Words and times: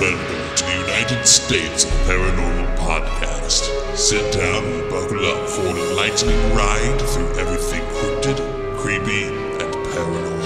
Welcome 0.00 0.56
to 0.56 0.64
the 0.64 0.72
United 0.72 1.24
States 1.24 1.84
Paranormal 1.84 2.76
Podcast. 2.78 3.96
Sit 3.96 4.32
down 4.32 4.64
and 4.64 4.90
buckle 4.90 5.24
up 5.24 5.48
for 5.48 5.68
an 5.68 5.76
enlightening 5.76 6.56
ride 6.56 7.00
through 7.00 7.32
everything 7.38 7.80
cryptid, 7.92 8.76
creepy, 8.76 9.26
and 9.62 9.72
paranormal. 9.86 10.42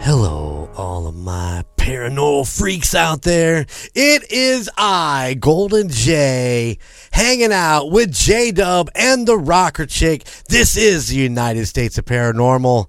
Hello, 0.00 0.70
all 0.76 1.08
of 1.08 1.16
my 1.16 1.64
paranormal 1.76 2.46
freaks 2.56 2.94
out 2.94 3.22
there. 3.22 3.66
It 3.96 4.30
is 4.30 4.70
I, 4.78 5.36
Golden 5.40 5.88
J, 5.88 6.78
hanging 7.10 7.52
out 7.52 7.90
with 7.90 8.12
J 8.12 8.52
Dub 8.52 8.88
and 8.94 9.26
the 9.26 9.36
Rocker 9.36 9.86
Chick. 9.86 10.22
This 10.48 10.76
is 10.76 11.08
the 11.08 11.16
United 11.16 11.66
States 11.66 11.98
of 11.98 12.04
Paranormal. 12.04 12.88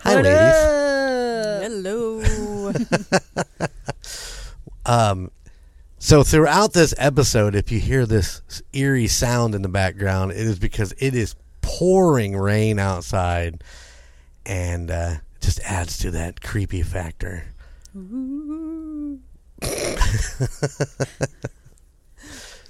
Hi, 0.00 0.20
ladies. 0.20 0.85
Um, 4.86 5.32
so 5.98 6.22
throughout 6.22 6.72
this 6.72 6.94
episode, 6.96 7.54
if 7.56 7.72
you 7.72 7.80
hear 7.80 8.06
this 8.06 8.40
eerie 8.72 9.08
sound 9.08 9.54
in 9.54 9.62
the 9.62 9.68
background, 9.68 10.30
it 10.30 10.38
is 10.38 10.58
because 10.58 10.94
it 10.98 11.14
is 11.14 11.34
pouring 11.60 12.36
rain 12.36 12.78
outside, 12.78 13.64
and 14.46 14.90
uh, 14.90 15.14
just 15.40 15.60
adds 15.60 15.98
to 15.98 16.12
that 16.12 16.40
creepy 16.40 16.82
factor. 16.82 17.44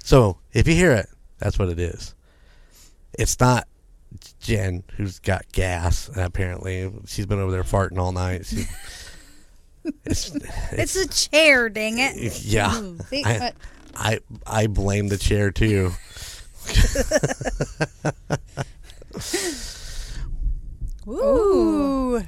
so 0.03 0.39
if 0.53 0.67
you 0.67 0.73
hear 0.73 0.93
it, 0.93 1.07
that's 1.37 1.59
what 1.59 1.69
it 1.69 1.79
is. 1.79 2.15
It's 3.19 3.39
not 3.39 3.67
Jen 4.39 4.83
who's 4.95 5.19
got 5.19 5.51
gas. 5.51 6.09
Apparently, 6.15 6.91
she's 7.05 7.27
been 7.27 7.39
over 7.39 7.51
there 7.51 7.63
farting 7.63 7.99
all 7.99 8.11
night. 8.11 8.51
It's, 10.05 10.31
it's 10.71 10.95
a 10.95 11.07
chair, 11.07 11.69
dang 11.69 11.99
it. 11.99 12.43
yeah. 12.43 12.71
See, 13.09 13.23
I, 13.25 13.51
I 13.95 14.19
I 14.45 14.67
blame 14.67 15.07
the 15.07 15.17
chair 15.17 15.51
too. 15.51 15.91
Ooh. 21.07 22.21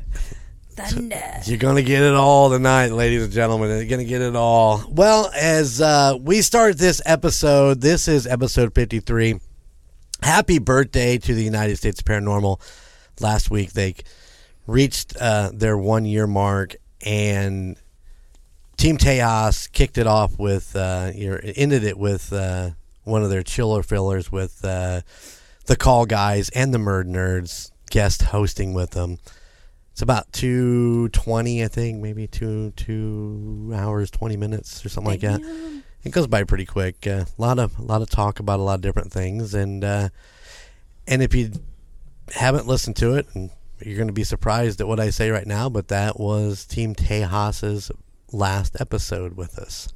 Thunder. 0.71 1.21
You're 1.43 1.57
gonna 1.57 1.81
get 1.81 2.01
it 2.01 2.13
all 2.13 2.49
tonight, 2.49 2.91
ladies 2.91 3.23
and 3.23 3.33
gentlemen. 3.33 3.69
You're 3.69 3.85
gonna 3.85 4.05
get 4.05 4.21
it 4.21 4.35
all. 4.35 4.83
Well, 4.89 5.29
as 5.35 5.81
uh, 5.81 6.17
we 6.19 6.41
start 6.41 6.77
this 6.77 7.01
episode, 7.05 7.81
this 7.81 8.07
is 8.07 8.25
episode 8.25 8.73
53. 8.73 9.39
Happy 10.23 10.59
birthday 10.59 11.17
to 11.17 11.33
the 11.33 11.43
United 11.43 11.77
States 11.77 12.01
Paranormal. 12.01 12.61
Last 13.19 13.51
week 13.51 13.73
they 13.73 13.95
reached 14.67 15.17
uh, 15.19 15.51
their 15.53 15.77
one 15.77 16.05
year 16.05 16.27
mark, 16.27 16.75
and 17.05 17.77
Team 18.77 18.97
Tejas 18.97 19.71
kicked 19.71 19.97
it 19.97 20.07
off 20.07 20.39
with, 20.39 20.75
uh, 20.75 21.11
you 21.13 21.39
ended 21.43 21.83
it 21.83 21.97
with 21.97 22.31
uh, 22.31 22.71
one 23.03 23.23
of 23.23 23.29
their 23.29 23.43
chiller 23.43 23.83
fillers 23.83 24.31
with 24.31 24.63
uh, 24.63 25.01
the 25.65 25.75
Call 25.75 26.05
Guys 26.05 26.49
and 26.49 26.73
the 26.73 26.77
Murd 26.77 27.05
Nerds 27.05 27.71
guest 27.89 28.21
hosting 28.23 28.73
with 28.73 28.91
them. 28.91 29.17
It's 29.91 30.01
about 30.01 30.31
two 30.31 31.09
twenty, 31.09 31.61
I 31.61 31.67
think, 31.67 32.01
maybe 32.01 32.25
two 32.25 32.71
two 32.77 33.71
hours 33.75 34.09
twenty 34.09 34.37
minutes 34.37 34.85
or 34.85 34.87
something 34.87 35.11
like 35.11 35.21
that. 35.21 35.41
It 36.05 36.11
goes 36.11 36.27
by 36.27 36.45
pretty 36.45 36.65
quick. 36.65 37.05
A 37.05 37.27
lot 37.37 37.59
of 37.59 37.77
a 37.77 37.81
lot 37.81 38.01
of 38.01 38.09
talk 38.09 38.39
about 38.39 38.61
a 38.61 38.63
lot 38.63 38.75
of 38.75 38.81
different 38.81 39.11
things, 39.11 39.53
and 39.53 39.83
uh, 39.83 40.07
and 41.05 41.21
if 41.21 41.35
you 41.35 41.51
haven't 42.33 42.65
listened 42.65 42.95
to 42.97 43.15
it, 43.15 43.27
and 43.33 43.49
you're 43.85 43.97
going 43.97 44.07
to 44.07 44.13
be 44.13 44.23
surprised 44.23 44.81
at 44.81 44.87
what 44.87 44.99
I 44.99 45.09
say 45.09 45.29
right 45.31 45.47
now, 45.47 45.69
but 45.69 45.87
that 45.89 46.19
was 46.19 46.65
Team 46.65 46.95
Tejas's 46.95 47.91
last 48.31 48.79
episode 48.79 49.35
with 49.35 49.57
us. 49.57 49.89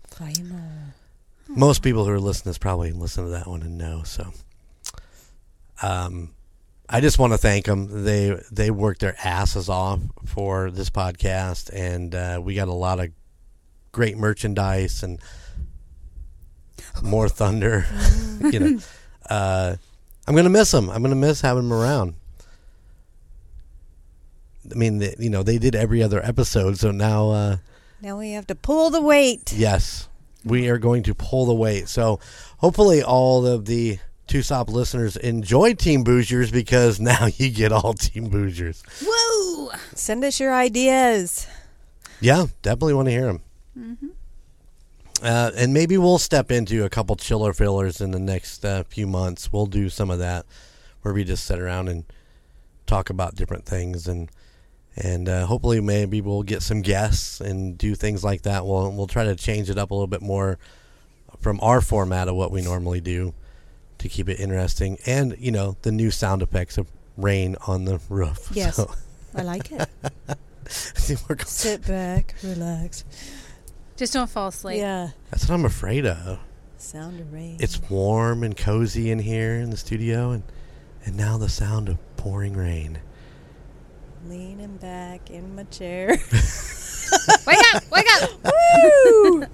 Most 1.50 1.84
people 1.84 2.06
who 2.06 2.12
are 2.12 2.19
listening 2.19 2.44
to 2.44 2.50
this 2.50 2.58
probably 2.58 2.91
listen 2.91 3.25
to 3.25 3.31
that 3.31 3.47
one 3.47 3.62
and 3.62 3.78
know. 3.78 4.03
So, 4.03 4.31
um, 5.81 6.34
I 6.90 7.02
just 7.02 7.19
want 7.19 7.34
to 7.34 7.38
thank 7.38 7.66
them. 7.66 8.03
They 8.03 8.40
they 8.52 8.72
worked 8.72 9.02
their 9.02 9.16
asses 9.24 9.69
off 9.69 10.00
for 10.25 10.72
this 10.72 10.90
podcast, 10.90 11.69
and 11.74 12.13
uh, 12.13 12.40
we 12.44 12.56
got 12.56 12.68
a 12.68 12.74
lot 12.74 13.00
of 13.00 13.09
great 13.91 14.18
merchandise 14.18 15.03
and 15.03 15.19
more 17.02 17.29
thunder. 17.29 17.85
you 18.52 18.59
know, 18.59 18.79
uh, 19.29 19.75
I'm 20.28 20.35
gonna 20.35 20.50
miss 20.50 20.72
them. 20.72 20.90
I'm 20.90 21.02
gonna 21.02 21.16
miss 21.16 21.41
having 21.41 21.63
them 21.63 21.74
around. 21.74 22.16
I 24.72 24.75
mean, 24.75 25.00
they, 25.00 25.16
you 25.19 25.29
know, 25.29 25.44
they 25.44 25.57
did 25.57 25.75
every 25.75 26.01
other 26.03 26.24
episode, 26.24 26.78
so 26.78 26.91
now. 26.91 27.29
Uh, 27.31 27.57
Now 28.01 28.18
we 28.18 28.31
have 28.31 28.47
to 28.47 28.56
pull 28.56 28.90
the 28.90 29.01
weight. 29.01 29.53
Yes, 29.53 30.07
we 30.46 30.68
are 30.69 30.78
going 30.78 31.03
to 31.03 31.13
pull 31.16 31.46
the 31.46 31.53
weight. 31.53 31.88
So 31.90 32.19
hopefully, 32.57 33.02
all 33.03 33.46
of 33.46 33.66
the 33.66 34.00
Tusop 34.28 34.69
listeners 34.69 35.18
enjoy 35.18 35.73
Team 35.73 36.03
Boozers 36.03 36.52
because 36.52 37.00
now 37.12 37.28
you 37.38 37.50
get 37.52 37.72
all 37.72 37.94
Team 37.94 38.29
Boozers. 38.29 38.84
Whoa. 39.06 39.72
Send 39.96 40.23
us 40.23 40.40
your 40.40 40.53
ideas. 40.53 41.47
Yeah, 42.19 42.46
definitely 42.62 42.94
want 42.94 43.07
to 43.07 43.12
hear 43.12 43.25
them. 43.25 43.41
Uh, 45.22 45.52
and 45.56 45.73
maybe 45.73 45.97
we'll 45.97 46.18
step 46.18 46.52
into 46.52 46.84
a 46.84 46.90
couple 46.90 47.16
chiller 47.16 47.53
fillers 47.53 48.02
in 48.02 48.12
the 48.12 48.19
next 48.19 48.66
uh, 48.66 48.84
few 48.84 49.07
months. 49.07 49.52
We'll 49.53 49.68
do 49.68 49.90
some 49.90 50.09
of 50.09 50.19
that 50.19 50.46
where 51.02 51.13
we 51.13 51.23
just 51.23 51.46
sit 51.46 51.59
around 51.59 51.88
and 51.88 52.03
talk 52.85 53.09
about 53.09 53.35
different 53.35 53.66
things 53.66 54.07
and 54.07 54.29
and 54.96 55.28
uh, 55.28 55.46
hopefully 55.46 55.81
maybe 55.81 56.22
we'll 56.22 56.44
get 56.44 56.62
some 56.62 56.81
guests 56.81 57.42
and 57.42 57.78
do 57.78 57.96
things 57.96 58.24
like 58.24 58.44
that. 58.44 58.66
We'll 58.66 58.92
we'll 58.92 59.08
try 59.08 59.24
to 59.26 59.36
change 59.36 59.70
it 59.70 59.78
up 59.78 59.92
a 59.92 59.94
little 59.94 60.08
bit 60.08 60.22
more 60.22 60.58
from 61.40 61.59
our 61.62 61.81
format 61.81 62.28
of 62.28 62.36
what 62.36 62.52
we 62.52 62.62
normally 62.62 63.02
do 63.02 63.34
to 63.98 64.09
keep 64.09 64.30
it 64.30 64.40
interesting. 64.40 64.98
And 65.06 65.36
you 65.40 65.52
know 65.52 65.78
the 65.82 65.92
new 65.92 66.12
sound 66.12 66.42
effects 66.42 66.78
of 66.78 66.88
rain 67.18 67.56
on 67.68 67.86
the 67.86 68.00
roof. 68.09 68.50
Yes. 68.56 68.76
So, 68.76 68.92
I 69.36 69.42
like 69.42 69.72
it. 69.72 69.90
we're 71.28 71.36
go- 71.36 71.44
Sit 71.46 71.86
back, 71.88 72.36
relax. 72.44 73.03
Just 73.98 74.14
don't 74.14 74.30
fall 74.30 74.48
asleep. 74.50 74.78
Yeah. 74.78 75.09
that's 75.30 75.48
what 75.48 75.56
I'm 75.56 75.66
afraid 75.66 76.06
of. 76.06 76.40
Sound 76.78 77.20
of 77.20 77.32
rain. 77.34 77.58
It's 77.59 77.80
warm 77.90 78.44
and 78.44 78.56
cozy 78.58 79.09
in 79.09 79.20
here 79.20 79.53
in 79.56 79.70
the 79.70 79.78
studio, 79.78 80.32
and 80.32 80.44
and 81.06 81.18
now 81.18 81.38
the 81.38 81.50
sound 81.50 81.90
of 81.90 81.98
pouring 82.18 82.56
rain. 82.56 83.00
Leaning 84.28 84.78
back 84.78 85.29
in 85.29 85.56
my 85.56 85.63
chair. 85.66 86.07
Wake 87.47 87.57
up! 87.75 87.84
Wake 87.91 88.07
up! 88.22 88.29
Woo! 89.13 89.45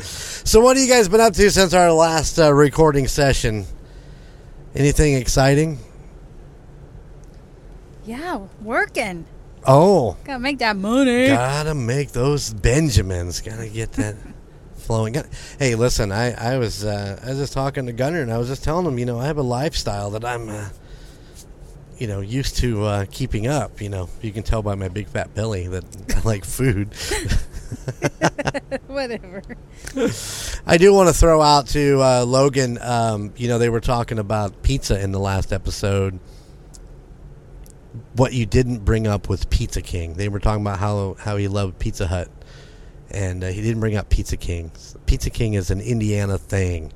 So, 0.00 0.60
what 0.60 0.76
have 0.76 0.84
you 0.86 0.92
guys 0.92 1.08
been 1.08 1.20
up 1.20 1.32
to 1.34 1.50
since 1.50 1.72
our 1.72 1.92
last 1.92 2.38
uh, 2.38 2.52
recording 2.52 3.08
session? 3.08 3.64
Anything 4.74 5.14
exciting? 5.14 5.78
Yeah, 8.04 8.46
working. 8.62 9.24
Oh, 9.66 10.16
Gotta 10.24 10.38
make 10.38 10.58
that 10.58 10.76
money. 10.76 11.26
gotta 11.28 11.74
make 11.74 12.12
those 12.12 12.52
Benjamins. 12.52 13.40
Gotta 13.40 13.68
get 13.68 13.92
that 13.94 14.14
flowing. 14.76 15.16
Hey, 15.58 15.74
listen, 15.74 16.12
I 16.12 16.32
I 16.54 16.58
was 16.58 16.84
uh, 16.84 17.18
I 17.24 17.30
was 17.30 17.38
just 17.38 17.52
talking 17.52 17.86
to 17.86 17.92
Gunner, 17.92 18.20
and 18.22 18.32
I 18.32 18.38
was 18.38 18.46
just 18.48 18.62
telling 18.62 18.86
him, 18.86 18.98
you 18.98 19.06
know, 19.06 19.18
I 19.18 19.26
have 19.26 19.38
a 19.38 19.42
lifestyle 19.42 20.10
that 20.10 20.24
I'm. 20.24 20.48
Uh, 20.48 20.68
you 21.98 22.06
know, 22.06 22.20
used 22.20 22.56
to 22.58 22.84
uh, 22.84 23.06
keeping 23.10 23.46
up. 23.46 23.80
You 23.80 23.88
know, 23.88 24.08
you 24.22 24.32
can 24.32 24.42
tell 24.42 24.62
by 24.62 24.74
my 24.74 24.88
big 24.88 25.08
fat 25.08 25.34
belly 25.34 25.68
that 25.68 25.84
I 26.16 26.20
like 26.20 26.44
food. 26.44 26.94
Whatever. 28.86 29.42
I 30.66 30.76
do 30.76 30.92
want 30.92 31.08
to 31.08 31.14
throw 31.14 31.40
out 31.40 31.68
to 31.68 32.00
uh, 32.02 32.24
Logan. 32.24 32.78
Um, 32.80 33.32
you 33.36 33.48
know, 33.48 33.58
they 33.58 33.68
were 33.68 33.80
talking 33.80 34.18
about 34.18 34.62
pizza 34.62 35.00
in 35.00 35.12
the 35.12 35.20
last 35.20 35.52
episode. 35.52 36.18
What 38.14 38.32
you 38.32 38.46
didn't 38.46 38.84
bring 38.84 39.06
up 39.06 39.28
was 39.28 39.44
Pizza 39.44 39.82
King. 39.82 40.14
They 40.14 40.28
were 40.28 40.40
talking 40.40 40.62
about 40.62 40.78
how 40.78 41.16
how 41.18 41.36
he 41.36 41.48
loved 41.48 41.78
Pizza 41.78 42.06
Hut, 42.06 42.28
and 43.10 43.42
uh, 43.42 43.48
he 43.48 43.62
didn't 43.62 43.80
bring 43.80 43.96
up 43.96 44.08
Pizza 44.08 44.36
King. 44.36 44.70
Pizza 45.06 45.30
King 45.30 45.54
is 45.54 45.70
an 45.70 45.80
Indiana 45.80 46.36
thing, 46.38 46.92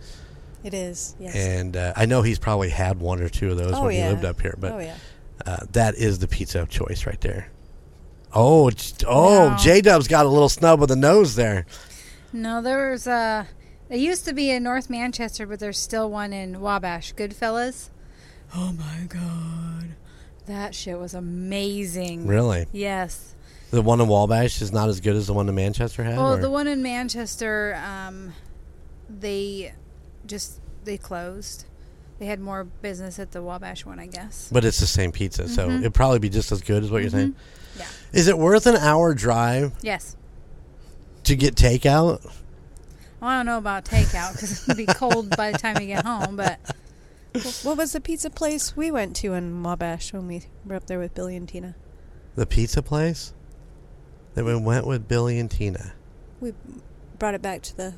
It 0.63 0.75
is. 0.75 1.15
Yes. 1.19 1.35
and 1.35 1.77
uh, 1.77 1.93
I 1.97 2.07
know 2.07 2.23
he's 2.23 2.39
probably 2.39 2.69
had 2.71 3.01
one 3.01 3.21
or 3.23 3.29
two 3.29 3.51
of 3.51 3.57
those 3.57 3.73
oh 3.75 3.85
when 3.85 3.97
yeah. 3.97 4.09
he 4.09 4.11
lived 4.11 4.25
up 4.25 4.41
here. 4.41 4.55
But 4.59 4.73
oh 4.73 4.79
yeah. 4.79 4.97
uh, 5.47 5.59
that 5.73 5.95
is 5.95 6.19
the 6.19 6.29
pizza 6.29 6.61
of 6.61 6.69
choice 6.69 7.07
right 7.07 7.21
there. 7.21 7.51
Oh, 8.33 8.71
oh, 9.07 9.49
Wow. 9.49 9.57
J 9.57 9.81
Dub's 9.81 10.07
got 10.07 10.25
a 10.27 10.29
little 10.29 10.49
snub 10.49 10.83
of 10.83 10.89
the 10.89 10.97
nose 10.97 11.35
there. 11.35 11.67
No, 12.33 12.63
there 12.63 12.91
was 12.91 13.07
uh 13.07 13.45
There 13.89 13.99
used 13.99 14.25
to 14.27 14.33
be 14.33 14.51
in 14.51 14.63
North 14.63 14.89
Manchester, 14.91 15.47
but 15.47 15.59
there's 15.59 15.79
still 15.79 16.11
one 16.11 16.33
in 16.33 16.61
Wabash. 16.61 17.15
Goodfellas. 17.15 17.89
Oh 18.55 18.73
my 18.73 19.07
god, 19.09 19.95
that 20.47 20.75
shit 20.75 20.99
was 20.99 21.15
amazing. 21.15 22.27
Really, 22.27 22.67
Yes. 22.73 23.35
the 23.71 23.81
one 23.83 24.01
in 24.01 24.09
Wabash 24.09 24.61
is 24.63 24.73
not 24.73 24.89
as 24.89 25.01
good 25.01 25.17
as 25.17 25.27
the 25.29 25.33
one 25.33 25.49
in 25.49 25.55
Manchester 25.55 26.03
had. 26.05 26.17
Well, 26.17 26.35
or- 26.35 26.41
the 26.41 26.51
one 26.51 26.67
in 26.69 26.83
Manchester, 26.83 27.81
um, 27.85 28.33
they 29.09 29.73
just 30.31 30.61
they 30.85 30.97
closed. 30.97 31.65
They 32.19 32.27
had 32.27 32.41
more 32.41 32.65
business 32.65 33.19
at 33.19 33.33
the 33.33 33.43
Wabash 33.43 33.85
one, 33.85 33.99
I 33.99 34.07
guess. 34.07 34.49
But 34.53 34.65
it's 34.65 34.79
the 34.81 34.87
same 34.87 35.11
pizza, 35.13 35.49
so 35.49 35.69
Mhm. 35.69 35.81
it'd 35.81 35.95
probably 35.95 36.19
be 36.19 36.29
just 36.29 36.53
as 36.53 36.61
good 36.63 36.85
as 36.85 36.91
what 36.91 37.03
you're 37.03 37.11
saying. 37.11 37.35
Yeah. 37.79 37.87
Is 38.13 38.29
it 38.29 38.39
worth 38.39 38.67
an 38.67 38.77
hour 38.77 39.15
drive 39.15 39.73
Yes. 39.83 40.17
to 41.25 41.35
get 41.37 41.55
takeout? 41.55 42.23
Well, 43.21 43.31
I 43.31 43.37
don't 43.39 43.47
know 43.47 43.59
about 43.59 43.85
takeout 43.85 44.33
because 44.35 44.63
it'd 44.69 44.77
be 44.77 44.87
cold 44.87 45.35
by 45.37 45.53
the 45.53 45.59
time 45.59 45.79
you 45.81 45.87
get 45.87 46.05
home. 46.07 46.37
But 46.37 46.59
What 47.63 47.77
was 47.77 47.93
the 47.93 48.01
pizza 48.01 48.29
place 48.29 48.77
we 48.77 48.91
went 48.91 49.15
to 49.17 49.35
in 49.35 49.63
Wabash 49.63 50.13
when 50.13 50.27
we 50.27 50.43
were 50.67 50.75
up 50.75 50.87
there 50.87 50.99
with 50.99 51.15
Billy 51.15 51.37
and 51.37 51.49
Tina? 51.49 51.77
The 52.35 52.45
pizza 52.47 52.83
place 52.83 53.33
that 54.35 54.45
we 54.45 54.57
went 54.57 54.87
with 54.87 55.07
Billy 55.07 55.39
and 55.39 55.51
Tina. 55.51 55.93
We 56.41 56.55
brought 57.21 57.35
it 57.35 57.41
back 57.43 57.63
to 57.63 57.77
the 57.77 57.95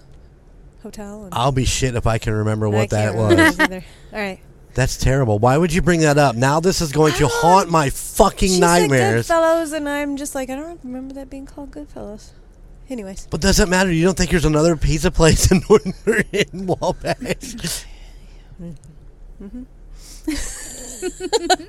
hotel. 0.82 1.25
And 1.25 1.34
I'll 1.34 1.52
be 1.52 1.64
shit 1.64 1.94
if 1.94 2.06
I 2.06 2.19
can 2.19 2.32
remember 2.32 2.69
what 2.69 2.90
that 2.90 3.14
was. 3.14 3.58
All 3.61 3.69
right. 4.12 4.40
That's 4.75 4.96
terrible. 4.96 5.38
Why 5.38 5.58
would 5.58 5.73
you 5.73 5.82
bring 5.82 6.00
that 6.00 6.17
up? 6.19 6.34
Now 6.34 6.61
this 6.61 6.81
is 6.81 6.93
going 6.93 7.12
to 7.14 7.26
ah, 7.26 7.31
haunt 7.31 7.70
my 7.70 7.90
fucking 7.90 8.49
She 8.49 8.61
nightmares. 8.61 9.26
said 9.26 9.34
Goodfellas, 9.37 9.73
and 9.75 9.88
I'm 9.88 10.17
just 10.17 10.34
like, 10.34 10.49
I 10.49 10.56
don't 10.56 10.81
remember 10.82 11.14
that 11.14 11.29
being 11.29 11.46
called 11.46 11.73
Goodfellas. 11.73 12.31
Anyways, 12.88 13.29
But 13.31 13.40
does 13.40 13.61
it 13.61 13.69
matter? 13.69 13.93
You 13.93 14.05
don't 14.05 14.17
think 14.17 14.31
there's 14.31 14.44
another 14.44 14.76
pizza 14.76 15.11
place 15.11 15.50
in 15.50 15.62
in 16.32 16.67
Wabash? 16.67 17.87
Mm-hmm. 19.43 19.62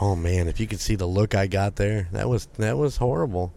oh 0.00 0.16
man, 0.16 0.48
if 0.48 0.60
you 0.60 0.66
could 0.66 0.80
see 0.80 0.94
the 0.94 1.06
look 1.06 1.34
I 1.34 1.46
got 1.46 1.76
there, 1.76 2.08
that 2.12 2.28
was 2.28 2.46
that 2.58 2.76
was 2.76 2.96
horrible. 2.98 3.52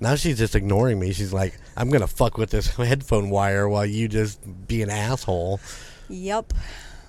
Now 0.00 0.14
she's 0.14 0.38
just 0.38 0.54
ignoring 0.54 0.98
me. 0.98 1.12
She's 1.12 1.32
like, 1.32 1.58
"I'm 1.76 1.90
gonna 1.90 2.06
fuck 2.06 2.36
with 2.36 2.50
this 2.50 2.68
headphone 2.76 3.30
wire 3.30 3.68
while 3.68 3.86
you 3.86 4.08
just 4.08 4.40
be 4.66 4.82
an 4.82 4.90
asshole." 4.90 5.60
yep, 6.08 6.52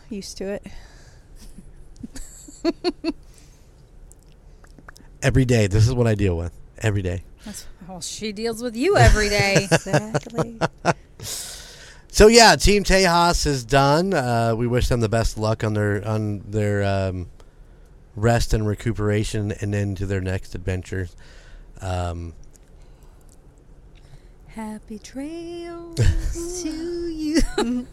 used 0.09 0.37
to 0.37 0.45
it. 0.53 0.65
Every 5.21 5.45
day, 5.45 5.67
this 5.67 5.87
is 5.87 5.93
what 5.93 6.07
I 6.07 6.15
deal 6.15 6.37
with 6.37 6.53
every 6.79 7.01
day. 7.01 7.23
that's, 7.43 7.65
well, 7.87 8.01
she 8.01 8.31
deals 8.31 8.61
with 8.61 8.75
you 8.75 8.97
every 8.97 9.29
day. 9.29 9.67
Exactly. 9.71 10.59
So 12.09 12.25
yeah, 12.27 12.55
Team 12.55 12.83
Tejas 12.83 13.45
is 13.45 13.63
done. 13.63 14.11
Uh, 14.13 14.55
we 14.57 14.65
wish 14.65 14.87
them 14.87 15.01
the 15.01 15.09
best 15.09 15.37
luck 15.37 15.63
on 15.63 15.73
their 15.75 16.03
on 16.07 16.39
their 16.47 16.83
um, 16.83 17.29
rest 18.15 18.53
and 18.55 18.65
recuperation, 18.65 19.51
and 19.51 19.71
then 19.71 19.93
to 19.95 20.05
their 20.07 20.21
next 20.21 20.55
adventures. 20.55 21.15
Um, 21.79 22.33
Happy 24.57 24.97
trails 24.97 25.95
to 26.63 27.07
you. 27.09 27.39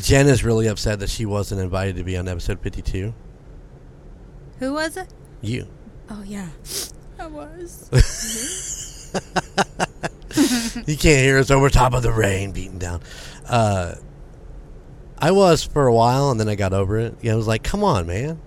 Jen 0.00 0.28
is 0.28 0.44
really 0.44 0.68
upset 0.68 1.00
that 1.00 1.10
she 1.10 1.26
wasn't 1.26 1.60
invited 1.60 1.96
to 1.96 2.04
be 2.04 2.16
on 2.16 2.28
episode 2.28 2.60
fifty-two. 2.60 3.12
Who 4.60 4.74
was 4.74 4.96
it? 4.96 5.12
You. 5.40 5.66
Oh 6.08 6.22
yeah, 6.22 6.50
I 7.18 7.26
was. 7.26 7.90
You 10.86 10.96
can't 10.96 11.18
hear 11.18 11.38
us 11.38 11.50
over 11.50 11.68
top 11.68 11.94
of 11.94 12.04
the 12.04 12.12
rain 12.12 12.52
beating 12.52 12.78
down. 12.78 13.00
Uh, 13.48 13.96
I 15.18 15.32
was 15.32 15.64
for 15.64 15.88
a 15.88 15.92
while, 15.92 16.30
and 16.30 16.38
then 16.38 16.48
I 16.48 16.54
got 16.54 16.72
over 16.72 16.96
it. 16.96 17.16
Yeah, 17.22 17.32
I 17.32 17.36
was 17.36 17.48
like, 17.48 17.64
"Come 17.64 17.82
on, 17.82 18.06
man! 18.06 18.40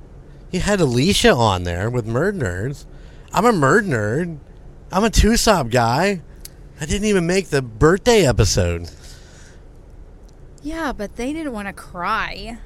You 0.52 0.62
had 0.62 0.80
Alicia 0.80 1.34
on 1.34 1.64
there 1.64 1.90
with 1.90 2.08
Murd 2.08 2.38
Nerds. 2.38 2.86
I'm 3.34 3.44
a 3.46 3.52
Murd 3.52 3.88
Nerd. 3.88 4.38
I'm 4.90 5.04
a 5.04 5.10
Tusop 5.10 5.70
guy. 5.70 6.22
I 6.82 6.86
didn't 6.86 7.06
even 7.06 7.28
make 7.28 7.50
the 7.50 7.62
birthday 7.62 8.26
episode. 8.26 8.90
Yeah, 10.64 10.92
but 10.94 11.16
they 11.16 11.32
didn't 11.32 11.54
want 11.54 11.68
to 11.68 11.74
cry. 11.74 12.58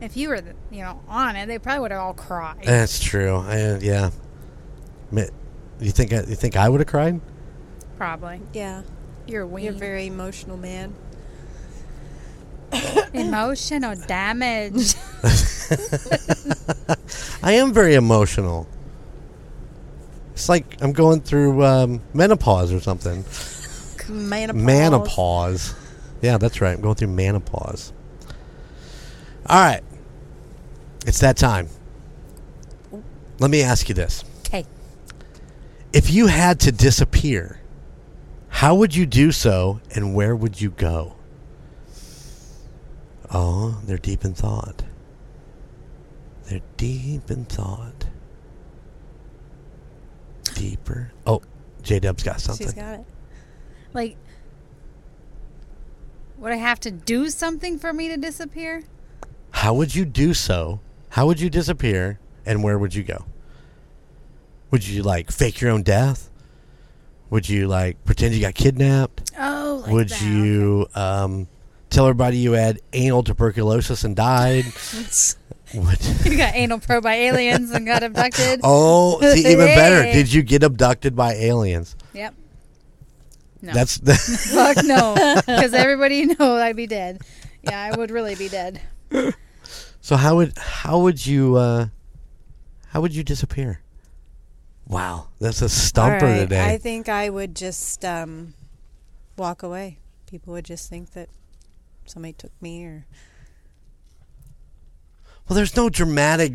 If 0.00 0.16
you 0.16 0.28
were, 0.30 0.42
you 0.72 0.82
know, 0.82 1.00
on 1.08 1.36
it, 1.36 1.46
they 1.46 1.60
probably 1.60 1.80
would 1.82 1.90
have 1.92 2.00
all 2.00 2.14
cried. 2.14 2.64
That's 2.64 2.98
true. 2.98 3.36
I, 3.36 3.78
yeah. 3.78 4.10
You 5.12 5.90
think 5.92 6.12
I, 6.12 6.16
you 6.22 6.34
think 6.34 6.56
I 6.56 6.68
would 6.68 6.80
have 6.80 6.88
cried? 6.88 7.20
Probably. 7.96 8.40
yeah, 8.52 8.82
You're 9.26 9.46
weak. 9.46 9.64
you're 9.66 9.74
a 9.74 9.76
very 9.76 10.06
emotional 10.06 10.56
man. 10.56 10.92
Emotional 13.14 13.94
damage. 14.06 14.94
I 17.42 17.52
am 17.52 17.72
very 17.72 17.94
emotional. 17.94 18.66
It's 20.32 20.48
like 20.48 20.80
I'm 20.82 20.92
going 20.92 21.20
through 21.20 21.64
um, 21.64 22.00
menopause 22.14 22.72
or 22.72 22.80
something. 22.80 23.24
Menopause. 24.10 24.62
Menopause. 24.62 25.74
Yeah, 26.22 26.38
that's 26.38 26.60
right. 26.60 26.74
I'm 26.74 26.80
going 26.80 26.96
through 26.96 27.08
menopause. 27.08 27.92
All 29.46 29.60
right. 29.60 29.82
It's 31.06 31.20
that 31.20 31.36
time. 31.36 31.68
Let 33.38 33.50
me 33.50 33.62
ask 33.62 33.88
you 33.88 33.94
this. 33.94 34.24
Okay. 34.40 34.66
If 35.92 36.10
you 36.10 36.26
had 36.26 36.60
to 36.60 36.72
disappear, 36.72 37.60
how 38.48 38.74
would 38.74 38.94
you 38.94 39.06
do 39.06 39.32
so 39.32 39.80
and 39.94 40.14
where 40.14 40.36
would 40.36 40.60
you 40.60 40.70
go? 40.70 41.16
Oh, 43.32 43.80
they're 43.84 43.96
deep 43.96 44.24
in 44.24 44.34
thought. 44.34 44.82
They're 46.44 46.60
deep 46.76 47.30
in 47.30 47.44
thought. 47.44 48.06
Deeper. 50.54 51.12
Oh, 51.26 51.40
J 51.82 52.00
Dub's 52.00 52.22
got 52.22 52.40
something. 52.40 52.66
She's 52.66 52.74
got 52.74 53.00
it. 53.00 53.06
Like, 53.92 54.16
would 56.38 56.52
I 56.52 56.56
have 56.56 56.80
to 56.80 56.90
do 56.90 57.28
something 57.28 57.78
for 57.78 57.92
me 57.92 58.08
to 58.08 58.16
disappear? 58.16 58.84
How 59.50 59.74
would 59.74 59.94
you 59.94 60.04
do 60.04 60.32
so? 60.32 60.80
How 61.10 61.26
would 61.26 61.40
you 61.40 61.50
disappear 61.50 62.18
and 62.46 62.62
where 62.62 62.78
would 62.78 62.94
you 62.94 63.02
go? 63.02 63.26
Would 64.70 64.86
you 64.86 65.02
like 65.02 65.30
fake 65.30 65.60
your 65.60 65.70
own 65.70 65.82
death? 65.82 66.30
Would 67.30 67.48
you 67.48 67.68
like 67.68 68.04
pretend 68.04 68.34
you 68.34 68.40
got 68.40 68.54
kidnapped? 68.54 69.32
Oh, 69.38 69.80
like 69.82 69.92
would 69.92 70.08
that. 70.08 70.22
you 70.22 70.86
um, 70.94 71.48
tell 71.90 72.06
everybody 72.06 72.38
you 72.38 72.52
had 72.52 72.80
anal 72.92 73.22
tuberculosis 73.22 74.04
and 74.04 74.16
died? 74.16 74.64
would, 75.74 76.04
You 76.24 76.36
got 76.36 76.54
anal 76.54 76.78
probe 76.78 77.04
by 77.04 77.14
aliens 77.14 77.70
and 77.70 77.86
got 77.86 78.02
abducted. 78.02 78.60
oh, 78.64 79.20
see, 79.20 79.46
even 79.46 79.66
better. 79.66 80.02
Did 80.12 80.32
you 80.32 80.42
get 80.42 80.62
abducted 80.62 81.14
by 81.14 81.34
aliens? 81.34 81.96
Yep. 82.14 82.34
No. 83.62 83.72
That's 83.72 83.98
the 83.98 84.14
Fuck 84.14 84.84
no. 84.84 85.14
Because 85.46 85.74
everybody 85.74 86.26
know 86.26 86.56
I'd 86.56 86.76
be 86.76 86.86
dead. 86.86 87.20
Yeah, 87.62 87.80
I 87.80 87.96
would 87.96 88.10
really 88.10 88.34
be 88.34 88.48
dead. 88.48 88.80
so. 90.00 90.16
How 90.16 90.36
would 90.36 90.56
how 90.56 91.00
would 91.00 91.26
you 91.26 91.56
uh, 91.56 91.88
how 92.88 93.00
would 93.02 93.14
you 93.14 93.22
disappear? 93.22 93.80
Wow, 94.86 95.28
that's 95.38 95.62
a 95.62 95.68
stumper 95.68 96.26
All 96.26 96.32
right, 96.32 96.38
today. 96.40 96.64
I 96.64 96.78
think 96.78 97.08
I 97.08 97.28
would 97.30 97.54
just 97.54 98.04
um, 98.04 98.54
walk 99.36 99.62
away. 99.62 99.98
People 100.26 100.52
would 100.54 100.64
just 100.64 100.88
think 100.88 101.12
that 101.12 101.28
somebody 102.06 102.32
took 102.32 102.50
me 102.62 102.84
or 102.84 103.04
well, 105.48 105.56
there's 105.56 105.76
no 105.76 105.88
dramatic 105.90 106.52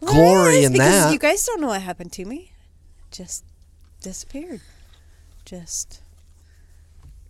Well, 0.00 0.12
glory 0.12 0.52
there 0.52 0.60
is, 0.60 0.66
in 0.66 0.72
because 0.72 1.04
that. 1.04 1.12
You 1.12 1.18
guys 1.18 1.44
don't 1.44 1.60
know 1.60 1.68
what 1.68 1.80
happened 1.82 2.12
to 2.12 2.24
me. 2.24 2.52
Just 3.12 3.44
disappeared. 4.00 4.60
Just 5.46 6.00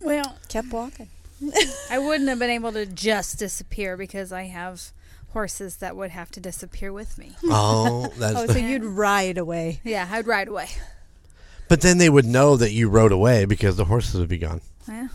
Well, 0.01 0.37
kept 0.49 0.71
walking. 0.73 1.07
I 1.91 1.99
wouldn't 1.99 2.27
have 2.29 2.39
been 2.39 2.49
able 2.49 2.71
to 2.73 2.85
just 2.87 3.37
disappear 3.37 3.95
because 3.95 4.33
I 4.33 4.43
have 4.45 4.91
horses 5.33 5.77
that 5.77 5.95
would 5.95 6.09
have 6.09 6.31
to 6.31 6.39
disappear 6.39 6.91
with 6.91 7.17
me. 7.17 7.33
Oh, 7.45 8.11
that's. 8.17 8.35
Oh, 8.35 8.47
so 8.47 8.57
you'd 8.57 8.83
ride 8.83 9.37
away. 9.37 9.79
Yeah, 9.83 10.07
I'd 10.11 10.25
ride 10.27 10.47
away. 10.47 10.67
but 11.69 11.81
then 11.81 11.99
they 11.99 12.09
would 12.09 12.25
know 12.25 12.57
that 12.57 12.71
you 12.71 12.89
rode 12.89 13.11
away 13.11 13.45
because 13.45 13.77
the 13.77 13.85
horses 13.85 14.19
would 14.19 14.29
be 14.29 14.39
gone. 14.39 14.61
Yeah. 14.87 15.09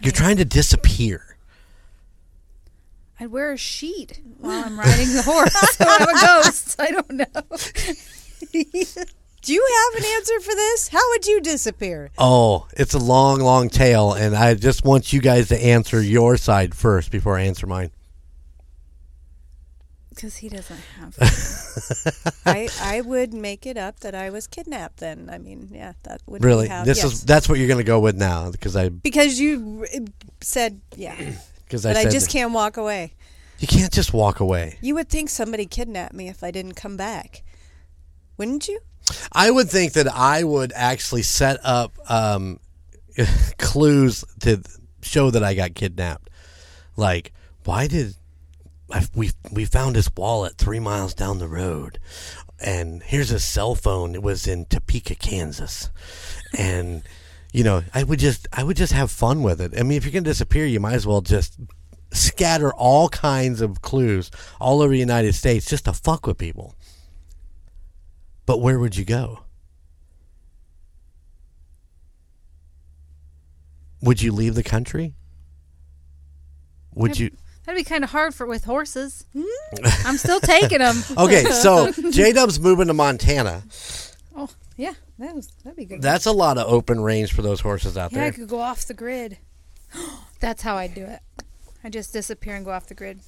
You're 0.00 0.12
trying 0.12 0.38
to 0.38 0.44
disappear. 0.46 1.36
I'd 3.18 3.30
wear 3.30 3.52
a 3.52 3.58
sheet 3.58 4.18
while 4.38 4.64
I'm 4.64 4.78
riding 4.78 5.12
the 5.12 5.20
horse. 5.22 5.52
so 5.76 5.84
I'm 5.86 6.08
a 6.08 6.20
ghost. 6.42 6.76
I 6.80 6.90
don't 6.90 7.10
know. 7.10 7.26
Do 9.42 9.54
you 9.54 9.66
have 9.94 10.02
an 10.04 10.10
answer 10.16 10.40
for 10.40 10.54
this? 10.54 10.88
How 10.88 11.00
would 11.10 11.26
you 11.26 11.40
disappear? 11.40 12.10
Oh, 12.18 12.68
it's 12.76 12.92
a 12.94 12.98
long, 12.98 13.40
long 13.40 13.70
tale, 13.70 14.12
and 14.12 14.36
I 14.36 14.52
just 14.54 14.84
want 14.84 15.12
you 15.14 15.20
guys 15.20 15.48
to 15.48 15.58
answer 15.64 16.02
your 16.02 16.36
side 16.36 16.74
first 16.74 17.10
before 17.10 17.38
I 17.38 17.42
answer 17.42 17.66
mine. 17.66 17.90
Because 20.10 20.36
he 20.36 20.50
doesn't 20.50 20.80
have. 20.98 21.16
I 22.44 22.68
I 22.82 23.00
would 23.00 23.32
make 23.32 23.64
it 23.64 23.78
up 23.78 24.00
that 24.00 24.14
I 24.14 24.28
was 24.28 24.46
kidnapped. 24.46 24.98
Then 24.98 25.30
I 25.32 25.38
mean, 25.38 25.70
yeah, 25.72 25.94
that 26.02 26.20
would 26.26 26.44
Really, 26.44 26.66
Be 26.66 26.68
how, 26.70 26.84
this 26.84 26.98
yes. 27.02 27.12
is 27.12 27.24
that's 27.24 27.48
what 27.48 27.58
you're 27.58 27.68
going 27.68 27.78
to 27.78 27.84
go 27.84 28.00
with 28.00 28.16
now 28.16 28.50
because 28.50 28.76
I 28.76 28.90
because 28.90 29.40
you 29.40 29.86
uh, 29.94 30.00
said 30.42 30.80
yeah, 30.96 31.16
because 31.64 31.86
I 31.86 31.94
but 31.94 32.06
I, 32.06 32.10
just 32.10 32.26
that- 32.26 32.32
can't 32.32 32.52
walk 32.52 32.76
away. 32.76 33.14
you 33.60 33.68
can't 33.68 33.92
just 33.92 34.12
walk 34.12 34.40
away. 34.40 34.76
You 34.82 34.94
would 34.96 35.08
think 35.08 35.30
somebody 35.30 35.64
kidnapped 35.64 36.12
me 36.12 36.28
if 36.28 36.44
I 36.44 36.50
didn't 36.50 36.74
come 36.74 36.98
back, 36.98 37.42
wouldn't 38.36 38.68
you? 38.68 38.80
I 39.32 39.50
would 39.50 39.70
think 39.70 39.94
that 39.94 40.08
I 40.08 40.44
would 40.44 40.72
actually 40.74 41.22
set 41.22 41.58
up 41.64 41.92
um, 42.08 42.60
clues 43.58 44.24
to 44.40 44.62
show 45.02 45.30
that 45.30 45.42
I 45.42 45.54
got 45.54 45.74
kidnapped. 45.74 46.30
Like, 46.96 47.32
why 47.64 47.86
did 47.86 48.14
we 49.14 49.30
we 49.52 49.64
found 49.64 49.96
his 49.96 50.10
wallet 50.16 50.56
three 50.56 50.80
miles 50.80 51.14
down 51.14 51.38
the 51.38 51.48
road, 51.48 51.98
and 52.60 53.02
here's 53.02 53.28
his 53.28 53.44
cell 53.44 53.74
phone. 53.74 54.14
It 54.14 54.22
was 54.22 54.46
in 54.46 54.66
Topeka, 54.66 55.14
Kansas, 55.14 55.90
and 56.56 57.02
you 57.52 57.64
know 57.64 57.82
I 57.94 58.02
would 58.02 58.18
just 58.18 58.48
I 58.52 58.64
would 58.64 58.76
just 58.76 58.92
have 58.92 59.10
fun 59.10 59.42
with 59.42 59.60
it. 59.60 59.78
I 59.78 59.82
mean, 59.82 59.96
if 59.96 60.04
you're 60.04 60.12
gonna 60.12 60.24
disappear, 60.24 60.66
you 60.66 60.80
might 60.80 60.94
as 60.94 61.06
well 61.06 61.20
just 61.20 61.58
scatter 62.12 62.72
all 62.74 63.08
kinds 63.08 63.60
of 63.60 63.82
clues 63.82 64.30
all 64.60 64.82
over 64.82 64.92
the 64.92 64.98
United 64.98 65.34
States 65.34 65.66
just 65.66 65.84
to 65.84 65.92
fuck 65.92 66.26
with 66.26 66.38
people. 66.38 66.74
But 68.50 68.60
where 68.60 68.80
would 68.80 68.96
you 68.96 69.04
go? 69.04 69.44
Would 74.02 74.22
you 74.22 74.32
leave 74.32 74.56
the 74.56 74.64
country? 74.64 75.14
Would 76.96 77.16
you? 77.16 77.30
That'd 77.64 77.78
be 77.78 77.84
kind 77.88 78.02
of 78.02 78.10
hard 78.10 78.34
for 78.34 78.46
with 78.46 78.64
horses. 78.64 79.24
I'm 80.04 80.16
still 80.16 80.40
taking 80.40 80.80
them. 80.80 80.96
Okay, 81.16 81.44
so 81.62 81.92
J 82.10 82.32
Dub's 82.32 82.58
moving 82.58 82.88
to 82.88 82.92
Montana. 82.92 83.62
Oh, 84.34 84.48
yeah, 84.76 84.94
that 85.20 85.32
was 85.32 85.46
that'd 85.62 85.76
be 85.76 85.84
good. 85.84 86.02
That's 86.02 86.26
a 86.26 86.32
lot 86.32 86.58
of 86.58 86.66
open 86.66 87.00
range 87.00 87.32
for 87.32 87.42
those 87.42 87.60
horses 87.60 87.96
out 87.96 88.10
there. 88.10 88.24
yeah, 88.24 88.30
I 88.30 88.32
could 88.32 88.48
go 88.48 88.58
off 88.58 88.84
the 88.84 88.94
grid. 88.94 89.38
That's 90.40 90.62
how 90.62 90.74
I'd 90.74 90.96
do 90.96 91.04
it. 91.04 91.20
I 91.84 91.88
just 91.88 92.12
disappear 92.12 92.56
and 92.56 92.64
go 92.64 92.72
off 92.72 92.88
the 92.88 92.94
grid. 92.94 93.20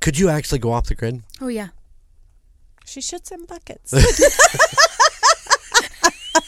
Could 0.00 0.18
you 0.18 0.30
actually 0.30 0.60
go 0.60 0.72
off 0.72 0.86
the 0.86 0.94
grid? 0.94 1.22
Oh 1.38 1.48
yeah, 1.48 1.68
She 2.86 3.00
shits 3.00 3.32
in 3.32 3.44
buckets. 3.44 3.92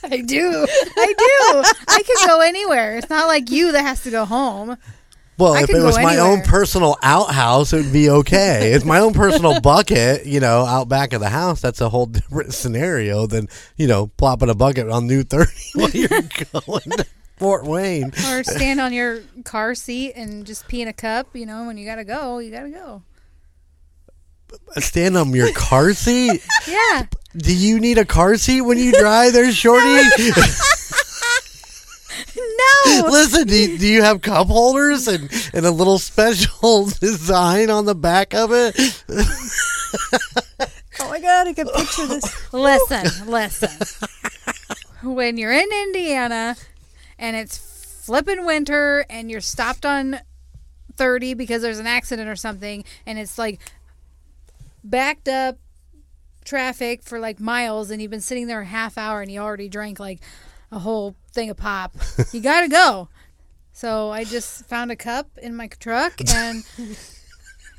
I 0.05 0.21
do. 0.23 0.67
I 0.97 1.15
do. 1.19 1.63
I 1.89 2.03
could 2.07 2.27
go 2.27 2.41
anywhere. 2.41 2.97
It's 2.97 3.11
not 3.11 3.27
like 3.27 3.51
you 3.51 3.73
that 3.73 3.83
has 3.83 4.03
to 4.05 4.11
go 4.11 4.25
home. 4.25 4.79
Well, 5.37 5.53
I 5.53 5.63
if 5.63 5.71
it 5.71 5.83
was 5.83 5.97
my 5.97 6.17
own 6.17 6.43
personal 6.43 6.97
outhouse, 7.03 7.73
it 7.73 7.85
would 7.85 7.93
be 7.93 8.11
okay. 8.11 8.73
it's 8.73 8.85
my 8.85 8.99
own 8.99 9.15
personal 9.15 9.61
bucket, 9.63 10.27
you 10.27 10.41
know, 10.41 10.65
out 10.65 10.89
back 10.89 11.13
of 11.13 11.21
the 11.21 11.29
house. 11.29 11.61
That's 11.61 11.81
a 11.81 11.89
whole 11.89 12.07
different 12.07 12.55
scenario 12.55 13.27
than, 13.27 13.49
you 13.77 13.87
know, 13.87 14.09
plopping 14.17 14.51
a 14.51 14.55
bucket 14.55 14.89
on 14.89 15.07
New 15.07 15.23
30 15.23 15.53
while 15.75 15.91
you're 15.91 16.09
going 16.09 16.91
to 16.91 17.07
Fort 17.37 17.65
Wayne. 17.65 18.13
Or 18.31 18.43
stand 18.43 18.81
on 18.81 18.93
your 18.93 19.21
car 19.45 19.75
seat 19.77 20.15
and 20.15 20.45
just 20.45 20.67
pee 20.67 20.83
in 20.83 20.89
a 20.89 20.93
cup. 20.93 21.37
You 21.37 21.47
know, 21.47 21.67
when 21.67 21.79
you 21.79 21.87
gotta 21.87 22.05
go, 22.05 22.39
you 22.39 22.51
gotta 22.51 22.71
go. 22.71 23.03
Stand 24.77 25.17
on 25.17 25.33
your 25.33 25.53
car 25.53 25.93
seat? 25.93 26.43
Yeah. 26.69 27.07
Do 27.37 27.55
you 27.55 27.81
need 27.81 27.99
a 27.99 28.05
car 28.05 28.37
seat 28.37 28.61
when 28.63 28.79
you 28.79 28.93
drive 28.93 29.33
there, 29.33 29.51
Shorty? 29.53 30.03
No. 32.37 33.07
Listen, 33.11 33.47
do 33.47 33.57
you, 33.57 33.79
do 33.79 33.87
you 33.87 34.03
have 34.03 34.23
cup 34.23 34.49
holders 34.49 35.09
and, 35.09 35.31
and 35.53 35.67
a 35.67 35.71
little 35.71 35.99
special 35.99 36.87
design 36.87 37.71
on 37.71 37.85
the 37.85 37.95
back 37.95 38.35
of 38.35 38.51
it? 38.53 38.75
oh 41.01 41.09
my 41.09 41.21
god, 41.21 41.49
I 41.49 41.53
can 41.53 41.69
picture 41.69 42.07
this. 42.07 42.53
Listen, 42.53 43.31
listen. 43.31 43.71
when 45.03 45.37
you're 45.37 45.53
in 45.53 45.69
Indiana 45.73 46.57
and 47.19 47.37
it's 47.37 47.59
flipping 48.05 48.45
winter 48.45 49.05
and 49.09 49.31
you're 49.31 49.41
stopped 49.41 49.85
on 49.85 50.21
30 50.97 51.35
because 51.35 51.63
there's 51.63 51.79
an 51.79 51.87
accident 51.87 52.29
or 52.29 52.37
something 52.37 52.85
and 53.07 53.19
it's 53.19 53.39
like 53.39 53.61
backed 54.85 55.29
up 55.29 55.59
traffic 56.45 57.03
for 57.03 57.19
like 57.21 57.39
miles 57.41 57.91
and 57.91 58.01
you've 58.01 58.11
been 58.11 58.21
sitting 58.21 58.47
there 58.47 58.61
a 58.61 58.67
half 58.67 58.97
hour 58.97 59.21
and 59.21 59.31
you 59.31 59.41
already 59.41 59.69
drank 59.69 60.01
like 60.01 60.21
a 60.73 60.79
whole 60.79 61.15
thing 61.33 61.51
of 61.51 61.57
pop. 61.57 61.97
You 62.33 62.41
got 62.41 62.63
to 62.63 62.69
go. 62.69 63.09
So 63.73 64.11
I 64.11 64.25
just 64.25 64.65
found 64.67 64.91
a 64.91 64.97
cup 64.97 65.29
in 65.41 65.55
my 65.55 65.69
truck 65.69 66.21
and 66.35 66.65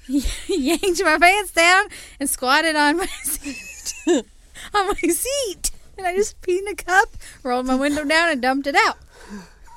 yanked 0.48 1.04
my 1.04 1.18
pants 1.20 1.52
down 1.52 1.86
and 2.20 2.30
squatted 2.30 2.76
on 2.76 2.98
my 2.98 3.06
seat. 3.06 3.94
on 4.08 4.88
my 4.88 4.94
seat. 4.96 5.72
And 5.98 6.08
I 6.08 6.16
just 6.16 6.40
peed 6.42 6.60
in 6.60 6.68
a 6.70 6.76
cup, 6.76 7.10
rolled 7.44 7.66
my 7.66 7.76
window 7.76 8.06
down, 8.06 8.30
and 8.30 8.42
dumped 8.42 8.68
it 8.68 8.76
out. 8.76 8.98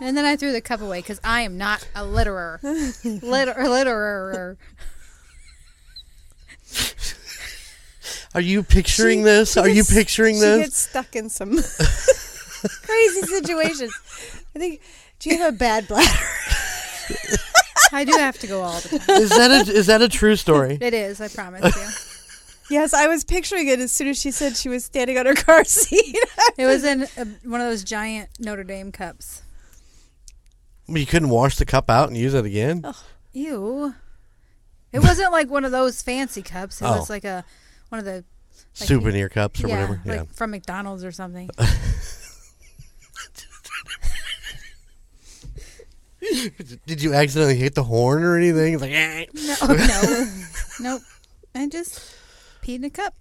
And 0.00 0.16
then 0.16 0.24
I 0.24 0.36
threw 0.36 0.52
the 0.52 0.60
cup 0.60 0.80
away 0.80 1.00
because 1.00 1.20
I 1.22 1.42
am 1.42 1.58
not 1.58 1.86
a 1.94 2.04
litterer. 2.04 2.60
Litter, 2.62 3.54
litterer. 3.54 4.56
Are 8.34 8.40
you 8.40 8.62
picturing 8.62 9.22
this? 9.22 9.56
Are 9.56 9.68
you 9.68 9.76
gets- 9.76 9.92
picturing 9.92 10.36
she 10.36 10.40
this? 10.40 10.58
gets 10.66 10.76
stuck 10.78 11.14
in 11.16 11.28
some 11.28 11.50
crazy 12.82 13.22
situations. 13.22 13.92
I 14.54 14.58
think. 14.58 14.80
Do 15.18 15.30
you 15.30 15.38
have 15.38 15.54
a 15.54 15.56
bad 15.56 15.86
bladder? 15.86 16.08
I 17.92 18.04
do 18.04 18.12
have 18.12 18.38
to 18.38 18.46
go 18.46 18.62
all 18.62 18.80
the 18.80 18.98
time. 18.98 19.20
Is 19.22 19.30
that 19.30 19.50
a 19.68 19.70
is 19.72 19.86
that 19.86 20.02
a 20.02 20.08
true 20.08 20.34
story? 20.36 20.78
It 20.80 20.94
is, 20.94 21.20
I 21.20 21.28
promise 21.28 21.62
you. 22.70 22.74
yes, 22.76 22.94
I 22.94 23.06
was 23.06 23.22
picturing 23.22 23.68
it 23.68 23.78
as 23.80 23.92
soon 23.92 24.08
as 24.08 24.18
she 24.18 24.30
said 24.30 24.56
she 24.56 24.68
was 24.68 24.84
standing 24.84 25.18
on 25.18 25.26
her 25.26 25.34
car 25.34 25.64
seat. 25.64 26.16
It 26.56 26.66
was 26.66 26.84
in 26.84 27.02
a, 27.16 27.26
one 27.48 27.60
of 27.60 27.66
those 27.68 27.84
giant 27.84 28.30
Notre 28.40 28.64
Dame 28.64 28.92
cups. 28.92 29.42
You 30.88 31.06
couldn't 31.06 31.28
wash 31.28 31.56
the 31.56 31.64
cup 31.66 31.88
out 31.90 32.08
and 32.08 32.16
use 32.16 32.34
it 32.34 32.44
again? 32.44 32.80
Oh, 32.84 33.04
Ew. 33.32 33.94
It 34.92 35.00
wasn't 35.00 35.32
like 35.32 35.48
one 35.50 35.64
of 35.64 35.70
those 35.72 36.02
fancy 36.02 36.42
cups. 36.42 36.82
It 36.82 36.86
Oh. 36.86 36.98
was 36.98 37.08
like 37.10 37.24
a 37.24 37.44
one 37.92 37.98
of 37.98 38.04
the 38.06 38.12
like- 38.14 38.24
Souvenir 38.88 39.28
cups 39.28 39.62
or 39.62 39.68
yeah, 39.68 39.74
whatever. 39.74 40.00
Yeah. 40.04 40.20
like 40.20 40.32
from 40.32 40.50
McDonald's 40.52 41.04
or 41.04 41.12
something. 41.12 41.50
Did 46.86 47.02
you 47.02 47.14
accidentally 47.14 47.56
hit 47.56 47.74
the 47.74 47.82
horn 47.82 48.22
or 48.22 48.36
anything? 48.36 48.74
It's 48.74 48.82
like, 48.82 48.92
eh. 48.92 49.26
No, 49.34 49.56
no, 49.74 50.26
nope. 50.80 51.02
I 51.54 51.68
just 51.68 52.00
peed 52.62 52.76
in 52.76 52.84
a 52.84 52.90
cup, 52.90 53.14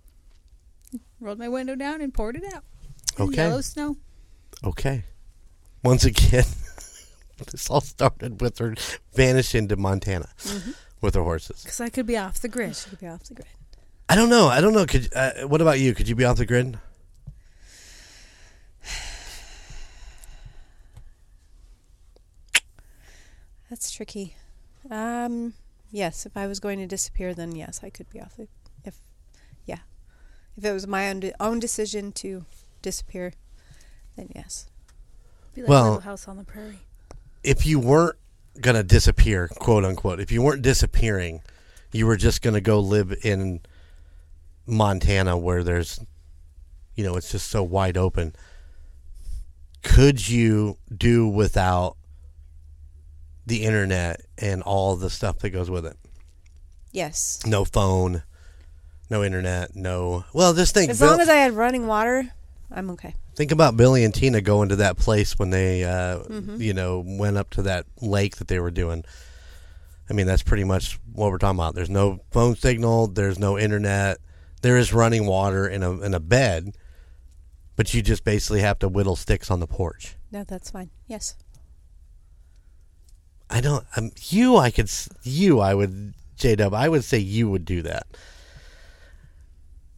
rolled 1.19 1.39
my 1.39 1.49
window 1.49 1.75
down, 1.75 2.01
and 2.01 2.13
poured 2.13 2.35
it 2.37 2.43
out. 2.53 2.63
Okay. 3.19 3.35
Yellow 3.47 3.61
snow. 3.61 3.97
Okay. 4.63 5.03
Once 5.83 6.05
again, 6.05 6.45
this 7.51 7.69
all 7.69 7.81
started 7.81 8.39
with 8.39 8.59
her 8.59 8.75
vanishing 9.13 9.67
to 9.67 9.75
Montana 9.75 10.29
Mm-hmm. 10.43 10.71
with 11.01 11.15
her 11.15 11.23
horses. 11.23 11.63
Because 11.63 11.81
I 11.81 11.89
could 11.89 12.05
be 12.05 12.17
off 12.17 12.39
the 12.39 12.47
grid. 12.47 12.75
She 12.75 12.89
could 12.91 12.99
be 12.99 13.07
off 13.07 13.23
the 13.23 13.33
grid. 13.33 13.47
I 14.11 14.15
don't 14.15 14.27
know. 14.27 14.47
I 14.47 14.59
don't 14.59 14.73
know. 14.73 14.85
Could 14.85 15.07
uh, 15.15 15.47
what 15.47 15.61
about 15.61 15.79
you? 15.79 15.93
Could 15.93 16.09
you 16.09 16.15
be 16.15 16.25
off 16.25 16.35
the 16.35 16.45
grid? 16.45 16.77
That's 23.69 23.89
tricky. 23.89 24.35
Um, 24.89 25.53
yes, 25.91 26.25
if 26.25 26.35
I 26.35 26.45
was 26.47 26.59
going 26.59 26.79
to 26.79 26.87
disappear, 26.87 27.33
then 27.33 27.55
yes, 27.55 27.79
I 27.83 27.89
could 27.89 28.09
be 28.09 28.19
off 28.19 28.35
the. 28.35 28.49
If, 28.83 28.99
yeah, 29.65 29.79
if 30.57 30.65
it 30.65 30.73
was 30.73 30.85
my 30.87 31.09
own 31.09 31.21
de- 31.21 31.41
own 31.41 31.59
decision 31.59 32.11
to 32.13 32.43
disappear, 32.81 33.31
then 34.17 34.27
yes. 34.35 34.67
Be 35.55 35.61
like 35.61 35.69
Well- 35.69 35.83
Little 35.83 35.99
House 36.01 36.27
on 36.27 36.35
the 36.35 36.43
Prairie. 36.43 36.79
If 37.45 37.65
you 37.65 37.79
weren't 37.79 38.17
gonna 38.59 38.83
disappear, 38.83 39.47
quote 39.47 39.85
unquote, 39.85 40.19
if 40.19 40.33
you 40.33 40.41
weren't 40.41 40.61
disappearing, 40.61 41.41
you 41.93 42.05
were 42.05 42.17
just 42.17 42.41
gonna 42.41 42.59
go 42.59 42.79
live 42.81 43.13
in 43.23 43.61
Montana 44.65 45.37
where 45.37 45.63
there's, 45.63 45.99
you 46.95 47.03
know, 47.03 47.15
it's 47.15 47.31
just 47.31 47.49
so 47.49 47.63
wide 47.63 47.97
open. 47.97 48.33
Could 49.83 50.27
you 50.29 50.77
do 50.95 51.27
without 51.27 51.97
the 53.45 53.63
internet 53.63 54.21
and 54.37 54.61
all 54.61 54.95
the 54.95 55.09
stuff 55.09 55.39
that 55.39 55.49
goes 55.49 55.69
with 55.69 55.85
it? 55.85 55.97
Yes. 56.91 57.39
No 57.45 57.65
phone, 57.65 58.23
no 59.09 59.23
internet, 59.23 59.75
no. 59.75 60.25
Well, 60.33 60.53
just 60.53 60.73
think. 60.73 60.91
As 60.91 60.99
Bill- 60.99 61.11
long 61.11 61.21
as 61.21 61.29
I 61.29 61.35
had 61.35 61.53
running 61.53 61.87
water, 61.87 62.31
I'm 62.71 62.89
okay. 62.91 63.15
Think 63.35 63.51
about 63.51 63.77
Billy 63.77 64.03
and 64.03 64.13
Tina 64.13 64.41
going 64.41 64.69
to 64.69 64.75
that 64.77 64.97
place 64.97 65.39
when 65.39 65.49
they, 65.49 65.83
uh, 65.83 66.19
Mm-hmm. 66.19 66.61
you 66.61 66.73
know, 66.73 67.03
went 67.05 67.37
up 67.37 67.49
to 67.51 67.61
that 67.63 67.85
lake 68.01 68.35
that 68.37 68.47
they 68.49 68.59
were 68.59 68.71
doing. 68.71 69.03
I 70.09 70.13
mean, 70.13 70.27
that's 70.27 70.43
pretty 70.43 70.65
much 70.65 70.99
what 71.13 71.31
we're 71.31 71.37
talking 71.37 71.57
about. 71.57 71.73
There's 71.73 71.89
no 71.89 72.19
phone 72.31 72.55
signal. 72.57 73.07
There's 73.07 73.39
no 73.39 73.57
internet. 73.57 74.17
There 74.61 74.77
is 74.77 74.93
running 74.93 75.25
water 75.25 75.67
in 75.67 75.83
a 75.83 76.01
in 76.01 76.13
a 76.13 76.19
bed, 76.19 76.75
but 77.75 77.93
you 77.93 78.01
just 78.01 78.23
basically 78.23 78.61
have 78.61 78.79
to 78.79 78.87
whittle 78.87 79.15
sticks 79.15 79.49
on 79.49 79.59
the 79.59 79.67
porch. 79.67 80.15
No, 80.31 80.43
that's 80.43 80.69
fine. 80.71 80.89
Yes. 81.07 81.35
I 83.49 83.59
don't. 83.59 83.85
Um, 83.97 84.11
you, 84.29 84.57
I 84.57 84.71
could. 84.71 84.89
You, 85.23 85.59
I 85.59 85.73
would. 85.73 86.13
J 86.37 86.55
Dub, 86.55 86.73
I 86.73 86.89
would 86.89 87.03
say 87.03 87.17
you 87.17 87.49
would 87.49 87.65
do 87.65 87.81
that. 87.83 88.07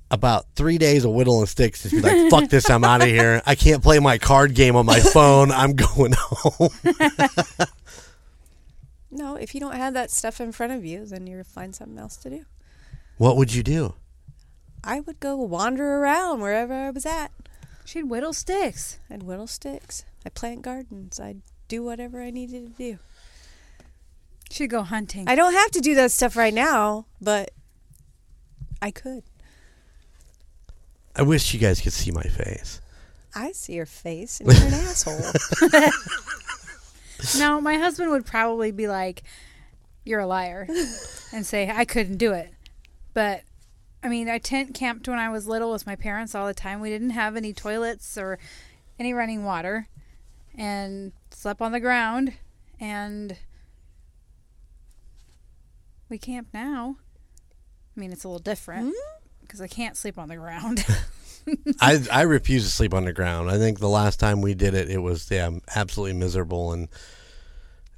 About 0.10 0.46
three 0.56 0.78
days 0.78 1.06
of 1.06 1.12
whittling 1.12 1.46
sticks, 1.46 1.84
just 1.84 1.94
be 1.96 2.02
like, 2.02 2.30
"Fuck 2.32 2.50
this! 2.50 2.70
I'm 2.70 2.84
out 2.84 3.02
of 3.02 3.08
here. 3.08 3.42
I 3.46 3.56
can't 3.56 3.84
play 3.84 4.00
my 4.00 4.18
card 4.18 4.54
game 4.56 4.76
on 4.76 4.86
my 4.86 5.00
phone. 5.14 5.52
I'm 5.52 5.74
going 5.74 6.14
home." 6.16 6.70
No, 9.16 9.36
if 9.36 9.54
you 9.54 9.60
don't 9.60 9.76
have 9.76 9.94
that 9.94 10.10
stuff 10.10 10.42
in 10.42 10.52
front 10.52 10.74
of 10.74 10.84
you, 10.84 11.06
then 11.06 11.28
you'll 11.28 11.44
find 11.44 11.76
something 11.76 12.00
else 12.00 12.18
to 12.18 12.32
do. 12.32 12.46
What 13.18 13.38
would 13.38 13.54
you 13.54 13.62
do? 13.62 13.94
I 14.84 15.00
would 15.00 15.20
go 15.20 15.36
wander 15.36 15.98
around 15.98 16.42
wherever 16.42 16.74
I 16.74 16.90
was 16.90 17.06
at. 17.06 17.32
She'd 17.86 18.10
whittle 18.10 18.34
sticks. 18.34 19.00
I'd 19.10 19.24
whittle 19.24 19.48
sticks. 19.48 20.06
I'd 20.26 20.34
plant 20.34 20.62
gardens. 20.62 21.20
I'd 21.20 21.42
do 21.68 21.84
whatever 21.84 22.22
I 22.22 22.30
needed 22.30 22.78
to 22.78 22.84
do. 22.84 23.00
She'd 24.50 24.68
go 24.68 24.84
hunting. 24.84 25.28
I 25.28 25.36
don't 25.36 25.54
have 25.54 25.72
to 25.72 25.82
do 25.82 25.96
that 25.96 26.12
stuff 26.12 26.36
right 26.36 26.54
now, 26.54 27.06
but 27.22 27.52
I 28.82 28.92
could. 28.92 29.24
I 31.16 31.22
wish 31.22 31.54
you 31.54 31.60
guys 31.60 31.80
could 31.82 31.94
see 31.94 32.12
my 32.12 32.24
face. 32.24 32.82
I 33.36 33.52
see 33.52 33.74
your 33.74 33.86
face 33.86 34.40
and 34.40 34.52
you're 34.52 34.68
an 34.68 34.74
asshole. 34.74 35.32
no, 37.38 37.62
my 37.62 37.78
husband 37.78 38.12
would 38.12 38.26
probably 38.26 38.72
be 38.72 38.88
like, 38.88 39.24
"You're 40.04 40.20
a 40.20 40.28
liar," 40.28 40.68
and 41.34 41.46
say 41.46 41.72
I 41.74 41.86
couldn't 41.86 42.18
do 42.18 42.34
it. 42.34 42.54
But 43.14 43.44
I 44.04 44.10
mean, 44.10 44.30
I 44.30 44.38
tent 44.38 44.74
camped 44.74 45.08
when 45.08 45.18
I 45.18 45.30
was 45.30 45.48
little 45.48 45.72
with 45.72 45.88
my 45.88 45.96
parents 45.96 46.36
all 46.36 46.46
the 46.46 46.54
time. 46.54 46.82
We 46.82 46.90
didn't 46.90 47.12
have 47.12 47.36
any 47.36 47.54
toilets 47.54 48.18
or 48.18 48.38
any 49.00 49.14
running 49.14 49.46
water, 49.46 49.88
and 50.56 51.14
slept 51.32 51.62
on 51.62 51.72
the 51.72 51.80
ground. 51.80 52.34
And 52.80 53.38
we 56.10 56.18
camp 56.18 56.50
now. 56.54 56.98
I 57.96 58.00
mean, 58.00 58.12
it's 58.12 58.24
a 58.24 58.28
little 58.28 58.40
different 58.40 58.88
hmm? 58.88 59.18
because 59.42 59.62
I 59.62 59.68
can't 59.68 59.96
sleep 59.96 60.18
on 60.18 60.28
the 60.28 60.36
ground. 60.36 60.86
I 61.82 62.02
I 62.12 62.22
refuse 62.22 62.64
to 62.66 62.72
sleep 62.72 62.94
on 62.94 63.06
the 63.06 63.14
ground. 63.14 63.50
I 63.50 63.58
think 63.58 63.80
the 63.80 63.90
last 63.90 64.20
time 64.20 64.42
we 64.42 64.54
did 64.54 64.74
it, 64.74 64.90
it 64.90 65.00
was 65.00 65.30
yeah, 65.30 65.50
absolutely 65.76 66.18
miserable, 66.18 66.74
and 66.74 66.88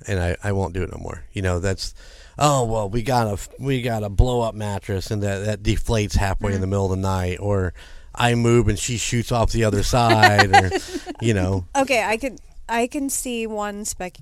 and 0.08 0.20
I, 0.20 0.38
I 0.44 0.52
won't 0.52 0.74
do 0.74 0.84
it 0.84 0.92
no 0.92 0.98
more. 0.98 1.26
You 1.34 1.42
know, 1.42 1.60
that's 1.60 1.94
oh 2.38 2.66
well, 2.66 2.90
we 2.90 3.02
got 3.02 3.28
a 3.28 3.50
we 3.60 3.82
got 3.82 4.04
a 4.04 4.10
blow 4.10 4.42
up 4.42 4.56
mattress, 4.56 5.12
and 5.12 5.22
that 5.24 5.46
that 5.46 5.64
deflates 5.64 6.16
halfway 6.16 6.54
in 6.54 6.62
the 6.62 6.68
mm. 6.68 6.72
middle 6.72 6.86
of 6.86 6.92
the 6.92 6.98
night, 6.98 7.40
or 7.40 7.74
I 8.14 8.36
move 8.36 8.68
and 8.68 8.80
she 8.80 8.98
shoots 8.98 9.32
off 9.32 9.52
the 9.52 9.64
other 9.64 9.84
side, 9.84 10.54
or 10.54 10.72
you 11.22 11.34
know, 11.34 11.66
okay, 11.76 12.04
I 12.04 12.18
can 12.18 12.38
I 12.68 12.88
can 12.88 13.10
see 13.10 13.46
one 13.48 13.86
spec 13.86 14.18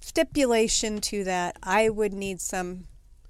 stipulation 0.00 1.00
to 1.02 1.24
that. 1.24 1.56
I 1.62 1.88
would 1.88 2.12
need 2.12 2.40
some 2.40 2.84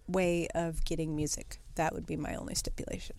way 0.06 0.48
of 0.54 0.84
getting 0.84 1.14
music. 1.14 1.60
That 1.76 1.94
would 1.94 2.06
be 2.06 2.16
my 2.16 2.34
only 2.34 2.54
stipulation. 2.54 3.16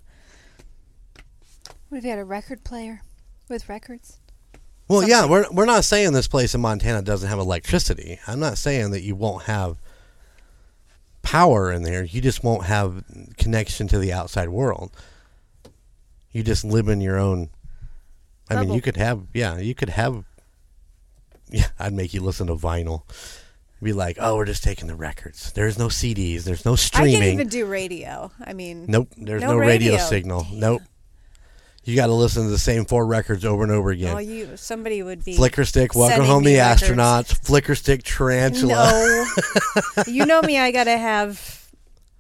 what 1.90 2.00
if 2.00 2.04
you 2.04 2.10
had 2.10 2.20
a 2.20 2.26
record 2.26 2.64
player 2.64 3.02
with 3.48 3.70
records? 3.70 4.20
Well, 4.88 5.08
yeah, 5.08 5.28
we're 5.28 5.46
we're 5.52 5.66
not 5.66 5.86
saying 5.86 6.14
this 6.14 6.28
place 6.28 6.56
in 6.56 6.62
Montana 6.62 7.04
doesn't 7.04 7.30
have 7.30 7.40
electricity. 7.40 8.20
I'm 8.28 8.40
not 8.40 8.58
saying 8.58 8.92
that 8.92 9.02
you 9.02 9.16
won't 9.16 9.44
have 9.44 9.78
power 11.22 11.72
in 11.72 11.84
there. 11.84 12.04
You 12.04 12.22
just 12.22 12.44
won't 12.44 12.66
have 12.66 13.04
connection 13.38 13.88
to 13.90 14.00
the 14.00 14.14
outside 14.14 14.50
world. 14.50 14.92
You 16.32 16.44
just 16.44 16.64
live 16.64 16.88
in 16.88 17.02
your 17.02 17.18
own. 17.18 17.50
I 18.50 18.62
mean, 18.62 18.74
you 18.74 18.82
could 18.82 18.98
have, 18.98 19.24
yeah, 19.34 19.58
you 19.60 19.76
could 19.76 19.90
have. 19.90 20.24
Yeah, 21.52 21.68
I'd 21.80 21.94
make 21.94 22.14
you 22.14 22.22
listen 22.22 22.48
to 22.48 22.56
vinyl. 22.56 23.04
Be 23.82 23.94
like, 23.94 24.18
oh, 24.20 24.36
we're 24.36 24.46
just 24.46 24.64
taking 24.64 24.88
the 24.88 24.96
records. 24.96 25.52
There's 25.54 25.80
no 25.80 25.88
CDs. 25.88 26.44
There's 26.44 26.66
no 26.66 26.74
I 26.74 26.76
streaming. 26.76 27.14
can't 27.14 27.26
even 27.34 27.48
do 27.48 27.66
radio. 27.66 28.30
I 28.44 28.54
mean, 28.54 28.86
Nope, 28.88 29.10
there's 29.18 29.42
No 29.42 29.54
no, 29.54 29.58
radio, 29.58 29.94
radio. 29.94 29.98
signal. 30.06 30.48
Nope. 30.52 30.82
You 31.86 31.96
got 31.96 32.08
to 32.08 32.14
listen 32.14 32.44
to 32.44 32.50
the 32.50 32.58
same 32.58 32.86
four 32.86 33.06
records 33.06 33.46
over 33.46 33.64
and 33.64 33.72
over 33.72 33.90
again. 33.90 34.16
oh, 34.16 34.20
you 34.20 34.58
somebody 34.58 35.02
would 35.02 35.24
be 35.24 35.36
Flickerstick, 35.38 35.96
welcome 35.96 36.26
home 36.26 36.44
the 36.44 36.58
records. 36.58 36.84
astronauts. 36.84 37.40
Flickerstick, 37.40 38.04
tarantula. 38.04 39.26
No, 39.98 40.04
you 40.08 40.26
know 40.26 40.42
me. 40.42 40.60
I 40.60 40.72
gotta 40.72 40.98
have 40.98 41.72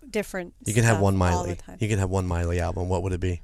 different. 0.10 0.54
You 0.66 0.74
can 0.74 0.84
have 0.84 1.00
one 1.00 1.18
Miley. 1.18 1.58
You 1.80 1.88
can 1.88 2.00
have 2.00 2.10
one 2.10 2.26
Miley 2.26 2.60
album. 2.60 2.90
What 2.90 3.04
would 3.04 3.14
it 3.14 3.20
be? 3.20 3.42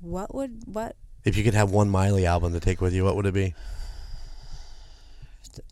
What 0.00 0.34
would 0.34 0.62
what? 0.66 0.96
If 1.24 1.36
you 1.36 1.44
could 1.44 1.54
have 1.54 1.70
one 1.70 1.90
Miley 1.90 2.24
album 2.24 2.52
to 2.52 2.60
take 2.60 2.80
with 2.80 2.94
you, 2.94 3.04
what 3.04 3.16
would 3.16 3.26
it 3.26 3.34
be? 3.34 3.54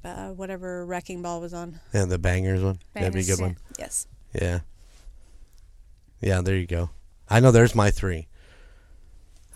Uh, 0.05 0.31
whatever 0.31 0.85
Wrecking 0.85 1.23
Ball 1.23 1.41
was 1.41 1.55
on. 1.55 1.79
Yeah, 1.95 2.07
the 2.07 2.19
bangers 2.19 2.63
one. 2.63 2.81
That'd 2.93 3.13
be 3.13 3.21
a 3.21 3.25
good 3.25 3.41
one. 3.41 3.57
Yes. 3.79 4.07
Yeah. 4.35 4.61
Yeah, 6.21 6.41
there 6.41 6.57
you 6.57 6.67
go. 6.67 6.91
I 7.29 7.41
know 7.41 7.53
there's 7.53 7.75
my 7.75 7.91
three. 7.91 8.27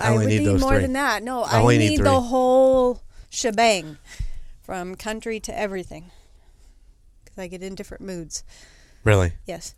I 0.00 0.06
I, 0.06 0.10
only 0.10 0.24
would 0.24 0.30
need 0.30 0.38
need, 0.40 0.46
those 0.46 0.60
more 0.60 0.72
three. 0.72 0.82
than 0.82 0.92
that. 0.94 1.22
No, 1.22 1.42
I 1.42 1.58
I, 1.58 1.60
only 1.60 1.78
need 1.78 1.88
need, 1.90 1.96
three. 1.98 2.04
the 2.04 2.20
whole 2.20 3.02
shebang, 3.30 3.98
from 4.62 4.94
country 4.94 5.40
to 5.40 5.56
everything. 5.58 6.10
Because 7.24 7.38
I 7.38 7.46
get 7.48 7.62
in 7.62 7.74
different 7.74 8.02
moods. 8.02 8.42
Really. 9.04 9.32
Yes. 9.46 9.74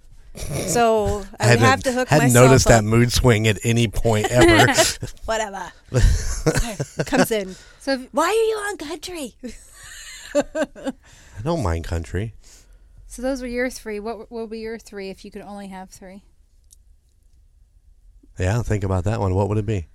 So 0.69 1.07
I, 1.41 1.51
would 1.51 1.59
hadn't- 1.59 1.59
have 1.65 1.83
to 1.85 1.93
hook 1.93 2.09
hadn't 2.09 2.29
myself 2.29 2.47
noticed 2.49 2.67
up. 2.67 2.71
that 2.73 2.85
mood 2.85 3.13
swing 3.13 3.47
at 3.47 3.59
any 3.65 3.89
point 3.89 4.27
ever. 4.31 4.73
Whatever 5.27 5.73
comes 7.05 7.31
in. 7.31 7.55
So 7.81 7.93
if, 7.93 8.09
Why 8.13 8.25
are 8.27 8.33
you 8.33 8.57
on 8.71 8.77
country? 8.79 9.35
I 10.35 11.43
don't 11.45 11.63
mind 11.63 11.85
country. 11.85 12.35
so 13.07 13.21
those 13.21 13.43
were 13.43 13.49
your 13.49 13.69
three. 13.69 14.01
What 14.01 14.31
will 14.33 14.47
be 14.47 14.61
your 14.61 14.79
three 14.79 15.11
if 15.11 15.25
you 15.25 15.31
could 15.31 15.43
only 15.43 15.69
have 15.69 15.91
three? 15.91 16.23
Yeah, 18.39 18.63
think 18.63 18.83
about 18.85 19.05
that 19.05 19.21
one. 19.21 19.35
What 19.35 19.51
would 19.51 19.59
it 19.59 19.67
be? 19.67 19.87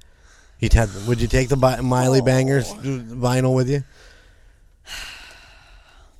You'd 0.59 0.73
have, 0.73 1.07
would 1.07 1.21
you 1.21 1.27
take 1.27 1.49
the 1.49 1.57
Bi- 1.57 1.81
Miley 1.81 2.19
Oh. 2.21 2.25
Bangerz 2.25 2.73
vinyl 3.09 3.53
with 3.55 3.69
you? 3.69 3.83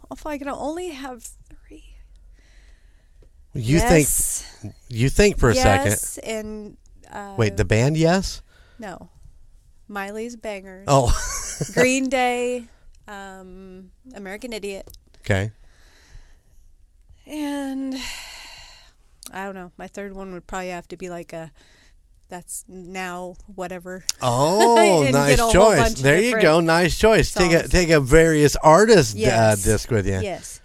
If 0.09 0.25
I 0.25 0.37
can 0.37 0.47
only 0.47 0.89
have 0.91 1.21
three. 1.23 1.83
You 3.53 3.77
yes, 3.79 4.41
think 4.61 4.73
you 4.87 5.09
think 5.09 5.37
for 5.37 5.49
a 5.49 5.55
second. 5.55 5.87
yes, 5.91 6.17
and 6.19 6.77
uh, 7.11 7.33
Wait, 7.37 7.57
the 7.57 7.65
band? 7.65 7.97
Yes. 7.97 8.41
no, 8.79 9.09
Miley's 9.89 10.37
Bangerz, 10.37 10.85
Oh, 10.87 11.11
Green 11.73 12.07
Day, 12.07 12.65
um, 13.07 13.91
American 14.15 14.53
Idiot, 14.53 14.87
okay. 15.21 15.51
and 17.25 17.95
I 19.33 19.43
don't 19.43 19.55
know. 19.55 19.71
My 19.77 19.87
third 19.87 20.13
one 20.13 20.31
would 20.33 20.47
probably 20.47 20.69
have 20.69 20.87
to 20.89 20.95
be 20.97 21.09
like 21.09 21.33
a 21.33 21.51
that's 22.29 22.65
now 22.67 23.35
whatever. 23.55 24.03
Oh, 24.21 25.07
nice 25.11 25.29
get 25.31 25.39
a 25.39 25.43
whole 25.43 25.51
choice. 25.51 25.93
There 25.95 26.21
you 26.21 26.41
go. 26.41 26.59
Nice 26.59 26.97
choice. 26.97 27.33
Take 27.33 27.51
a 27.51 27.67
take 27.67 27.89
a 27.89 27.99
various 27.99 28.55
artist 28.57 29.17
uh, 29.17 29.55
disc 29.55 29.89
with 29.89 30.07
you. 30.07 30.19
Yes. 30.19 30.61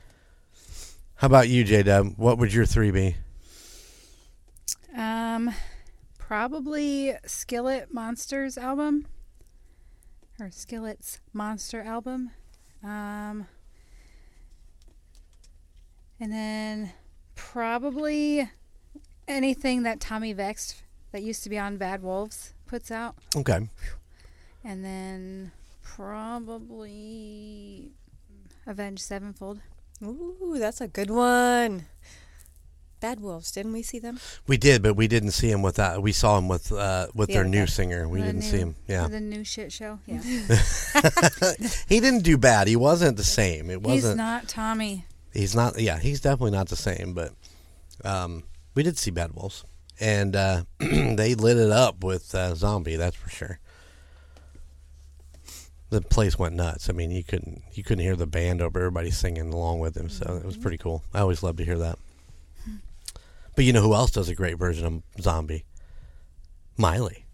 How 1.17 1.27
about 1.27 1.49
you, 1.49 1.63
J 1.65 1.85
Dub? 1.85 2.15
What 2.17 2.39
would 2.39 2.53
your 2.53 2.67
three 2.67 2.91
be? 2.91 3.17
Um, 4.97 5.55
probably 6.19 7.15
Skillet 7.27 7.93
Monsters 7.93 8.59
album 8.59 9.07
or 10.41 10.51
Skillet's 10.51 11.21
Monster 11.33 11.81
album. 11.81 12.33
Um, 12.83 13.47
and 16.19 16.33
then 16.33 16.93
probably 17.35 18.51
anything 19.29 19.85
that 19.85 20.01
Tommy 20.01 20.35
Vext 20.35 20.83
that 21.13 21.23
used 21.23 21.43
to 21.45 21.51
be 21.51 21.59
on 21.59 21.77
Bad 21.77 22.03
Wolves 22.03 22.53
puts 22.67 22.91
out. 22.91 23.15
Okay. 23.37 23.69
And 24.65 24.85
then 24.85 25.53
probably 26.63 27.93
Avenged 28.67 29.03
Sevenfold. 29.03 29.61
Ooh, 30.03 30.57
that's 30.59 30.81
a 30.81 30.89
good 30.89 31.11
one. 31.11 31.87
Bad 33.01 33.19
Wolves, 33.21 33.51
didn't 33.51 33.73
we 33.73 33.83
see 33.83 33.99
them? 33.99 34.21
We 34.47 34.57
did, 34.57 34.81
but 34.83 34.95
we 34.95 35.09
didn't 35.09 35.33
see 35.33 35.51
him 35.51 35.61
with 35.63 35.75
that. 35.77 36.01
We 36.03 36.13
saw 36.13 36.39
him 36.39 36.47
with 36.47 36.71
uh, 36.71 37.09
with 37.15 37.29
The 37.29 37.35
their 37.35 37.45
new 37.45 37.61
guy. 37.63 37.67
singer. 37.67 38.09
We 38.09 38.21
The 38.21 38.27
didn't 38.27 38.41
new- 38.43 38.47
see 38.51 38.59
him. 38.59 38.75
Yeah, 38.87 39.09
The 39.09 39.21
new 39.21 39.43
shit 39.43 39.73
show. 39.73 39.99
Yeah. 40.07 40.21
he 41.89 41.99
didn't 41.99 42.23
do 42.23 42.39
bad. 42.39 42.69
He 42.69 42.77
wasn't 42.77 43.17
the 43.17 43.25
same. 43.25 43.71
It 43.71 43.83
wasn't. 43.83 44.13
He's 44.13 44.17
not 44.17 44.47
Tommy. 44.49 45.05
He's 45.33 45.55
not. 45.57 45.81
Yeah, 45.81 45.99
he's 45.99 46.21
definitely 46.21 46.53
not 46.53 46.69
the 46.69 46.77
same. 46.77 47.13
But 47.13 47.33
um, 48.05 48.45
we 48.77 48.85
did 48.85 48.97
see 48.99 49.11
Bad 49.11 49.33
Wolves, 49.35 49.65
and 50.03 50.35
uh, 50.37 50.65
they 50.79 51.35
lit 51.35 51.57
it 51.57 51.71
up 51.71 52.03
with 52.03 52.35
uh, 52.35 52.55
Zombie. 52.55 52.97
That's 52.97 53.17
for 53.17 53.31
sure. 53.31 53.59
The 55.91 56.01
place 56.01 56.39
went 56.39 56.55
nuts. 56.57 56.91
I 56.91 56.93
mean, 56.93 57.11
you 57.11 57.23
couldn't 57.23 57.63
you 57.73 57.85
couldn't 57.85 58.03
hear 58.05 58.17
the 58.17 58.27
band 58.27 58.61
over 58.61 58.79
everybody 58.79 59.11
singing 59.11 59.53
along 59.53 59.79
with 59.81 59.97
him. 59.97 60.09
So 60.09 60.37
it 60.37 60.45
was 60.45 60.57
pretty 60.57 60.79
cool. 60.79 61.05
I 61.15 61.21
always 61.21 61.43
love 61.43 61.57
to 61.59 61.65
hear 61.65 61.79
that. 61.79 61.99
But 63.55 63.65
you 63.67 63.73
know 63.75 63.83
who 63.83 63.95
else 63.95 64.11
does 64.11 64.29
a 64.31 64.35
great 64.35 64.59
version 64.59 64.87
of 64.87 65.03
Zombie? 65.23 65.65
Miley. 66.79 67.27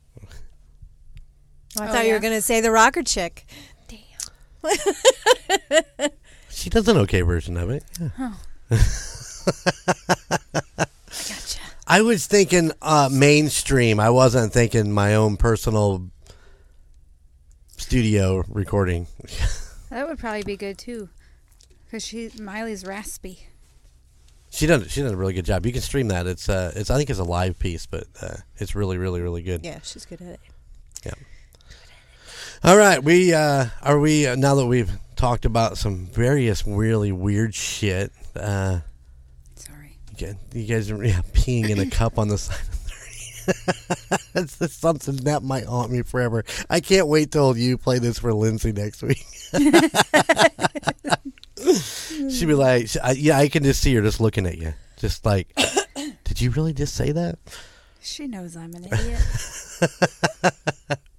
I 1.78 1.88
Oh, 1.88 1.92
thought 1.92 2.06
you 2.06 2.12
were 2.12 2.18
going 2.18 2.32
to 2.34 2.42
say 2.42 2.60
the 2.60 2.72
rocker 2.72 3.04
chick. 3.04 3.46
Damn. 3.86 4.00
she 6.50 6.70
does 6.70 6.88
an 6.88 6.96
okay 6.96 7.20
version 7.20 7.56
of 7.56 7.70
it. 7.70 7.84
Yeah. 8.00 8.32
Gotcha. 8.68 8.82
I 11.90 12.02
was 12.02 12.26
thinking 12.26 12.70
uh, 12.82 13.08
mainstream. 13.10 13.98
I 13.98 14.10
wasn't 14.10 14.52
thinking 14.52 14.92
my 14.92 15.14
own 15.14 15.38
personal 15.38 16.10
studio 17.76 18.44
recording. 18.48 19.06
That 19.90 20.06
would 20.06 20.18
probably 20.18 20.42
be 20.42 20.58
good 20.58 20.76
too, 20.76 21.08
because 21.86 22.04
she 22.04 22.30
Miley's 22.38 22.84
raspy. 22.84 23.46
She 24.50 24.66
done 24.66 24.86
she 24.86 25.00
done 25.00 25.14
a 25.14 25.16
really 25.16 25.32
good 25.32 25.46
job. 25.46 25.64
You 25.64 25.72
can 25.72 25.80
stream 25.80 26.08
that. 26.08 26.26
It's 26.26 26.46
uh 26.46 26.72
it's 26.76 26.90
I 26.90 26.98
think 26.98 27.08
it's 27.08 27.18
a 27.18 27.24
live 27.24 27.58
piece, 27.58 27.86
but 27.86 28.04
uh, 28.20 28.36
it's 28.58 28.74
really 28.74 28.98
really 28.98 29.22
really 29.22 29.42
good. 29.42 29.64
Yeah, 29.64 29.78
she's 29.82 30.04
good 30.04 30.20
at 30.20 30.28
it. 30.28 30.40
Yeah. 31.06 31.14
All 32.62 32.76
right, 32.76 33.02
we 33.02 33.32
uh 33.32 33.68
are 33.80 33.98
we 33.98 34.26
uh, 34.26 34.34
now 34.34 34.56
that 34.56 34.66
we've 34.66 34.92
talked 35.16 35.46
about 35.46 35.78
some 35.78 36.04
various 36.04 36.66
really 36.66 37.10
weird 37.10 37.54
shit. 37.54 38.12
Uh 38.36 38.80
You 40.20 40.64
guys 40.64 40.90
are 40.90 41.02
yeah, 41.04 41.20
peeing 41.32 41.70
in 41.70 41.78
a 41.78 41.86
cup 41.86 42.18
on 42.18 42.28
the 42.28 42.38
side 42.38 42.58
of 42.58 42.74
30. 42.74 44.24
that's, 44.34 44.56
that's 44.56 44.74
something 44.74 45.16
that 45.16 45.42
might 45.42 45.64
haunt 45.64 45.90
me 45.90 46.02
forever. 46.02 46.44
I 46.68 46.80
can't 46.80 47.08
wait 47.08 47.32
till 47.32 47.56
you 47.56 47.78
play 47.78 47.98
this 47.98 48.18
for 48.18 48.32
Lindsay 48.34 48.72
next 48.72 49.02
week. 49.02 49.24
She'd 52.30 52.46
be 52.46 52.54
like, 52.54 52.88
I- 53.02 53.12
yeah, 53.12 53.38
I 53.38 53.48
can 53.48 53.62
just 53.62 53.80
see 53.80 53.94
her 53.94 54.02
just 54.02 54.20
looking 54.20 54.46
at 54.46 54.58
you. 54.58 54.74
Just 54.96 55.24
like, 55.24 55.48
did 56.24 56.40
you 56.40 56.50
really 56.50 56.72
just 56.72 56.94
say 56.94 57.12
that? 57.12 57.38
She 58.00 58.26
knows 58.26 58.56
I'm 58.56 58.74
an 58.74 58.84
idiot. 58.84 59.20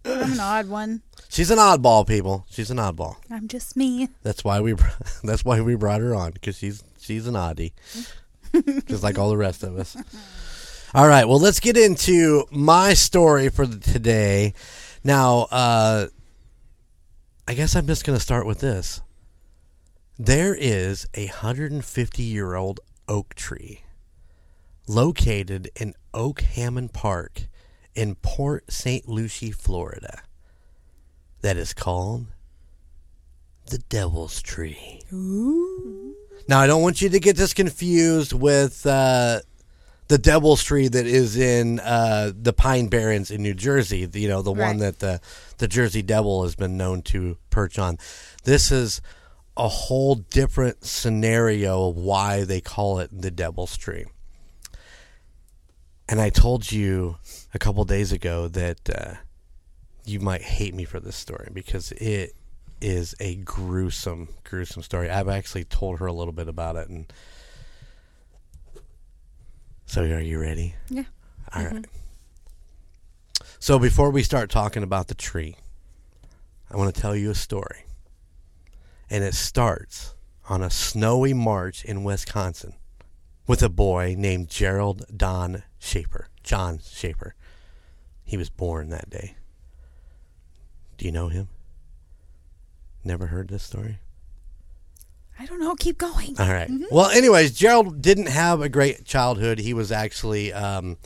I'm 0.05 0.33
an 0.33 0.39
odd 0.39 0.67
one. 0.67 1.01
She's 1.29 1.51
an 1.51 1.59
oddball, 1.59 2.07
people. 2.07 2.45
She's 2.49 2.71
an 2.71 2.77
oddball. 2.77 3.15
I'm 3.29 3.47
just 3.47 3.77
me. 3.77 4.09
That's 4.23 4.43
why 4.43 4.59
we 4.61 4.73
that's 5.23 5.45
why 5.45 5.61
we 5.61 5.75
brought 5.75 6.01
her 6.01 6.15
on 6.15 6.31
because 6.31 6.57
she's 6.57 6.83
she's 6.99 7.27
an 7.27 7.35
oddie, 7.35 7.73
just 8.87 9.03
like 9.03 9.17
all 9.17 9.29
the 9.29 9.37
rest 9.37 9.63
of 9.63 9.77
us. 9.77 9.95
All 10.93 11.07
right, 11.07 11.27
well, 11.27 11.39
let's 11.39 11.59
get 11.59 11.77
into 11.77 12.45
my 12.51 12.93
story 12.93 13.49
for 13.49 13.65
today. 13.65 14.53
Now, 15.03 15.47
uh, 15.51 16.07
I 17.47 17.53
guess 17.53 17.75
I'm 17.75 17.87
just 17.87 18.05
going 18.05 18.17
to 18.17 18.23
start 18.23 18.45
with 18.45 18.59
this. 18.59 19.01
There 20.17 20.55
is 20.55 21.07
a 21.13 21.27
150 21.27 22.23
year 22.23 22.55
old 22.55 22.79
oak 23.07 23.35
tree 23.35 23.81
located 24.87 25.69
in 25.75 25.93
Oak 26.13 26.41
Hammock 26.41 26.91
Park 26.93 27.43
in 27.93 28.15
Port 28.15 28.71
St. 28.71 29.07
Lucie, 29.07 29.51
Florida, 29.51 30.23
that 31.41 31.57
is 31.57 31.73
called 31.73 32.25
the 33.67 33.77
Devil's 33.77 34.41
Tree. 34.41 35.01
Now, 36.49 36.61
I 36.61 36.65
don't 36.65 36.81
want 36.81 36.99
you 36.99 37.09
to 37.09 37.19
get 37.19 37.35
this 37.35 37.53
confused 37.53 38.33
with 38.33 38.83
uh, 38.83 39.41
the 40.07 40.17
Devil's 40.17 40.63
Tree 40.63 40.87
that 40.87 41.05
is 41.05 41.37
in 41.37 41.79
uh, 41.79 42.31
the 42.35 42.53
Pine 42.53 42.87
Barrens 42.87 43.29
in 43.29 43.43
New 43.43 43.53
Jersey. 43.53 44.09
You 44.11 44.27
know, 44.27 44.41
the 44.41 44.51
one 44.51 44.77
that 44.77 44.97
the 44.97 45.21
the 45.59 45.67
Jersey 45.67 46.01
Devil 46.01 46.41
has 46.41 46.55
been 46.55 46.75
known 46.75 47.03
to 47.03 47.37
perch 47.51 47.77
on. 47.77 47.99
This 48.45 48.71
is 48.71 48.99
a 49.57 49.67
whole 49.67 50.15
different 50.15 50.83
scenario 50.85 51.89
of 51.89 51.97
why 51.97 52.45
they 52.45 52.61
call 52.61 52.97
it 52.97 53.11
the 53.11 53.29
Devil's 53.29 53.77
Tree. 53.77 54.05
And 56.07 56.19
I 56.19 56.31
told 56.31 56.71
you 56.71 57.17
a 57.53 57.59
couple 57.59 57.83
days 57.83 58.11
ago 58.11 58.47
that 58.47 58.89
uh, 58.89 59.13
you 60.03 60.19
might 60.19 60.41
hate 60.41 60.73
me 60.73 60.85
for 60.85 60.99
this 60.99 61.15
story 61.15 61.51
because 61.53 61.91
it 61.91 62.33
is 62.81 63.15
a 63.19 63.35
gruesome, 63.35 64.29
gruesome 64.43 64.83
story. 64.83 65.09
I've 65.09 65.29
actually 65.29 65.63
told 65.63 65.99
her 65.99 66.05
a 66.05 66.13
little 66.13 66.33
bit 66.33 66.47
about 66.47 66.75
it, 66.75 66.89
and 66.89 67.11
so 69.85 70.03
are 70.03 70.19
you 70.19 70.39
ready? 70.39 70.75
Yeah. 70.89 71.03
All 71.53 71.63
mm-hmm. 71.63 71.75
right. 71.75 71.85
So 73.59 73.79
before 73.79 74.09
we 74.09 74.23
start 74.23 74.49
talking 74.49 74.83
about 74.83 75.07
the 75.07 75.15
tree, 75.15 75.55
I 76.71 76.77
want 76.77 76.93
to 76.93 77.01
tell 77.01 77.15
you 77.15 77.31
a 77.31 77.35
story, 77.35 77.85
and 79.09 79.23
it 79.23 79.33
starts 79.33 80.15
on 80.47 80.63
a 80.63 80.69
snowy 80.69 81.33
March 81.33 81.83
in 81.83 82.03
Wisconsin 82.03 82.73
with 83.47 83.63
a 83.63 83.69
boy 83.69 84.15
named 84.17 84.49
Gerald 84.49 85.05
Don 85.15 85.63
Schaefer, 85.79 86.29
John 86.43 86.79
Schaefer. 86.83 87.35
He 88.23 88.37
was 88.37 88.49
born 88.49 88.89
that 88.89 89.09
day. 89.09 89.35
Do 90.97 91.05
you 91.05 91.11
know 91.11 91.29
him? 91.29 91.47
Never 93.03 93.27
heard 93.27 93.47
this 93.47 93.63
story? 93.63 93.99
I 95.39 95.45
don't 95.45 95.59
know. 95.59 95.73
Keep 95.75 95.97
going. 95.97 96.35
All 96.37 96.51
right. 96.51 96.69
Well, 96.91 97.09
anyways, 97.09 97.57
Gerald 97.57 98.01
didn't 98.01 98.27
have 98.27 98.61
a 98.61 98.67
great 98.67 99.05
childhood. 99.05 99.57
He 99.59 99.73
was 99.73 99.89
actually 99.89 100.51
um, 100.51 100.97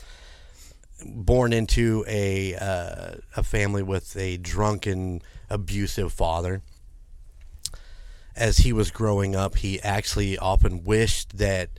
born 1.06 1.52
into 1.52 2.04
a 2.08 2.56
uh, 2.56 3.14
a 3.36 3.42
family 3.44 3.82
with 3.84 4.16
a 4.16 4.36
drunken, 4.36 5.22
abusive 5.48 6.12
father. 6.12 6.62
As 8.34 8.58
he 8.58 8.72
was 8.72 8.90
growing 8.90 9.36
up, 9.36 9.58
he 9.58 9.80
actually 9.80 10.36
often 10.36 10.82
wished 10.82 11.38
that 11.38 11.70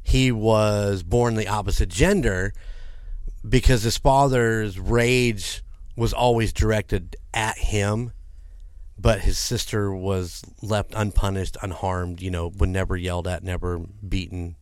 he 0.00 0.30
was 0.30 1.02
born 1.02 1.34
the 1.34 1.48
opposite 1.48 1.88
gender 1.88 2.52
because 3.48 3.82
his 3.82 3.98
father's 3.98 4.78
rage 4.78 5.64
was 5.96 6.12
always 6.12 6.52
directed 6.52 7.16
at 7.34 7.58
him 7.58 8.12
but 9.06 9.20
his 9.20 9.38
sister 9.38 9.94
was 9.94 10.42
left 10.60 10.92
unpunished, 10.92 11.56
unharmed, 11.62 12.20
you 12.20 12.28
know, 12.28 12.48
was 12.58 12.68
never 12.68 12.96
yelled 12.96 13.28
at, 13.28 13.44
never 13.44 13.78
beaten. 13.78 14.56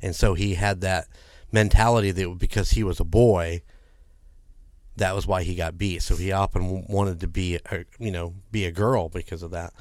And 0.00 0.16
so 0.16 0.32
he 0.32 0.54
had 0.54 0.80
that 0.80 1.08
mentality 1.52 2.10
that 2.10 2.38
because 2.38 2.70
he 2.70 2.82
was 2.82 3.00
a 3.00 3.04
boy, 3.04 3.60
that 4.96 5.14
was 5.14 5.26
why 5.26 5.42
he 5.42 5.54
got 5.54 5.76
beat. 5.76 6.00
So 6.00 6.16
he 6.16 6.32
often 6.32 6.86
wanted 6.86 7.20
to 7.20 7.28
be, 7.28 7.56
a, 7.70 7.84
you 7.98 8.10
know, 8.10 8.32
be 8.50 8.64
a 8.64 8.70
girl 8.70 9.10
because 9.10 9.42
of 9.42 9.50
that. 9.50 9.74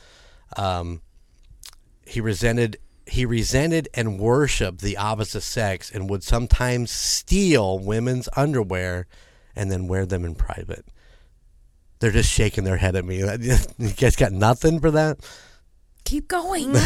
Um, 0.57 1.01
he 2.05 2.19
resented 2.19 2.79
he 3.07 3.25
resented 3.25 3.87
and 3.93 4.19
worshipped 4.19 4.81
the 4.81 4.97
opposite 4.97 5.39
sex 5.39 5.89
and 5.89 6.09
would 6.09 6.23
sometimes 6.23 6.91
steal 6.91 7.79
women's 7.79 8.27
underwear 8.35 9.07
and 9.55 9.71
then 9.71 9.87
wear 9.87 10.05
them 10.05 10.25
in 10.25 10.35
private. 10.35 10.85
They're 12.01 12.11
just 12.11 12.31
shaking 12.31 12.65
their 12.65 12.77
head 12.77 12.95
at 12.97 13.05
me. 13.05 13.19
You 13.77 13.91
guys 13.95 14.17
got 14.17 14.33
nothing 14.33 14.79
for 14.81 14.91
that? 14.91 15.19
Keep 16.03 16.27
going. 16.27 16.75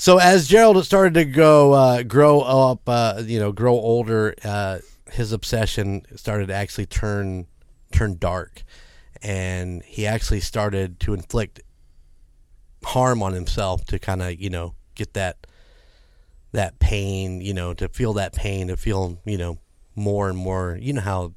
So 0.00 0.18
as 0.18 0.46
Gerald 0.46 0.82
started 0.86 1.14
to 1.14 1.24
go 1.24 1.72
uh, 1.72 2.02
grow 2.04 2.40
up, 2.40 2.88
uh, 2.88 3.20
you 3.26 3.40
know, 3.40 3.50
grow 3.50 3.74
older, 3.74 4.32
uh, 4.44 4.78
his 5.10 5.32
obsession 5.32 6.02
started 6.16 6.46
to 6.46 6.54
actually 6.54 6.86
turn 6.86 7.46
turn 7.92 8.16
dark, 8.16 8.62
and 9.22 9.82
he 9.82 10.06
actually 10.06 10.38
started 10.40 11.00
to 11.00 11.14
inflict 11.14 11.60
harm 12.84 13.22
on 13.24 13.34
himself 13.34 13.84
to 13.86 13.98
kind 13.98 14.22
of 14.22 14.40
you 14.40 14.48
know 14.48 14.76
get 14.94 15.14
that 15.14 15.46
that 16.52 16.78
pain, 16.78 17.40
you 17.40 17.52
know, 17.52 17.74
to 17.74 17.88
feel 17.88 18.12
that 18.14 18.34
pain, 18.34 18.68
to 18.68 18.76
feel 18.76 19.20
you 19.26 19.36
know 19.36 19.58
more 19.98 20.28
and 20.28 20.38
more. 20.38 20.78
You 20.80 20.94
know 20.94 21.00
how 21.00 21.34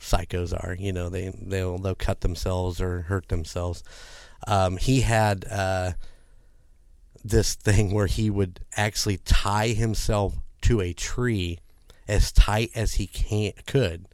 psychos 0.00 0.52
are, 0.52 0.74
you 0.74 0.92
know, 0.92 1.08
they 1.08 1.32
they'll 1.40 1.78
they'll 1.78 1.94
cut 1.94 2.20
themselves 2.20 2.80
or 2.80 3.02
hurt 3.02 3.28
themselves. 3.28 3.82
Um, 4.46 4.76
he 4.76 5.00
had. 5.00 5.44
Uh, 5.50 5.92
this 7.24 7.54
thing 7.54 7.92
where 7.92 8.06
he 8.06 8.30
would 8.30 8.60
actually 8.76 9.18
tie 9.18 9.68
himself 9.68 10.34
to 10.62 10.80
a 10.80 10.92
tree 10.92 11.58
as 12.06 12.32
tight 12.32 12.70
as 12.74 12.94
he 12.94 13.06
can 13.06 13.52
could 13.66 14.06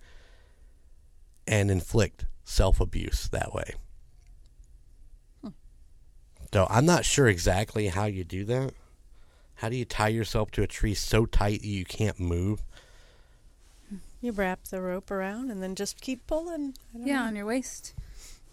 and 1.46 1.70
inflict 1.70 2.26
self 2.44 2.80
abuse 2.80 3.28
that 3.28 3.52
way. 3.52 3.74
So 6.52 6.66
I'm 6.70 6.86
not 6.86 7.04
sure 7.04 7.26
exactly 7.26 7.88
how 7.88 8.04
you 8.04 8.24
do 8.24 8.44
that. 8.44 8.72
How 9.56 9.68
do 9.68 9.76
you 9.76 9.84
tie 9.84 10.08
yourself 10.08 10.50
to 10.52 10.62
a 10.62 10.66
tree 10.66 10.94
so 10.94 11.26
tight 11.26 11.60
that 11.60 11.66
you 11.66 11.84
can't 11.84 12.18
move? 12.18 12.62
You 14.24 14.32
wrap 14.32 14.64
the 14.68 14.80
rope 14.80 15.10
around 15.10 15.50
and 15.50 15.62
then 15.62 15.74
just 15.74 16.00
keep 16.00 16.26
pulling. 16.26 16.72
Yeah, 16.94 17.16
know. 17.16 17.22
on 17.24 17.36
your 17.36 17.44
waist. 17.44 17.92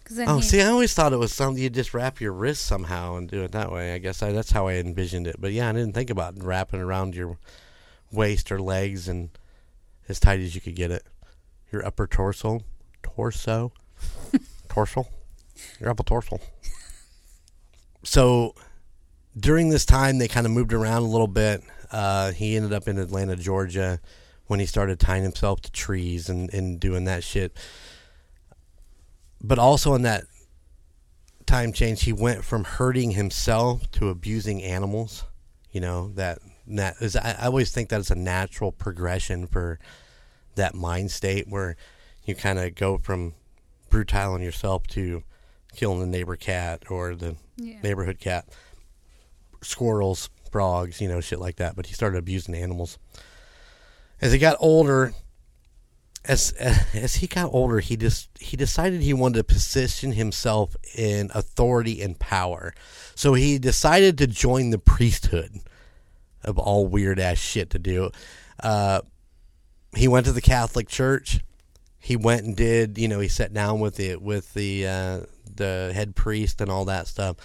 Cause 0.04 0.18
then 0.18 0.28
Oh, 0.28 0.36
he, 0.36 0.42
see, 0.42 0.60
I 0.60 0.66
always 0.66 0.92
thought 0.92 1.14
it 1.14 1.18
was 1.18 1.32
something 1.32 1.62
you 1.62 1.70
just 1.70 1.94
wrap 1.94 2.20
your 2.20 2.32
wrist 2.32 2.66
somehow 2.66 3.16
and 3.16 3.26
do 3.26 3.42
it 3.42 3.52
that 3.52 3.72
way. 3.72 3.94
I 3.94 3.98
guess 3.98 4.22
I, 4.22 4.32
that's 4.32 4.50
how 4.50 4.66
I 4.66 4.74
envisioned 4.74 5.26
it. 5.26 5.36
But 5.38 5.52
yeah, 5.52 5.70
I 5.70 5.72
didn't 5.72 5.94
think 5.94 6.10
about 6.10 6.34
wrapping 6.42 6.82
around 6.82 7.14
your 7.14 7.38
waist 8.12 8.52
or 8.52 8.60
legs 8.60 9.08
and 9.08 9.30
as 10.10 10.20
tight 10.20 10.40
as 10.40 10.54
you 10.54 10.60
could 10.60 10.76
get 10.76 10.90
it. 10.90 11.06
Your 11.70 11.86
upper 11.86 12.06
torso, 12.06 12.60
torso, 13.02 13.72
torso, 14.68 15.08
your 15.80 15.88
upper 15.88 16.02
torso. 16.02 16.38
So 18.02 18.54
during 19.40 19.70
this 19.70 19.86
time, 19.86 20.18
they 20.18 20.28
kind 20.28 20.44
of 20.44 20.52
moved 20.52 20.74
around 20.74 21.00
a 21.00 21.08
little 21.08 21.28
bit. 21.28 21.62
Uh, 21.90 22.32
he 22.32 22.56
ended 22.56 22.74
up 22.74 22.88
in 22.88 22.98
Atlanta, 22.98 23.36
Georgia, 23.36 24.00
when 24.52 24.60
he 24.60 24.66
started 24.66 25.00
tying 25.00 25.22
himself 25.22 25.62
to 25.62 25.72
trees 25.72 26.28
and, 26.28 26.52
and 26.52 26.78
doing 26.78 27.04
that 27.04 27.24
shit 27.24 27.56
but 29.42 29.58
also 29.58 29.94
in 29.94 30.02
that 30.02 30.24
time 31.46 31.72
change, 31.72 32.02
he 32.04 32.12
went 32.12 32.44
from 32.44 32.64
hurting 32.64 33.12
himself 33.12 33.90
to 33.92 34.08
abusing 34.08 34.62
animals. 34.62 35.24
You 35.72 35.80
know 35.80 36.12
that 36.14 36.38
that 36.68 36.94
is. 37.00 37.16
I, 37.16 37.36
I 37.40 37.46
always 37.46 37.72
think 37.72 37.88
that 37.88 37.98
is 38.00 38.10
a 38.10 38.14
natural 38.14 38.70
progression 38.72 39.46
for 39.48 39.80
that 40.54 40.74
mind 40.74 41.10
state 41.10 41.48
where 41.48 41.76
you 42.24 42.34
kind 42.36 42.58
of 42.58 42.74
go 42.76 42.98
from 42.98 43.34
brutal 43.90 44.32
on 44.34 44.42
yourself 44.42 44.86
to 44.88 45.24
killing 45.74 45.98
the 46.00 46.06
neighbor 46.06 46.36
cat 46.36 46.84
or 46.88 47.16
the 47.16 47.36
Yeah. 47.56 47.80
neighborhood 47.82 48.20
cat, 48.20 48.46
squirrels, 49.62 50.30
frogs, 50.52 51.00
you 51.00 51.08
know, 51.08 51.20
shit 51.20 51.40
like 51.40 51.56
that. 51.56 51.74
But 51.74 51.86
he 51.86 51.94
started 51.94 52.18
abusing 52.18 52.54
animals. 52.54 52.98
As 54.22 54.32
he 54.32 54.38
got 54.38 54.56
older, 54.60 55.12
as 56.24 56.52
as 56.52 57.16
he 57.16 57.26
got 57.26 57.52
older, 57.52 57.80
he 57.80 57.96
just 57.96 58.28
he 58.38 58.56
decided 58.56 59.02
he 59.02 59.12
wanted 59.12 59.38
to 59.38 59.44
position 59.44 60.12
himself 60.12 60.76
in 60.96 61.30
authority 61.34 62.00
and 62.00 62.18
power. 62.18 62.72
So 63.14 63.34
he 63.34 63.58
decided 63.58 64.16
to 64.18 64.26
join 64.26 64.70
the 64.70 64.78
priesthood 64.78 65.60
of 66.44 66.58
all 66.58 66.86
weird 66.86 67.18
ass 67.18 67.38
shit 67.38 67.70
to 67.70 67.78
do. 67.78 68.10
Uh, 68.62 69.00
he 69.96 70.08
went 70.08 70.26
to 70.26 70.32
the 70.32 70.40
Catholic 70.40 70.88
Church. 70.88 71.40
He 71.98 72.16
went 72.16 72.44
and 72.44 72.56
did, 72.56 72.98
you 72.98 73.06
know, 73.08 73.20
he 73.20 73.28
sat 73.28 73.52
down 73.52 73.80
with 73.80 73.96
the 73.96 74.16
with 74.16 74.54
the 74.54 74.86
uh, 74.86 75.20
the 75.56 75.92
head 75.94 76.14
priest 76.14 76.60
and 76.60 76.70
all 76.70 76.84
that 76.84 77.08
stuff, 77.08 77.36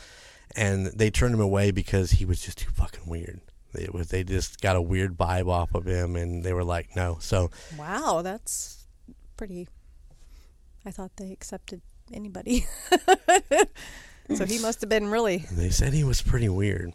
and 0.56 0.88
they 0.88 1.10
turned 1.10 1.34
him 1.34 1.42
away 1.42 1.72
because 1.72 2.12
he 2.12 2.26
was 2.26 2.42
just 2.42 2.60
too 2.60 2.70
fucking 2.72 3.08
weird. 3.08 3.42
It 3.84 3.94
was 3.94 4.10
they 4.10 4.24
just 4.24 4.62
got 4.62 4.76
a 4.76 4.82
weird 4.82 5.18
vibe 5.18 5.48
off 5.50 5.74
of 5.76 5.86
him, 5.86 6.16
and 6.16 6.44
they 6.44 6.54
were 6.54 6.64
like, 6.64 6.96
no. 6.96 7.18
So 7.20 7.52
Wow, 7.78 8.22
that's 8.24 8.86
pretty. 9.36 9.68
I 10.86 10.92
thought 10.92 11.12
they 11.18 11.32
accepted 11.32 11.82
anybody. 12.14 12.66
so 14.36 14.46
he 14.46 14.60
must 14.60 14.82
have 14.82 14.90
been 14.90 15.10
really. 15.10 15.46
They 15.52 15.70
said 15.70 15.94
he 15.94 16.04
was 16.04 16.22
pretty 16.22 16.50
weird. 16.50 16.94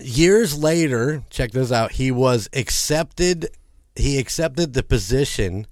Years 0.00 0.58
later, 0.58 1.22
check 1.30 1.52
this 1.52 1.70
out. 1.70 1.92
He 1.92 2.10
was 2.10 2.48
accepted. 2.52 3.48
He 3.94 4.18
accepted 4.18 4.72
the 4.72 4.82
position 4.82 5.66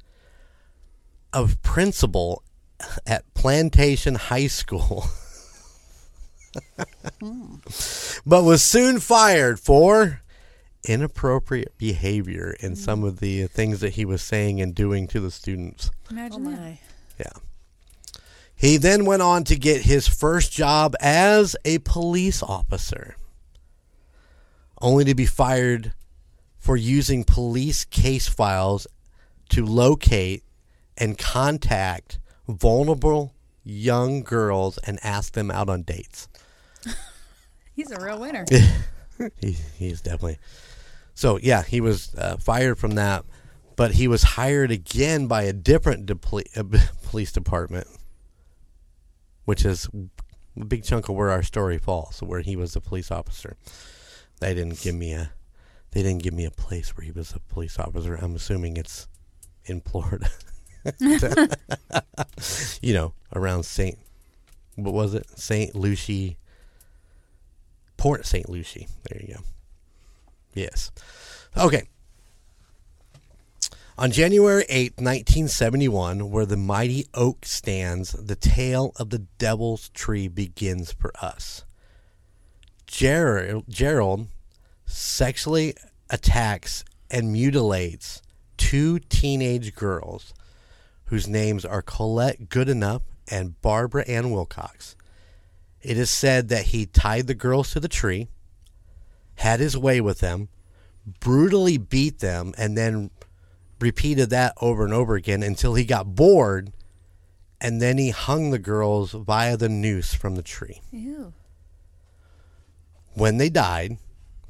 of 1.33 1.61
principal 1.62 2.44
at 3.07 3.33
Plantation 3.35 4.14
High 4.14 4.46
School, 4.46 5.07
Hmm. 7.21 7.57
but 8.27 8.45
was 8.45 8.62
soon 8.62 9.01
fired 9.01 9.61
for 9.61 10.23
inappropriate 10.85 11.77
behavior 11.79 12.57
in 12.61 12.75
some 12.75 13.05
of 13.05 13.21
the 13.21 13.47
things 13.47 13.81
that 13.81 13.95
he 13.95 14.05
was 14.05 14.23
saying 14.23 14.61
and 14.61 14.75
doing 14.75 15.07
to 15.09 15.21
the 15.21 15.31
students. 15.31 15.91
Oh 16.07 16.11
Imagine 16.11 16.45
that. 16.45 16.59
Oh, 16.59 16.77
yeah. 17.21 18.23
He 18.55 18.77
then 18.77 19.05
went 19.05 19.23
on 19.23 19.45
to 19.45 19.57
get 19.57 19.83
his 19.83 20.07
first 20.07 20.53
job 20.53 20.95
as 21.01 21.57
a 21.65 21.79
police 21.79 22.43
officer, 22.43 23.17
only 24.81 25.05
to 25.05 25.15
be 25.15 25.27
fired 25.27 25.95
for 26.59 26.77
using 26.77 27.25
police 27.25 27.85
case 27.85 28.29
files 28.29 28.87
to 29.49 29.67
locate 29.67 30.45
and 30.97 31.19
contact 31.19 32.21
vulnerable 32.49 33.35
young 33.65 34.23
girls 34.23 34.79
and 34.79 34.99
ask 35.03 35.33
them 35.33 35.51
out 35.51 35.69
on 35.69 35.83
dates. 35.83 36.29
He's 37.75 37.90
a 37.90 38.01
real 38.01 38.21
winner. 38.21 38.45
he, 39.40 39.57
he's 39.79 40.01
definitely. 40.01 40.38
So, 41.14 41.38
yeah, 41.38 41.62
he 41.62 41.81
was 41.81 42.14
uh, 42.16 42.37
fired 42.37 42.79
from 42.79 42.92
that, 42.92 43.25
but 43.77 43.92
he 43.92 44.09
was 44.09 44.23
hired 44.23 44.71
again 44.71 45.27
by 45.27 45.42
a 45.42 45.53
different 45.53 46.07
deple- 46.07 46.57
uh, 46.57 46.79
police 47.07 47.33
department, 47.33 47.87
which 49.45 49.64
is 49.64 49.88
a 50.61 50.64
big 50.64 50.85
chunk 50.85 51.09
of 51.09 51.16
where 51.16 51.31
our 51.31 51.42
story 51.42 51.79
falls, 51.79 52.23
where 52.23 52.40
he 52.40 52.57
was 52.57 52.77
a 52.77 52.81
police 52.81 53.11
officer. 53.11 53.57
They 54.40 54.55
didn't 54.55 54.81
give 54.81 54.95
me 54.95 55.12
a. 55.12 55.33
They 55.92 56.03
didn't 56.03 56.23
give 56.23 56.33
me 56.33 56.47
a 56.47 56.51
place 56.51 56.97
where 56.97 57.05
he 57.05 57.12
was 57.12 57.33
a 57.33 57.40
police 57.53 57.79
officer. 57.79 58.14
I'm 58.14 58.35
assuming 58.35 58.79
it's 58.79 59.09
in 59.66 59.83
Florida. 59.83 60.31
you 62.81 62.95
know, 62.95 63.12
around 63.35 63.64
Saint. 63.64 63.99
What 64.77 64.95
was 64.95 65.14
it? 65.14 65.27
Saint 65.38 65.75
Lucie. 65.75 66.38
Port 68.03 68.27
St. 68.27 68.49
Lucie. 68.49 68.88
There 69.09 69.23
you 69.23 69.35
go. 69.35 69.41
Yes. 70.55 70.91
Okay. 71.57 71.85
On 73.97 74.11
January 74.11 74.65
8th, 74.65 74.99
1971, 74.99 76.29
where 76.29 76.45
the 76.45 76.57
mighty 76.57 77.07
oak 77.15 77.47
stands, 77.47 78.11
the 78.11 78.35
tale 78.35 78.91
of 78.97 79.11
the 79.11 79.21
devil's 79.38 79.88
tree 79.91 80.27
begins 80.27 80.91
for 80.91 81.12
us. 81.23 81.65
Gerald 82.88 84.27
sexually 84.85 85.75
attacks 86.11 86.85
and 87.09 87.31
mutilates 87.33 88.21
two 88.57 88.99
teenage 88.99 89.77
girls 89.77 90.35
whose 91.05 91.29
names 91.29 91.65
are 91.65 91.83
Colette 91.83 92.49
Goodenough 92.49 93.03
and 93.31 93.62
Barbara 93.62 94.03
Ann 94.09 94.33
Wilcox. 94.33 94.97
It 95.83 95.99
is 95.99 96.11
said 96.11 96.49
that 96.49 96.66
he 96.66 96.87
tied 96.87 97.27
the 97.27 97.35
girls 97.35 97.73
to 97.73 97.81
the 97.81 97.88
tree, 97.88 98.29
had 99.37 99.61
his 99.61 99.77
way 99.77 100.01
with 100.01 100.21
them, 100.21 100.49
brutally 101.21 101.77
beat 101.77 102.21
them, 102.21 102.55
and 102.57 102.77
then 102.77 103.11
repeated 103.81 104.31
that 104.31 104.55
over 104.61 104.85
and 104.85 104.95
over 104.95 105.16
again 105.16 105.42
until 105.42 105.75
he 105.75 105.85
got 105.85 106.14
bored, 106.14 106.73
and 107.61 107.83
then 107.83 107.99
he 107.99 108.11
hung 108.11 108.51
the 108.51 108.59
girls 108.59 109.12
via 109.12 109.57
the 109.57 109.68
noose 109.68 110.14
from 110.14 110.37
the 110.37 110.42
tree. 110.42 110.81
Ew. 110.92 111.33
When 113.14 113.38
they 113.38 113.51
died 113.51 113.99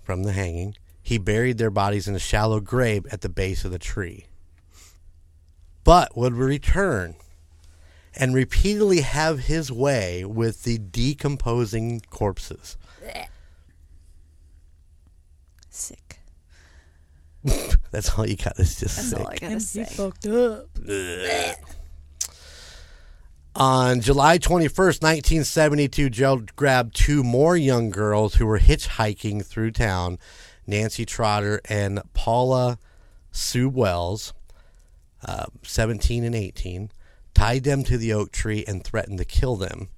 from 0.03 0.25
the 0.25 0.33
hanging, 0.33 0.77
he 1.03 1.18
buried 1.18 1.59
their 1.59 1.71
bodies 1.71 2.07
in 2.07 2.14
a 2.14 2.21
shallow 2.21 2.61
grave 2.61 3.07
at 3.11 3.23
the 3.23 3.29
base 3.29 3.64
of 3.64 3.73
the 3.73 3.79
tree, 3.79 4.27
but 5.83 6.16
would 6.16 6.35
return 6.35 7.16
and 8.14 8.35
repeatedly 8.35 9.01
have 9.01 9.40
his 9.40 9.72
way 9.72 10.25
with 10.25 10.64
the 10.64 10.79
decomposing 10.79 12.01
corpses. 12.11 12.77
Sick. 15.70 16.18
That's 17.90 18.16
all 18.16 18.27
you 18.27 18.37
got. 18.37 18.59
Is 18.59 18.79
just 18.79 18.96
That's 18.96 19.09
sick. 19.09 19.20
all 19.20 19.29
I 19.29 19.37
gotta 19.37 19.61
say. 19.61 19.85
fucked 19.85 20.27
up. 20.27 20.68
On 23.55 24.01
July 24.01 24.38
21st, 24.38 25.03
1972, 25.03 26.09
Gerald 26.09 26.57
grabbed 26.57 26.94
two 26.94 27.22
more 27.22 27.55
young 27.57 27.90
girls 27.90 28.37
who 28.37 28.46
were 28.46 28.59
hitchhiking 28.61 29.44
through 29.44 29.72
town 29.72 30.18
Nancy 30.66 31.05
Trotter 31.05 31.61
and 31.68 32.01
Paula 32.14 32.79
Sue 33.31 33.68
Wells, 33.68 34.33
uh, 35.27 35.46
17 35.62 36.25
and 36.25 36.35
18, 36.35 36.90
tied 37.35 37.64
them 37.64 37.85
to 37.85 37.99
the 37.99 38.12
oak 38.12 38.33
tree 38.33 38.64
and 38.66 38.85
threatened 38.85 39.18
to 39.18 39.25
kill 39.25 39.57
them. 39.57 39.88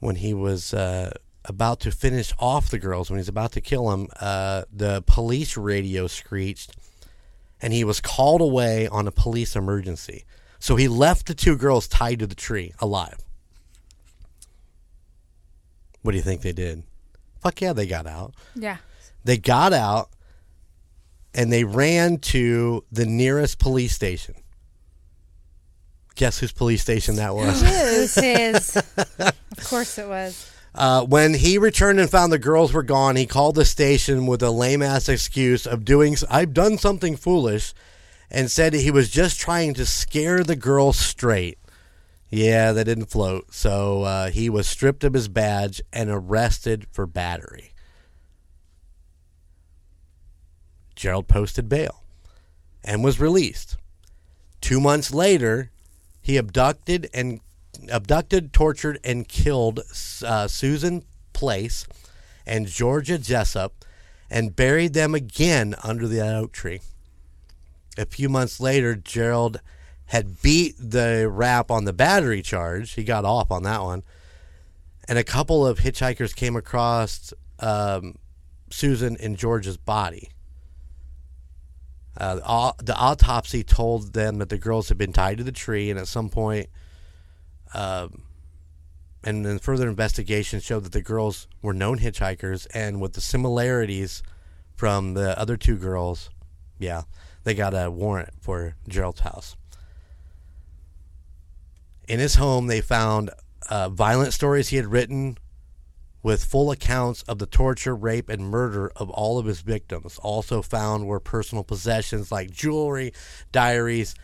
When 0.00 0.16
he 0.16 0.32
was 0.32 0.72
uh, 0.72 1.12
about 1.44 1.80
to 1.80 1.90
finish 1.90 2.32
off 2.38 2.70
the 2.70 2.78
girls, 2.78 3.10
when 3.10 3.18
he 3.18 3.22
was 3.22 3.28
about 3.28 3.52
to 3.52 3.60
kill 3.60 3.88
them, 3.88 4.08
uh, 4.20 4.64
the 4.72 5.02
police 5.06 5.56
radio 5.56 6.06
screeched 6.06 6.76
and 7.60 7.72
he 7.72 7.84
was 7.84 8.00
called 8.00 8.40
away 8.40 8.86
on 8.88 9.08
a 9.08 9.12
police 9.12 9.56
emergency. 9.56 10.24
So 10.60 10.76
he 10.76 10.88
left 10.88 11.26
the 11.26 11.34
two 11.34 11.56
girls 11.56 11.88
tied 11.88 12.20
to 12.20 12.26
the 12.26 12.34
tree 12.34 12.72
alive. 12.80 13.18
What 16.02 16.12
do 16.12 16.16
you 16.16 16.22
think 16.22 16.42
they 16.42 16.52
did? 16.52 16.84
Fuck 17.40 17.60
yeah, 17.60 17.72
they 17.72 17.86
got 17.86 18.06
out. 18.06 18.34
Yeah. 18.54 18.78
They 19.24 19.36
got 19.36 19.72
out 19.72 20.10
and 21.34 21.52
they 21.52 21.64
ran 21.64 22.18
to 22.18 22.84
the 22.90 23.06
nearest 23.06 23.58
police 23.58 23.94
station. 23.94 24.34
Guess 26.18 26.40
whose 26.40 26.50
police 26.50 26.82
station 26.82 27.14
that 27.14 27.32
was? 27.32 27.62
It 27.62 28.00
was 28.00 28.14
his. 28.16 28.76
of 28.76 29.64
course 29.64 29.98
it 29.98 30.08
was. 30.08 30.50
Uh, 30.74 31.04
when 31.04 31.32
he 31.32 31.58
returned 31.58 32.00
and 32.00 32.10
found 32.10 32.32
the 32.32 32.40
girls 32.40 32.72
were 32.72 32.82
gone, 32.82 33.14
he 33.14 33.24
called 33.24 33.54
the 33.54 33.64
station 33.64 34.26
with 34.26 34.42
a 34.42 34.50
lame 34.50 34.82
ass 34.82 35.08
excuse 35.08 35.64
of 35.64 35.84
doing, 35.84 36.16
I've 36.28 36.52
done 36.52 36.76
something 36.76 37.14
foolish, 37.14 37.72
and 38.32 38.50
said 38.50 38.74
he 38.74 38.90
was 38.90 39.10
just 39.10 39.38
trying 39.38 39.74
to 39.74 39.86
scare 39.86 40.42
the 40.42 40.56
girls 40.56 40.98
straight. 40.98 41.56
Yeah, 42.28 42.72
that 42.72 42.84
didn't 42.84 43.06
float. 43.06 43.54
So 43.54 44.02
uh, 44.02 44.30
he 44.30 44.50
was 44.50 44.66
stripped 44.66 45.04
of 45.04 45.14
his 45.14 45.28
badge 45.28 45.80
and 45.92 46.10
arrested 46.10 46.88
for 46.90 47.06
battery. 47.06 47.74
Gerald 50.96 51.28
posted 51.28 51.68
bail 51.68 52.02
and 52.82 53.04
was 53.04 53.20
released. 53.20 53.76
Two 54.60 54.80
months 54.80 55.14
later, 55.14 55.70
he 56.28 56.36
abducted 56.36 57.08
and 57.14 57.40
abducted, 57.90 58.52
tortured, 58.52 59.00
and 59.02 59.26
killed 59.26 59.80
uh, 60.22 60.46
Susan 60.46 61.02
Place 61.32 61.86
and 62.46 62.66
Georgia 62.66 63.16
Jessup, 63.16 63.86
and 64.28 64.54
buried 64.54 64.92
them 64.92 65.14
again 65.14 65.74
under 65.82 66.06
the 66.06 66.20
oak 66.20 66.52
tree. 66.52 66.82
A 67.96 68.04
few 68.04 68.28
months 68.28 68.60
later, 68.60 68.94
Gerald 68.94 69.62
had 70.06 70.42
beat 70.42 70.76
the 70.78 71.30
rap 71.30 71.70
on 71.70 71.86
the 71.86 71.94
battery 71.94 72.42
charge. 72.42 72.92
He 72.92 73.04
got 73.04 73.24
off 73.24 73.50
on 73.50 73.62
that 73.62 73.82
one, 73.82 74.02
and 75.08 75.18
a 75.18 75.24
couple 75.24 75.66
of 75.66 75.78
hitchhikers 75.78 76.36
came 76.36 76.56
across 76.56 77.32
um, 77.58 78.16
Susan 78.68 79.16
and 79.18 79.38
George's 79.38 79.78
body. 79.78 80.28
Uh, 82.18 82.72
the 82.82 82.96
autopsy 82.96 83.62
told 83.62 84.12
them 84.12 84.38
that 84.38 84.48
the 84.48 84.58
girls 84.58 84.88
had 84.88 84.98
been 84.98 85.12
tied 85.12 85.38
to 85.38 85.44
the 85.44 85.52
tree, 85.52 85.88
and 85.88 85.98
at 85.98 86.08
some 86.08 86.28
point, 86.28 86.68
um, 87.74 88.22
and 89.22 89.46
then 89.46 89.58
further 89.60 89.88
investigation 89.88 90.58
showed 90.58 90.82
that 90.84 90.92
the 90.92 91.00
girls 91.00 91.46
were 91.62 91.72
known 91.72 92.00
hitchhikers, 92.00 92.66
and 92.74 93.00
with 93.00 93.12
the 93.12 93.20
similarities 93.20 94.22
from 94.74 95.14
the 95.14 95.38
other 95.38 95.56
two 95.56 95.76
girls, 95.76 96.28
yeah, 96.78 97.02
they 97.44 97.54
got 97.54 97.72
a 97.72 97.88
warrant 97.88 98.30
for 98.40 98.74
Gerald's 98.88 99.20
house. 99.20 99.56
In 102.08 102.18
his 102.18 102.34
home, 102.34 102.66
they 102.66 102.80
found 102.80 103.30
uh, 103.70 103.90
violent 103.90 104.32
stories 104.32 104.68
he 104.68 104.76
had 104.76 104.86
written 104.86 105.38
with 106.22 106.44
full 106.44 106.70
accounts 106.70 107.22
of 107.22 107.38
the 107.38 107.46
torture, 107.46 107.94
rape, 107.94 108.28
and 108.28 108.42
murder 108.42 108.90
of 108.96 109.10
all 109.10 109.38
of 109.38 109.46
his 109.46 109.60
victims. 109.60 110.18
Also 110.18 110.62
found 110.62 111.06
were 111.06 111.20
personal 111.20 111.64
possessions 111.64 112.32
like 112.32 112.50
jewelry, 112.50 113.12
diaries, 113.52 114.14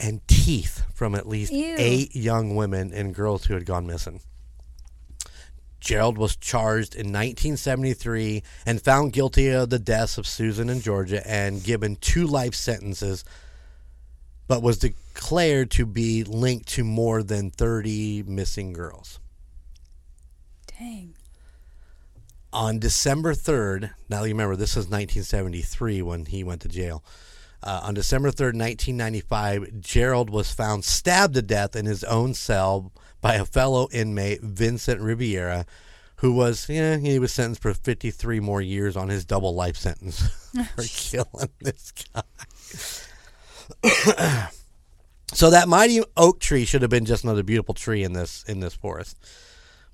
and 0.00 0.26
teeth 0.28 0.84
from 0.94 1.14
at 1.14 1.28
least 1.28 1.52
Ew. 1.52 1.74
eight 1.76 2.14
young 2.14 2.54
women 2.54 2.92
and 2.92 3.14
girls 3.14 3.46
who 3.46 3.54
had 3.54 3.66
gone 3.66 3.86
missing. 3.86 4.20
Gerald 5.80 6.18
was 6.18 6.36
charged 6.36 6.94
in 6.94 7.06
1973 7.06 8.42
and 8.66 8.82
found 8.82 9.12
guilty 9.12 9.48
of 9.48 9.70
the 9.70 9.78
deaths 9.78 10.18
of 10.18 10.26
Susan 10.26 10.68
and 10.68 10.82
Georgia 10.82 11.26
and 11.26 11.62
given 11.62 11.96
two 11.96 12.26
life 12.26 12.54
sentences, 12.54 13.24
but 14.48 14.62
was 14.62 14.78
declared 14.78 15.70
to 15.72 15.86
be 15.86 16.24
linked 16.24 16.68
to 16.68 16.84
more 16.84 17.22
than 17.22 17.50
30 17.50 18.24
missing 18.24 18.72
girls. 18.72 19.20
Dang. 20.78 21.14
On 22.52 22.78
December 22.78 23.34
3rd, 23.34 23.90
now 24.08 24.22
you 24.22 24.32
remember 24.32 24.56
this 24.56 24.76
was 24.76 24.86
1973 24.86 26.02
when 26.02 26.26
he 26.26 26.44
went 26.44 26.62
to 26.62 26.68
jail. 26.68 27.04
Uh, 27.62 27.80
on 27.82 27.94
December 27.94 28.30
3rd, 28.30 28.54
1995, 28.54 29.80
Gerald 29.80 30.30
was 30.30 30.52
found 30.52 30.84
stabbed 30.84 31.34
to 31.34 31.42
death 31.42 31.74
in 31.74 31.86
his 31.86 32.04
own 32.04 32.32
cell 32.32 32.92
by 33.20 33.34
a 33.34 33.44
fellow 33.44 33.88
inmate, 33.92 34.40
Vincent 34.42 35.00
Riviera, 35.00 35.66
who 36.16 36.32
was, 36.32 36.68
yeah, 36.68 36.96
he 36.96 37.18
was 37.18 37.32
sentenced 37.32 37.60
for 37.60 37.74
53 37.74 38.38
more 38.40 38.62
years 38.62 38.96
on 38.96 39.08
his 39.08 39.24
double 39.24 39.54
life 39.54 39.76
sentence 39.76 40.20
for 40.76 40.84
killing 40.84 41.50
this 41.60 41.92
guy. 42.14 42.22
so 45.32 45.50
that 45.50 45.68
mighty 45.68 46.00
oak 46.16 46.38
tree 46.38 46.64
should 46.64 46.82
have 46.82 46.90
been 46.90 47.04
just 47.04 47.24
another 47.24 47.42
beautiful 47.42 47.74
tree 47.74 48.04
in 48.04 48.12
this 48.12 48.44
in 48.44 48.60
this 48.60 48.74
forest. 48.74 49.16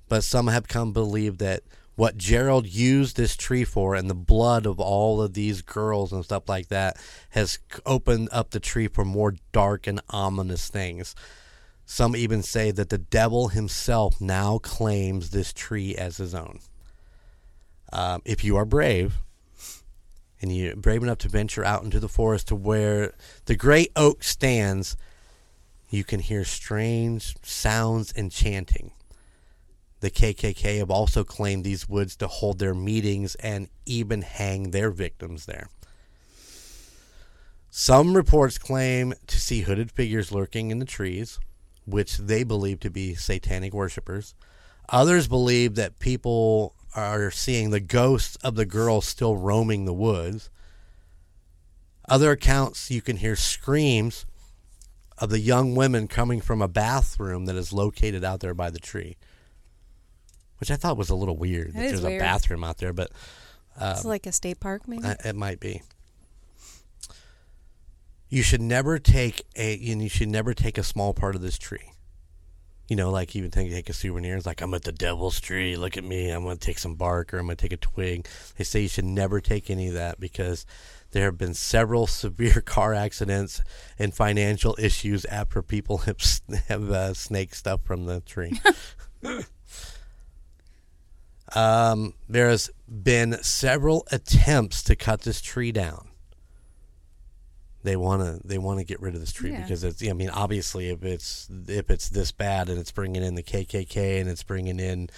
But 0.08 0.24
some 0.24 0.48
have 0.48 0.68
come 0.68 0.90
to 0.90 1.00
believe 1.00 1.38
that 1.38 1.62
what 1.96 2.16
Gerald 2.16 2.66
used 2.66 3.16
this 3.16 3.36
tree 3.36 3.64
for 3.64 3.94
and 3.94 4.10
the 4.10 4.14
blood 4.14 4.66
of 4.66 4.80
all 4.80 5.22
of 5.22 5.34
these 5.34 5.62
girls 5.62 6.12
and 6.12 6.24
stuff 6.24 6.48
like 6.48 6.68
that 6.68 6.96
has 7.30 7.58
opened 7.86 8.28
up 8.32 8.50
the 8.50 8.60
tree 8.60 8.88
for 8.88 9.04
more 9.04 9.34
dark 9.52 9.86
and 9.86 10.00
ominous 10.10 10.68
things. 10.68 11.14
Some 11.86 12.16
even 12.16 12.42
say 12.42 12.70
that 12.72 12.88
the 12.88 12.98
devil 12.98 13.48
himself 13.48 14.20
now 14.20 14.58
claims 14.58 15.30
this 15.30 15.52
tree 15.52 15.94
as 15.94 16.16
his 16.16 16.34
own. 16.34 16.58
Um, 17.92 18.22
if 18.24 18.42
you 18.42 18.56
are 18.56 18.64
brave, 18.64 19.18
and 20.44 20.54
you're 20.54 20.76
brave 20.76 21.02
enough 21.02 21.18
to 21.18 21.28
venture 21.28 21.64
out 21.64 21.84
into 21.84 22.00
the 22.00 22.08
forest 22.08 22.48
to 22.48 22.54
where 22.54 23.14
the 23.46 23.56
great 23.56 23.90
oak 23.96 24.22
stands, 24.22 24.96
you 25.88 26.04
can 26.04 26.20
hear 26.20 26.44
strange 26.44 27.34
sounds 27.42 28.12
and 28.12 28.32
chanting. 28.32 28.90
The 30.04 30.10
KKK 30.10 30.80
have 30.80 30.90
also 30.90 31.24
claimed 31.24 31.64
these 31.64 31.88
woods 31.88 32.14
to 32.16 32.26
hold 32.26 32.58
their 32.58 32.74
meetings 32.74 33.36
and 33.36 33.70
even 33.86 34.20
hang 34.20 34.70
their 34.70 34.90
victims 34.90 35.46
there. 35.46 35.70
Some 37.70 38.14
reports 38.14 38.58
claim 38.58 39.14
to 39.26 39.40
see 39.40 39.62
hooded 39.62 39.90
figures 39.90 40.30
lurking 40.30 40.70
in 40.70 40.78
the 40.78 40.84
trees, 40.84 41.38
which 41.86 42.18
they 42.18 42.44
believe 42.44 42.80
to 42.80 42.90
be 42.90 43.14
satanic 43.14 43.72
worshippers. 43.72 44.34
Others 44.90 45.26
believe 45.26 45.74
that 45.76 46.00
people 46.00 46.74
are 46.94 47.30
seeing 47.30 47.70
the 47.70 47.80
ghosts 47.80 48.36
of 48.44 48.56
the 48.56 48.66
girls 48.66 49.06
still 49.06 49.38
roaming 49.38 49.86
the 49.86 49.94
woods. 49.94 50.50
Other 52.10 52.32
accounts, 52.32 52.90
you 52.90 53.00
can 53.00 53.16
hear 53.16 53.36
screams 53.36 54.26
of 55.16 55.30
the 55.30 55.40
young 55.40 55.74
women 55.74 56.08
coming 56.08 56.42
from 56.42 56.60
a 56.60 56.68
bathroom 56.68 57.46
that 57.46 57.56
is 57.56 57.72
located 57.72 58.22
out 58.22 58.40
there 58.40 58.52
by 58.52 58.68
the 58.68 58.78
tree 58.78 59.16
which 60.58 60.70
I 60.70 60.76
thought 60.76 60.96
was 60.96 61.10
a 61.10 61.14
little 61.14 61.36
weird 61.36 61.68
That 61.68 61.74
that 61.74 61.88
there's 61.88 62.04
a 62.04 62.18
bathroom 62.18 62.64
out 62.64 62.78
there, 62.78 62.92
but 62.92 63.10
it's 63.80 64.04
like 64.04 64.26
a 64.26 64.32
state 64.32 64.60
park, 64.60 64.86
maybe. 64.86 65.04
uh, 65.04 65.14
it 65.24 65.34
might 65.36 65.60
be. 65.60 65.82
You 68.28 68.42
should 68.42 68.62
never 68.62 68.98
take 68.98 69.42
a 69.56 69.74
and 69.92 70.02
you 70.02 70.08
should 70.08 70.28
never 70.28 70.54
take 70.54 70.78
a 70.78 70.82
small 70.82 71.14
part 71.14 71.34
of 71.36 71.42
this 71.42 71.58
tree. 71.58 71.90
You 72.88 72.96
know, 72.96 73.10
like 73.10 73.34
even 73.34 73.50
take, 73.50 73.70
take 73.70 73.88
a 73.88 73.92
souvenir. 73.94 74.36
It's 74.36 74.44
like 74.46 74.60
I'm 74.60 74.74
at 74.74 74.82
the 74.84 74.92
devil's 74.92 75.40
tree. 75.40 75.74
Look 75.76 75.96
at 75.96 76.04
me. 76.04 76.30
I'm 76.30 76.42
going 76.42 76.58
to 76.58 76.66
take 76.66 76.78
some 76.78 76.96
bark 76.96 77.32
or 77.32 77.38
I'm 77.38 77.46
going 77.46 77.56
to 77.56 77.62
take 77.62 77.72
a 77.72 77.76
twig. 77.78 78.26
They 78.58 78.64
say 78.64 78.80
you 78.80 78.88
should 78.88 79.06
never 79.06 79.40
take 79.40 79.70
any 79.70 79.88
of 79.88 79.94
that 79.94 80.20
because 80.20 80.66
there 81.12 81.24
have 81.24 81.38
been 81.38 81.54
several 81.54 82.06
severe 82.08 82.60
car 82.60 82.92
accidents 82.92 83.62
and 83.98 84.12
financial 84.12 84.76
issues 84.78 85.24
after 85.26 85.62
people 85.62 85.98
have 86.06 86.18
have 86.68 86.90
uh, 86.90 87.14
snake 87.14 87.54
stuff 87.54 87.80
from 87.84 88.04
the 88.06 88.20
tree. 88.20 88.60
Um, 91.54 92.14
there's 92.28 92.70
been 92.88 93.42
several 93.42 94.06
attempts 94.10 94.82
to 94.84 94.96
cut 94.96 95.22
this 95.22 95.40
tree 95.40 95.72
down. 95.72 96.08
They 97.82 97.96
want 97.96 98.22
to 98.22 98.46
they 98.46 98.56
want 98.56 98.78
to 98.78 98.84
get 98.84 99.00
rid 99.02 99.14
of 99.14 99.20
this 99.20 99.30
tree 99.32 99.50
Yeah. 99.52 99.60
because 99.62 99.84
it's 99.84 100.02
I 100.08 100.14
mean 100.14 100.30
obviously 100.30 100.88
if 100.88 101.04
it's 101.04 101.48
if 101.68 101.90
it's 101.90 102.08
this 102.08 102.32
bad 102.32 102.70
and 102.70 102.78
it's 102.78 102.90
bringing 102.90 103.22
in 103.22 103.34
the 103.34 103.42
KKK 103.42 104.20
and 104.20 104.28
it's 104.30 104.42
bringing 104.42 104.80
in 104.80 105.10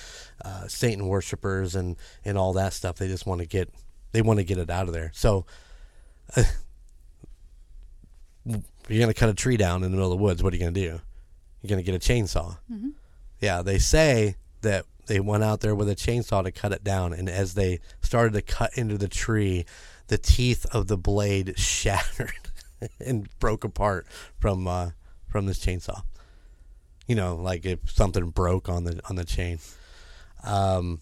uh, 0.44 0.66
Satan 0.66 1.06
worshippers 1.06 1.76
and 1.76 1.96
and 2.24 2.36
all 2.36 2.52
that 2.54 2.72
stuff 2.72 2.96
they 2.96 3.06
just 3.06 3.24
want 3.24 3.40
to 3.40 3.46
get 3.46 3.72
they 4.10 4.20
want 4.20 4.40
to 4.40 4.44
get 4.44 4.58
it 4.58 4.68
out 4.68 4.88
of 4.88 4.94
there. 4.94 5.12
So 5.14 5.46
uh, 6.36 6.42
you're 8.44 8.58
going 8.88 9.06
to 9.08 9.14
cut 9.14 9.28
a 9.28 9.34
tree 9.34 9.56
down 9.56 9.76
in 9.84 9.90
the 9.90 9.96
middle 9.96 10.12
of 10.12 10.18
the 10.18 10.22
woods. 10.22 10.42
What 10.42 10.52
are 10.52 10.56
you 10.56 10.62
going 10.62 10.74
to 10.74 10.80
do? 10.80 11.00
You're 11.62 11.68
going 11.68 11.84
to 11.84 11.90
get 11.90 11.94
a 11.94 11.98
chainsaw. 12.12 12.56
Yeah, 13.40 13.62
they 13.62 13.78
say 13.78 14.36
that 14.62 14.86
they 15.06 15.20
went 15.20 15.44
out 15.44 15.60
there 15.60 15.74
with 15.74 15.88
a 15.88 15.96
chainsaw 15.96 16.42
to 16.42 16.52
cut 16.52 16.72
it 16.72 16.84
down, 16.84 17.12
and 17.12 17.28
as 17.28 17.54
they 17.54 17.80
started 18.02 18.32
to 18.34 18.42
cut 18.42 18.76
into 18.76 18.98
the 18.98 19.08
tree, 19.08 19.64
the 20.08 20.18
teeth 20.18 20.66
of 20.72 20.86
the 20.88 20.96
blade 20.96 21.54
shattered 21.58 22.32
and 23.04 23.28
broke 23.38 23.64
apart 23.64 24.06
from 24.38 24.66
uh, 24.66 24.90
from 25.28 25.46
this 25.46 25.58
chainsaw. 25.58 26.02
You 27.06 27.14
know, 27.14 27.36
like 27.36 27.64
if 27.64 27.90
something 27.90 28.30
broke 28.30 28.68
on 28.68 28.84
the 28.84 29.00
on 29.08 29.16
the 29.16 29.24
chain. 29.24 29.58
Um, 30.44 31.00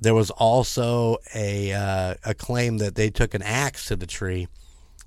there 0.00 0.14
was 0.14 0.30
also 0.30 1.18
a 1.34 1.72
uh, 1.72 2.14
a 2.24 2.34
claim 2.34 2.78
that 2.78 2.94
they 2.94 3.10
took 3.10 3.34
an 3.34 3.42
axe 3.42 3.86
to 3.88 3.96
the 3.96 4.06
tree, 4.06 4.48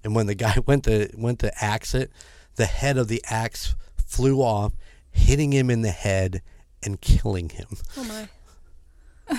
and 0.04 0.16
when 0.16 0.28
the 0.28 0.36
guy 0.36 0.56
went 0.66 0.84
to 0.86 1.10
went 1.16 1.40
to 1.40 1.64
axe 1.64 1.96
it, 1.96 2.12
the 2.56 2.66
head 2.66 2.98
of 2.98 3.08
the 3.08 3.24
axe 3.30 3.76
flew 4.06 4.42
off, 4.42 4.74
hitting 5.12 5.52
him 5.52 5.70
in 5.70 5.82
the 5.82 5.92
head 5.92 6.42
and 6.86 7.00
killing 7.02 7.50
him. 7.50 7.68
oh 7.98 8.04
my. 8.06 8.30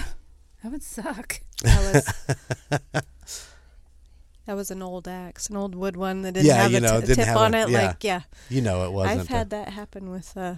That 0.63 0.73
would 0.73 0.83
suck. 0.83 1.41
That 1.63 1.95
was 1.95 3.03
that 4.47 4.55
was 4.57 4.71
an 4.71 4.83
old 4.83 5.07
axe, 5.09 5.49
an 5.49 5.57
old 5.57 5.75
wood 5.75 5.95
one 5.97 6.23
that 6.23 6.33
didn't 6.33 6.47
Yeah, 6.47 6.63
have 6.63 6.71
you 6.73 6.79
a, 6.79 6.81
know, 6.81 7.01
t- 7.01 7.07
didn't 7.09 7.17
tip 7.17 7.27
have 7.27 7.37
on 7.37 7.55
a- 7.55 7.59
it. 7.67 7.69
yeah. 7.71 7.87
Like 7.87 8.03
yeah, 8.05 8.21
You 8.49 8.63
know 8.63 8.85
it 8.87 8.93
wasn't. 8.93 9.21
I've 9.21 9.29
had 9.29 9.51
the- 9.51 9.57
that 9.57 9.69
happen 9.71 10.11
with 10.11 10.35
uh, 10.37 10.55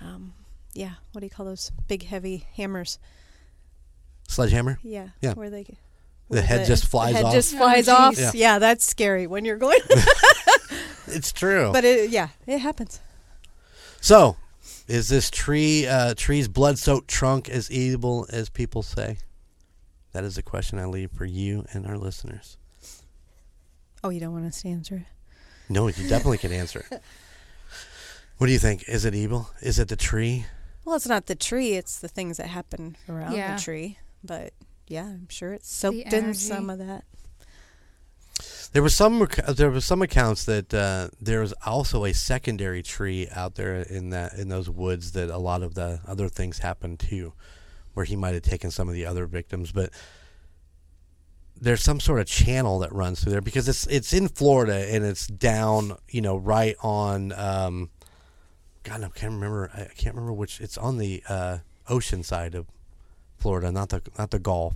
um, 0.00 0.34
yeah. 0.72 0.92
What 1.12 1.20
do 1.20 1.26
you 1.26 1.30
call 1.30 1.46
those 1.46 1.70
big 1.88 2.04
heavy 2.06 2.46
hammers? 2.56 2.98
sledgehammer. 4.28 4.78
Yeah, 4.84 5.08
Yeah. 5.20 5.34
Where 5.34 5.50
they 5.50 5.64
The 5.64 5.74
where 6.28 6.42
head 6.42 6.64
just 6.68 6.86
flies 6.86 7.10
the 7.12 7.16
head 7.16 7.24
off. 7.26 7.32
just 7.32 7.54
Oh, 7.54 7.58
flies 7.58 7.86
geez. 7.86 7.88
off. 7.88 8.16
Yeah. 8.18 8.30
Yeah. 8.34 8.58
that's 8.60 8.84
scary 8.84 9.26
when 9.26 9.44
you're 9.44 9.58
going. 9.58 9.80
It's 11.12 11.32
true. 11.32 11.70
but 11.72 11.84
it, 11.84 12.10
yeah, 12.10 12.28
it 12.46 12.58
happens. 12.58 13.00
so, 14.00 14.36
is 14.90 15.08
this 15.08 15.30
tree 15.30 15.86
uh, 15.86 16.14
tree's 16.16 16.48
blood-soaked 16.48 17.08
trunk 17.08 17.48
as 17.48 17.70
evil 17.70 18.26
as 18.30 18.48
people 18.48 18.82
say? 18.82 19.18
That 20.12 20.24
is 20.24 20.36
a 20.36 20.42
question 20.42 20.78
I 20.78 20.86
leave 20.86 21.10
for 21.12 21.24
you 21.24 21.64
and 21.72 21.86
our 21.86 21.96
listeners. 21.96 22.56
Oh, 24.02 24.08
you 24.10 24.18
don't 24.20 24.32
want 24.32 24.46
us 24.46 24.62
to 24.62 24.68
answer 24.68 24.96
it. 24.96 25.06
No, 25.68 25.86
you 25.86 26.08
definitely 26.08 26.38
can 26.38 26.52
answer 26.52 26.84
it. 26.90 27.02
What 28.38 28.46
do 28.46 28.54
you 28.54 28.58
think? 28.58 28.88
Is 28.88 29.04
it 29.04 29.14
evil? 29.14 29.50
Is 29.60 29.78
it 29.78 29.88
the 29.88 29.96
tree? 29.96 30.46
Well, 30.86 30.96
it's 30.96 31.06
not 31.06 31.26
the 31.26 31.34
tree; 31.34 31.74
it's 31.74 31.98
the 31.98 32.08
things 32.08 32.38
that 32.38 32.46
happen 32.46 32.96
around 33.06 33.34
Yeah. 33.34 33.54
the 33.56 33.60
tree. 33.62 33.98
But 34.24 34.54
yeah, 34.88 35.04
I'm 35.04 35.28
sure 35.28 35.52
it's 35.52 35.70
soaked 35.70 36.10
in 36.14 36.32
some 36.32 36.70
of 36.70 36.78
that. 36.78 37.04
There 38.72 38.82
was 38.82 38.94
some 38.94 39.26
there 39.48 39.70
was 39.70 39.84
some 39.84 40.00
accounts 40.00 40.44
that 40.44 40.72
uh, 40.72 41.08
there 41.20 41.40
was 41.40 41.52
also 41.66 42.04
a 42.04 42.14
secondary 42.14 42.82
tree 42.82 43.28
out 43.32 43.56
there 43.56 43.80
in 43.82 44.10
that 44.10 44.34
in 44.34 44.48
those 44.48 44.70
woods 44.70 45.12
that 45.12 45.28
a 45.28 45.38
lot 45.38 45.62
of 45.62 45.74
the 45.74 46.00
other 46.06 46.28
things 46.28 46.60
happened 46.60 47.00
to, 47.00 47.32
where 47.94 48.06
he 48.06 48.14
might 48.14 48.34
have 48.34 48.44
taken 48.44 48.70
some 48.70 48.88
of 48.88 48.94
the 48.94 49.06
other 49.06 49.26
victims, 49.26 49.72
but 49.72 49.90
there's 51.60 51.82
some 51.82 52.00
sort 52.00 52.20
of 52.20 52.26
channel 52.26 52.78
that 52.78 52.92
runs 52.92 53.22
through 53.22 53.32
there 53.32 53.40
because 53.40 53.68
it's 53.68 53.86
it's 53.88 54.12
in 54.12 54.28
Florida 54.28 54.86
and 54.94 55.04
it's 55.04 55.26
down 55.26 55.96
you 56.08 56.20
know 56.20 56.36
right 56.36 56.76
on 56.80 57.32
um, 57.32 57.90
God 58.82 59.02
I 59.02 59.08
can't 59.08 59.34
remember 59.34 59.70
I 59.74 59.92
can't 59.96 60.14
remember 60.14 60.32
which 60.32 60.60
it's 60.60 60.78
on 60.78 60.98
the 60.98 61.22
uh, 61.28 61.58
ocean 61.88 62.22
side 62.22 62.54
of 62.54 62.66
Florida 63.36 63.70
not 63.70 63.90
the 63.90 64.00
not 64.16 64.30
the 64.30 64.38
Gulf 64.38 64.74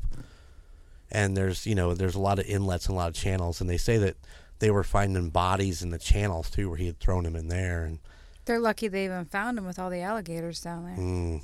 and 1.14 1.36
there's 1.36 1.66
you 1.66 1.74
know 1.74 1.94
there's 1.94 2.14
a 2.16 2.20
lot 2.20 2.38
of 2.38 2.46
inlets 2.46 2.86
and 2.86 2.94
a 2.94 2.96
lot 2.98 3.08
of 3.08 3.14
channels, 3.14 3.60
and 3.60 3.70
they 3.70 3.78
say 3.78 3.96
that 3.98 4.16
they 4.58 4.70
were 4.70 4.84
finding 4.84 5.30
bodies 5.30 5.82
in 5.82 5.90
the 5.90 5.98
channels 5.98 6.50
too, 6.50 6.68
where 6.68 6.78
he 6.78 6.86
had 6.86 6.98
thrown 7.00 7.24
them 7.24 7.36
in 7.36 7.48
there, 7.48 7.84
and 7.84 7.98
They're 8.44 8.60
lucky 8.60 8.88
they 8.88 9.04
even 9.06 9.24
found 9.24 9.56
him 9.58 9.64
with 9.66 9.78
all 9.78 9.90
the 9.90 10.00
alligators 10.00 10.60
down 10.60 10.84
there. 10.84 10.96
mm, 10.96 11.42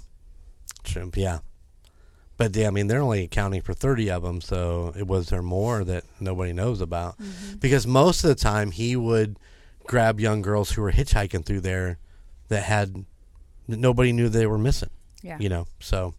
shrimp, 0.84 1.16
yeah. 1.16 1.38
But 2.36 2.56
yeah, 2.56 2.68
I 2.68 2.70
mean 2.70 2.86
they're 2.86 3.02
only 3.02 3.24
accounting 3.24 3.60
for 3.62 3.74
thirty 3.74 4.10
of 4.10 4.22
them, 4.22 4.40
so 4.40 4.92
it 4.96 5.06
was 5.06 5.28
there 5.28 5.42
more 5.42 5.84
that 5.84 6.04
nobody 6.18 6.52
knows 6.52 6.80
about 6.80 7.16
because 7.60 7.86
most 7.86 8.24
of 8.24 8.28
the 8.28 8.34
time 8.34 8.70
he 8.70 8.96
would 8.96 9.38
grab 9.84 10.20
young 10.20 10.40
girls 10.42 10.70
who 10.72 10.82
were 10.82 10.92
hitchhiking 10.92 11.44
through 11.44 11.60
there 11.60 11.98
that 12.48 12.62
had 12.62 13.04
nobody 13.68 14.12
knew 14.12 14.28
they 14.28 14.46
were 14.46 14.58
missing. 14.58 14.90
Yeah. 15.22 15.36
you 15.38 15.50
know 15.50 15.66
so 15.80 16.14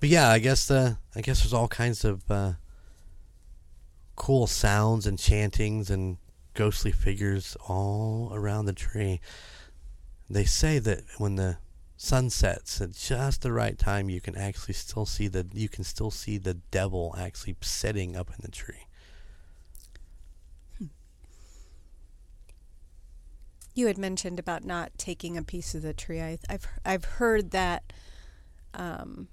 but 0.00 0.08
yeah 0.08 0.28
i 0.28 0.38
guess 0.38 0.70
uh 0.70 0.94
i 1.14 1.20
guess 1.20 1.40
there's 1.40 1.52
all 1.52 1.68
kinds 1.68 2.04
of 2.04 2.28
uh 2.30 2.52
cool 4.16 4.46
sounds 4.46 5.06
and 5.06 5.18
chantings 5.18 5.88
and 5.88 6.18
ghostly 6.52 6.92
figures 6.92 7.56
all 7.68 8.30
around 8.34 8.66
the 8.66 8.72
tree. 8.74 9.18
They 10.28 10.44
say 10.44 10.78
that 10.78 11.04
when 11.16 11.36
the 11.36 11.56
sun 11.96 12.28
sets 12.28 12.82
at 12.82 12.92
just 12.92 13.40
the 13.40 13.52
right 13.52 13.78
time 13.78 14.10
you 14.10 14.20
can 14.20 14.36
actually 14.36 14.74
still 14.74 15.06
see 15.06 15.26
the 15.28 15.46
you 15.52 15.68
can 15.68 15.84
still 15.84 16.10
see 16.10 16.36
the 16.36 16.54
devil 16.70 17.14
actually 17.18 17.56
sitting 17.62 18.14
up 18.14 18.28
in 18.28 18.36
the 18.40 18.50
tree. 18.50 18.86
You 23.74 23.86
had 23.86 23.96
mentioned 23.96 24.38
about 24.38 24.64
not 24.64 24.92
taking 24.98 25.38
a 25.38 25.42
piece 25.42 25.74
of 25.74 25.80
the 25.80 25.94
tree. 25.94 26.20
I, 26.20 26.38
I've 26.48 26.66
I've 26.84 27.04
heard 27.04 27.52
that, 27.52 27.92
um, 28.74 29.28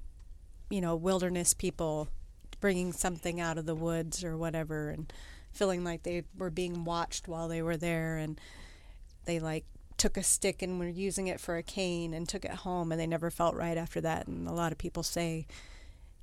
you 0.70 0.82
know, 0.82 0.96
wilderness 0.96 1.54
people 1.54 2.08
bringing 2.60 2.92
something 2.92 3.40
out 3.40 3.58
of 3.58 3.66
the 3.66 3.76
woods 3.76 4.24
or 4.24 4.38
whatever, 4.38 4.90
and 4.90 5.12
feeling 5.52 5.84
like 5.84 6.04
they 6.04 6.24
were 6.38 6.50
being 6.50 6.84
watched 6.84 7.28
while 7.28 7.48
they 7.48 7.62
were 7.62 7.78
there, 7.78 8.18
and 8.18 8.40
they 9.26 9.40
like 9.40 9.66
took 9.98 10.18
a 10.18 10.24
stick 10.24 10.62
and 10.62 10.80
were 10.80 10.88
using 10.88 11.28
it 11.28 11.40
for 11.40 11.58
a 11.58 11.64
cane 11.64 12.14
and 12.14 12.28
took 12.30 12.46
it 12.46 12.52
home, 12.52 12.92
and 12.92 13.02
they 13.02 13.08
never 13.08 13.30
felt 13.32 13.56
right 13.56 13.78
after 13.78 14.02
that. 14.02 14.28
And 14.28 14.48
a 14.48 14.54
lot 14.54 14.72
of 14.72 14.78
people 14.78 15.04
say. 15.04 15.48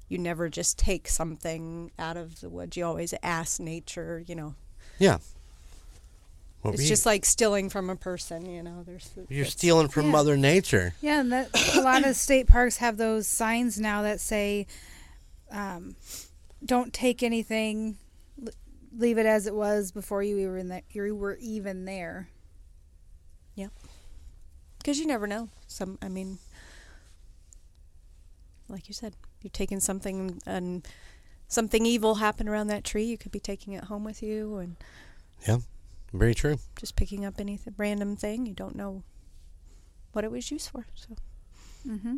You 0.06 0.18
never 0.18 0.50
just 0.50 0.78
take 0.78 1.08
something 1.08 1.90
out 1.98 2.18
of 2.18 2.42
the 2.42 2.50
woods. 2.50 2.76
You 2.76 2.84
always 2.84 3.14
ask 3.22 3.58
nature, 3.58 4.22
you 4.26 4.34
know, 4.34 4.54
yeah 4.98 5.16
What 6.64 6.74
it's 6.74 6.82
we- 6.84 6.88
just 6.88 7.04
like 7.04 7.26
stealing 7.26 7.68
from 7.68 7.90
a 7.90 7.96
person, 7.96 8.46
you 8.46 8.62
know. 8.62 8.82
There's 8.86 9.10
you're 9.28 9.44
stealing 9.44 9.88
from 9.88 10.06
Yeah. 10.06 10.12
mother 10.12 10.36
nature 10.36 10.94
Yeah, 11.02 11.20
and 11.20 11.30
that 11.30 11.50
a 11.76 11.82
lot 11.82 12.06
of 12.06 12.16
state 12.16 12.46
parks 12.46 12.78
have 12.78 12.96
those 12.96 13.26
signs 13.26 13.78
now 13.78 14.00
that 14.00 14.18
say, 14.18 14.66
um, 15.50 15.94
"Don't 16.64 16.94
take 16.94 17.22
anything, 17.22 17.98
leave 18.96 19.18
it 19.18 19.26
as 19.26 19.46
it 19.46 19.54
was 19.54 19.92
before 19.92 20.22
you 20.22 20.36
were 20.48 20.56
in 20.56 20.68
the, 20.68 20.82
you 20.90 21.14
were 21.14 21.36
even 21.36 21.84
there." 21.84 22.28
Yeah, 23.54 23.68
because 24.78 24.98
you 24.98 25.06
never 25.06 25.26
know. 25.26 25.50
Some, 25.66 25.98
I 26.00 26.08
mean, 26.08 26.38
like 28.68 28.88
you 28.88 28.94
said, 28.94 29.14
you're 29.42 29.50
taking 29.50 29.80
something 29.80 30.40
and 30.46 30.88
something 31.46 31.84
evil 31.84 32.14
happened 32.16 32.48
around 32.48 32.68
that 32.68 32.84
tree. 32.84 33.04
You 33.04 33.18
could 33.18 33.32
be 33.32 33.38
taking 33.40 33.74
it 33.74 33.84
home 33.84 34.02
with 34.02 34.22
you 34.22 34.56
and 34.56 34.76
very 36.18 36.34
true 36.34 36.56
just 36.78 36.96
picking 36.96 37.24
up 37.24 37.34
anything 37.40 37.74
random 37.76 38.16
thing. 38.16 38.46
You 38.46 38.54
don't 38.54 38.76
know 38.76 39.02
what 40.12 40.24
it 40.24 40.30
was 40.30 40.50
used 40.50 40.70
for. 40.70 40.86
So 40.94 41.16
Mm-hmm. 41.86 42.16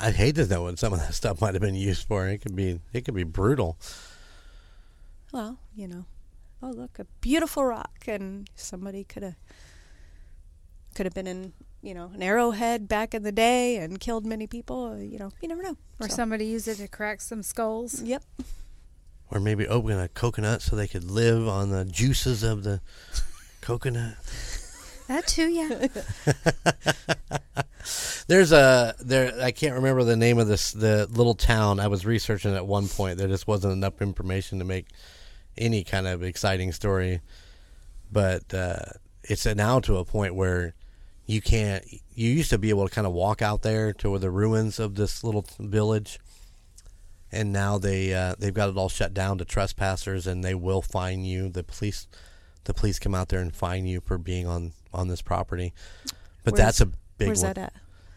I'd 0.00 0.14
hate 0.14 0.34
to 0.36 0.46
know 0.46 0.62
what 0.62 0.78
some 0.78 0.92
of 0.92 0.98
that 1.00 1.14
stuff 1.14 1.40
might 1.40 1.54
have 1.54 1.60
been 1.60 1.74
used 1.74 2.06
for. 2.08 2.26
It 2.26 2.38
could 2.38 2.56
be 2.56 2.80
it 2.92 3.04
could 3.04 3.14
be 3.14 3.22
brutal. 3.24 3.76
well, 5.32 5.58
you 5.76 5.86
know, 5.86 6.06
oh 6.62 6.70
look, 6.70 6.98
a 6.98 7.04
beautiful 7.20 7.64
rock, 7.64 8.04
and 8.06 8.48
somebody 8.54 9.04
could 9.04 9.22
have 9.22 9.36
could 10.94 11.06
have 11.06 11.14
been 11.14 11.26
in 11.26 11.52
you 11.82 11.94
know 11.94 12.10
an 12.14 12.22
arrowhead 12.22 12.88
back 12.88 13.14
in 13.14 13.22
the 13.22 13.32
day 13.32 13.76
and 13.76 14.00
killed 14.00 14.26
many 14.26 14.46
people. 14.46 14.98
You 14.98 15.18
know, 15.18 15.30
you 15.40 15.48
never 15.48 15.62
know. 15.62 15.76
Or 16.00 16.08
So, 16.08 16.16
somebody 16.16 16.46
used 16.46 16.66
it 16.66 16.76
to 16.76 16.88
crack 16.88 17.20
some 17.20 17.42
skulls. 17.42 18.02
Yep. 18.02 18.24
Or 19.32 19.40
maybe 19.40 19.66
open 19.66 19.98
a 19.98 20.08
coconut 20.08 20.60
so 20.60 20.76
they 20.76 20.86
could 20.86 21.10
live 21.10 21.48
on 21.48 21.70
the 21.70 21.86
juices 21.86 22.42
of 22.42 22.64
the 22.64 22.80
coconut. 23.62 24.16
That 25.08 25.26
too, 25.26 25.48
yeah. 25.48 25.88
There's 28.28 28.52
a 28.52 28.94
there 29.00 29.32
I 29.42 29.50
can't 29.50 29.74
remember 29.74 30.04
the 30.04 30.16
name 30.16 30.38
of 30.38 30.46
this 30.46 30.72
the 30.72 31.08
little 31.10 31.34
town 31.34 31.80
I 31.80 31.88
was 31.88 32.06
researching 32.06 32.54
at 32.54 32.66
one 32.66 32.88
point. 32.88 33.18
There 33.18 33.26
just 33.26 33.48
wasn't 33.48 33.72
enough 33.72 34.00
information 34.00 34.58
to 34.58 34.64
make 34.64 34.86
any 35.56 35.84
kind 35.84 36.06
of 36.06 36.22
exciting 36.22 36.72
story. 36.72 37.20
But 38.10 38.52
uh, 38.52 38.84
it's 39.24 39.46
now 39.46 39.80
to 39.80 39.96
a 39.96 40.04
point 40.04 40.34
where 40.34 40.74
you 41.26 41.40
can't. 41.40 41.84
You 42.14 42.30
used 42.30 42.50
to 42.50 42.58
be 42.58 42.70
able 42.70 42.86
to 42.86 42.94
kind 42.94 43.06
of 43.06 43.12
walk 43.12 43.42
out 43.42 43.62
there 43.62 43.92
to 43.94 44.18
the 44.18 44.30
ruins 44.30 44.78
of 44.78 44.94
this 44.96 45.24
little 45.24 45.46
village, 45.58 46.18
and 47.32 47.52
now 47.52 47.78
they 47.78 48.12
uh, 48.14 48.34
they've 48.38 48.54
got 48.54 48.68
it 48.68 48.76
all 48.76 48.88
shut 48.88 49.14
down 49.14 49.38
to 49.38 49.44
trespassers, 49.44 50.26
and 50.26 50.44
they 50.44 50.54
will 50.54 50.82
fine 50.82 51.24
you. 51.24 51.48
The 51.48 51.64
police, 51.64 52.06
the 52.64 52.74
police 52.74 52.98
come 52.98 53.14
out 53.14 53.28
there 53.30 53.40
and 53.40 53.54
fine 53.54 53.86
you 53.86 54.00
for 54.00 54.18
being 54.18 54.46
on 54.46 54.72
on 54.92 55.08
this 55.08 55.22
property. 55.22 55.72
But 56.44 56.52
Where's- 56.54 56.58
that's 56.66 56.80
a 56.80 56.86
big 57.18 57.28
Where's 57.28 57.42
one. 57.42 57.54
that 57.54 57.58
at? 57.58 57.72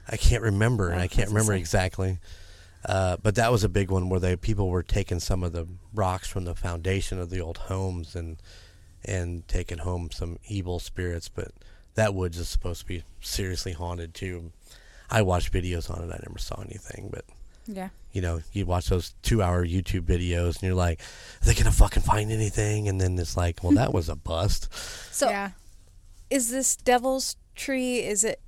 I 0.07 0.17
can't 0.17 0.43
remember, 0.43 0.89
and 0.89 0.99
Oh, 0.99 1.03
I 1.03 1.07
can't 1.07 1.29
remember 1.29 1.53
insane. 1.53 1.61
exactly. 1.61 2.19
Uh, 2.87 3.17
but 3.23 3.33
that 3.35 3.51
was 3.51 3.63
a 3.63 3.69
big 3.69 3.89
one 3.89 4.09
where 4.09 4.19
they 4.19 4.35
people 4.35 4.69
were 4.69 4.83
taking 4.83 5.19
some 5.19 5.43
of 5.43 5.53
the 5.53 5.67
rocks 5.93 6.27
from 6.27 6.45
the 6.45 6.53
foundation 6.53 7.19
of 7.19 7.29
the 7.31 7.39
old 7.41 7.57
homes 7.57 8.15
and 8.15 8.37
and 9.03 9.47
taking 9.47 9.79
home 9.79 10.09
some 10.11 10.37
evil 10.47 10.79
spirits. 10.79 11.27
But 11.29 11.51
that 11.95 12.13
woods 12.13 12.37
is 12.37 12.47
supposed 12.49 12.81
to 12.81 12.85
be 12.85 13.03
seriously 13.21 13.71
haunted 13.73 14.13
too. 14.13 14.51
I 15.09 15.21
watched 15.23 15.51
videos 15.53 15.89
on 15.89 16.03
it. 16.03 16.13
I 16.13 16.19
never 16.27 16.37
saw 16.39 16.61
anything, 16.61 17.09
but 17.11 17.25
Yeah. 17.67 17.89
you 18.13 18.21
know, 18.21 18.41
you 18.53 18.65
watch 18.65 18.87
those 18.87 19.13
two-hour 19.23 19.65
YouTube 19.65 20.01
videos, 20.01 20.55
and 20.55 20.63
you're 20.63 20.73
like, 20.75 21.01
"Are 21.41 21.45
they 21.45 21.53
gonna 21.53 21.71
fucking 21.71 22.03
find 22.03 22.31
anything?" 22.31 22.87
And 22.87 23.01
then 23.01 23.17
it's 23.17 23.35
like, 23.35 23.63
"Well, 23.63 23.73
that 23.73 23.93
was 23.93 24.07
a 24.09 24.15
bust." 24.15 24.69
So 25.11 25.29
yeah. 25.29 25.51
is 26.29 26.51
this 26.51 26.75
devil's 26.75 27.37
tree 27.55 27.99
is 27.99 28.23
it 28.25 28.41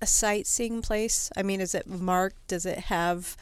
a 0.00 0.06
sightseeing 0.06 0.82
place 0.82 1.30
i 1.36 1.42
mean 1.44 1.60
is 1.60 1.72
it 1.72 1.86
marked 1.86 2.48
does 2.48 2.66
it 2.66 2.78
have 2.78 3.36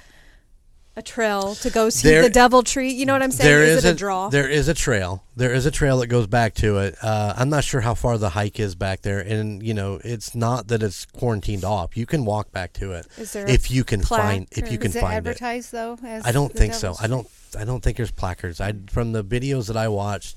a 0.96 1.02
trail 1.02 1.54
to 1.54 1.70
go 1.70 1.88
see 1.88 2.08
There- 2.08 2.22
the 2.22 2.30
devil 2.30 2.62
tree 2.62 2.90
you 2.90 3.06
know 3.06 3.12
what 3.12 3.22
i'm 3.22 3.30
saying 3.30 3.48
There 3.48 3.62
is 3.62 3.78
is 3.78 3.84
it 3.84 3.90
a, 3.92 3.94
draw 3.94 4.28
There 4.28 4.48
is 4.48 4.68
a 4.68 4.74
trail. 4.74 5.22
There 5.36 5.54
is 5.54 5.64
a 5.64 5.70
trail 5.70 5.98
that 6.00 6.08
goes 6.08 6.26
back 6.26 6.52
to 6.56 6.78
it. 6.78 6.96
Uh, 7.02 7.32
I'm 7.36 7.48
not 7.48 7.64
sure 7.64 7.80
how 7.80 7.94
far 7.94 8.18
the 8.18 8.28
hike 8.30 8.60
is 8.60 8.74
back 8.74 9.00
there, 9.00 9.20
and 9.20 9.62
you 9.62 9.72
know, 9.72 9.98
it's 10.04 10.34
not 10.34 10.68
that 10.68 10.82
it's 10.82 11.06
quarantined 11.06 11.64
off. 11.64 11.96
You 11.96 12.04
can 12.04 12.24
walk 12.26 12.52
back 12.52 12.72
to 12.74 12.92
it 12.92 13.06
is 13.16 13.32
there 13.32 13.46
a 13.46 13.50
if 13.50 13.70
you 13.70 13.84
can 13.84 14.02
find 14.02 14.46
if 14.50 14.70
you 14.70 14.76
can 14.78 14.88
Is 14.90 14.96
it 14.96 15.00
find 15.00 15.14
it. 15.14 15.16
advertised 15.16 15.72
though? 15.72 15.96
As 16.04 16.26
I 16.26 16.32
don't 16.32 16.52
think 16.52 16.74
so. 16.74 16.88
Devil's 16.88 17.00
I 17.02 17.06
don't. 17.06 17.28
I 17.58 17.64
don't 17.64 17.82
think 17.82 17.96
there's 17.96 18.10
placards. 18.10 18.60
I 18.60 18.74
from 18.90 19.12
the 19.12 19.24
videos 19.24 19.68
that 19.68 19.76
I 19.76 19.88
watched, 19.88 20.36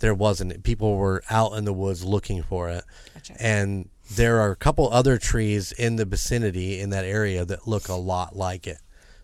there 0.00 0.12
wasn't. 0.14 0.62
People 0.64 0.96
were 0.96 1.22
out 1.30 1.52
in 1.54 1.64
the 1.64 1.72
woods 1.72 2.04
looking 2.04 2.42
for 2.42 2.68
it, 2.68 2.84
Gotcha. 3.14 3.34
and 3.40 3.88
there 4.14 4.40
are 4.40 4.50
a 4.50 4.56
couple 4.56 4.92
other 4.92 5.16
trees 5.16 5.72
in 5.72 5.96
the 5.96 6.04
vicinity 6.04 6.78
in 6.80 6.90
that 6.90 7.04
area 7.06 7.44
that 7.46 7.66
look 7.66 7.88
a 7.88 7.94
lot 7.94 8.36
like 8.36 8.66
it. 8.66 8.78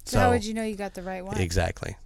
So, 0.08 0.18
how 0.18 0.30
would 0.30 0.44
you 0.44 0.54
know 0.54 0.64
you 0.64 0.74
got 0.76 0.94
the 0.94 1.02
right 1.02 1.24
one? 1.24 1.38
Exactly. 1.38 1.96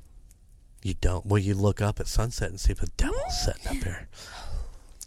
You 0.83 0.95
don't. 0.95 1.25
Well, 1.25 1.39
you 1.39 1.55
look 1.55 1.81
up 1.81 2.01
at 2.01 2.09
sunset 2.09 2.51
and 2.51 2.59
see 2.59 2.73
the 2.73 2.89
devil 2.97 3.23
sitting 3.31 3.69
up 3.69 3.85
there. 3.85 4.09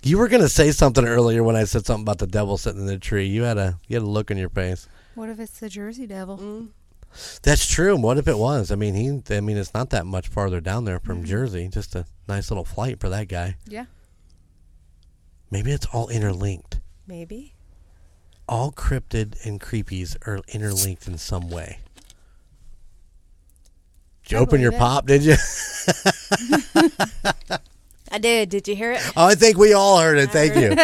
You 0.01 0.17
were 0.17 0.27
gonna 0.29 0.47
say 0.47 0.71
something 0.71 1.05
earlier 1.05 1.43
when 1.43 1.55
I 1.55 1.65
said 1.65 1.85
something 1.85 2.03
about 2.03 2.19
the 2.19 2.27
devil 2.27 2.57
sitting 2.57 2.81
in 2.81 2.87
the 2.87 2.97
tree. 2.97 3.25
You 3.25 3.43
had 3.43 3.57
a 3.57 3.79
you 3.87 3.97
had 3.97 4.03
a 4.03 4.07
look 4.07 4.31
on 4.31 4.37
your 4.37 4.49
face. 4.49 4.87
What 5.15 5.29
if 5.29 5.39
it's 5.39 5.59
the 5.59 5.67
Jersey 5.67 6.05
Devil? 6.07 6.37
Mm. 6.37 6.67
That's 7.43 7.65
true. 7.65 7.95
What 7.97 8.17
if 8.17 8.27
it 8.27 8.37
was? 8.37 8.71
I 8.71 8.75
mean, 8.75 8.93
he. 8.93 9.35
I 9.35 9.41
mean, 9.41 9.57
it's 9.57 9.73
not 9.73 9.89
that 9.89 10.05
much 10.05 10.27
farther 10.27 10.61
down 10.61 10.85
there 10.85 10.99
from 10.99 11.23
Jersey. 11.25 11.67
Just 11.67 11.95
a 11.95 12.05
nice 12.27 12.49
little 12.51 12.65
flight 12.65 12.99
for 12.99 13.09
that 13.09 13.27
guy. 13.27 13.55
Yeah. 13.67 13.85
Maybe 15.51 15.71
it's 15.71 15.85
all 15.87 16.07
interlinked. 16.09 16.79
maybe 17.07 17.53
All 18.47 18.71
cryptid 18.71 19.45
and 19.45 19.59
creepies 19.61 20.15
are 20.27 20.39
interlinked 20.47 21.07
in 21.07 21.17
some 21.17 21.49
way. 21.49 21.79
Did 24.26 24.32
you 24.32 24.38
I 24.38 24.41
open 24.41 24.61
your 24.61 24.73
it. 24.73 24.80
pop? 24.80 25.05
Did 25.05 25.23
you? 25.23 25.36
i 28.11 28.17
did 28.17 28.49
did 28.49 28.67
you 28.67 28.76
hear 28.76 28.91
it 28.93 29.01
Oh, 29.15 29.26
I 29.28 29.36
think 29.36 29.57
we 29.57 29.73
all 29.73 29.99
heard 29.99 30.17
it. 30.17 30.32
Thank 30.32 30.55
you. 30.55 30.76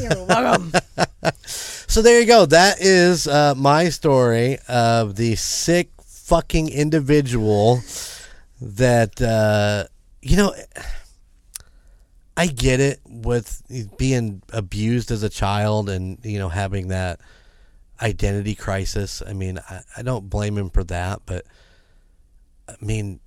you're 0.02 0.24
welcome 0.24 0.72
So 1.46 2.02
there 2.02 2.20
you 2.20 2.26
go. 2.26 2.44
That 2.44 2.80
is 2.80 3.26
uh, 3.26 3.54
my 3.56 3.88
story 3.88 4.58
of 4.68 5.16
the 5.16 5.34
sick 5.36 5.90
fucking 6.02 6.68
individual 6.68 7.80
that 8.60 9.22
uh, 9.22 9.84
you 10.20 10.36
know. 10.36 10.54
I 12.36 12.48
get 12.48 12.80
it 12.80 13.00
with 13.06 13.62
being 13.96 14.42
abused 14.52 15.10
as 15.10 15.22
a 15.22 15.30
child 15.30 15.88
and 15.88 16.18
you 16.22 16.38
know 16.38 16.50
having 16.50 16.88
that 16.88 17.18
identity 18.02 18.54
crisis. 18.54 19.22
I 19.26 19.32
mean, 19.32 19.58
I, 19.70 19.80
I 19.96 20.02
don't 20.02 20.28
blame 20.28 20.58
him 20.58 20.68
for 20.68 20.84
that, 20.84 21.22
but 21.24 21.46
I 22.68 22.74
mean, 22.80 23.20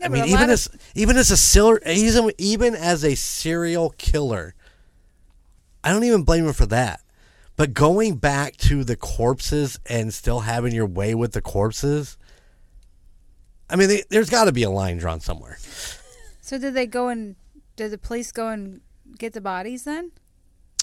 Yeah, 0.00 0.06
I 0.06 0.08
mean, 0.08 0.24
even 0.24 0.34
lot 0.34 0.44
of- 0.44 0.50
as 0.50 0.68
even 0.94 1.16
as 1.16 1.30
a 1.30 1.36
serial, 1.36 1.78
even 1.86 2.32
even 2.38 2.74
as 2.74 3.04
a 3.04 3.14
serial 3.14 3.90
killer, 3.98 4.54
I 5.84 5.90
don't 5.92 6.04
even 6.04 6.22
blame 6.22 6.46
him 6.46 6.52
for 6.52 6.66
that. 6.66 7.00
But 7.56 7.74
going 7.74 8.16
back 8.16 8.56
to 8.58 8.82
the 8.82 8.96
corpses 8.96 9.78
and 9.86 10.12
still 10.12 10.40
having 10.40 10.74
your 10.74 10.86
way 10.86 11.14
with 11.14 11.32
the 11.32 11.42
corpses, 11.42 12.16
I 13.68 13.76
mean, 13.76 13.88
they, 13.88 14.02
there's 14.08 14.30
got 14.30 14.44
to 14.46 14.52
be 14.52 14.62
a 14.62 14.70
line 14.70 14.96
drawn 14.98 15.20
somewhere. 15.20 15.58
So 16.40 16.58
did 16.58 16.74
they 16.74 16.86
go 16.86 17.08
and 17.08 17.36
did 17.76 17.90
the 17.90 17.98
police 17.98 18.32
go 18.32 18.48
and 18.48 18.80
get 19.18 19.34
the 19.34 19.40
bodies 19.40 19.84
then? 19.84 20.12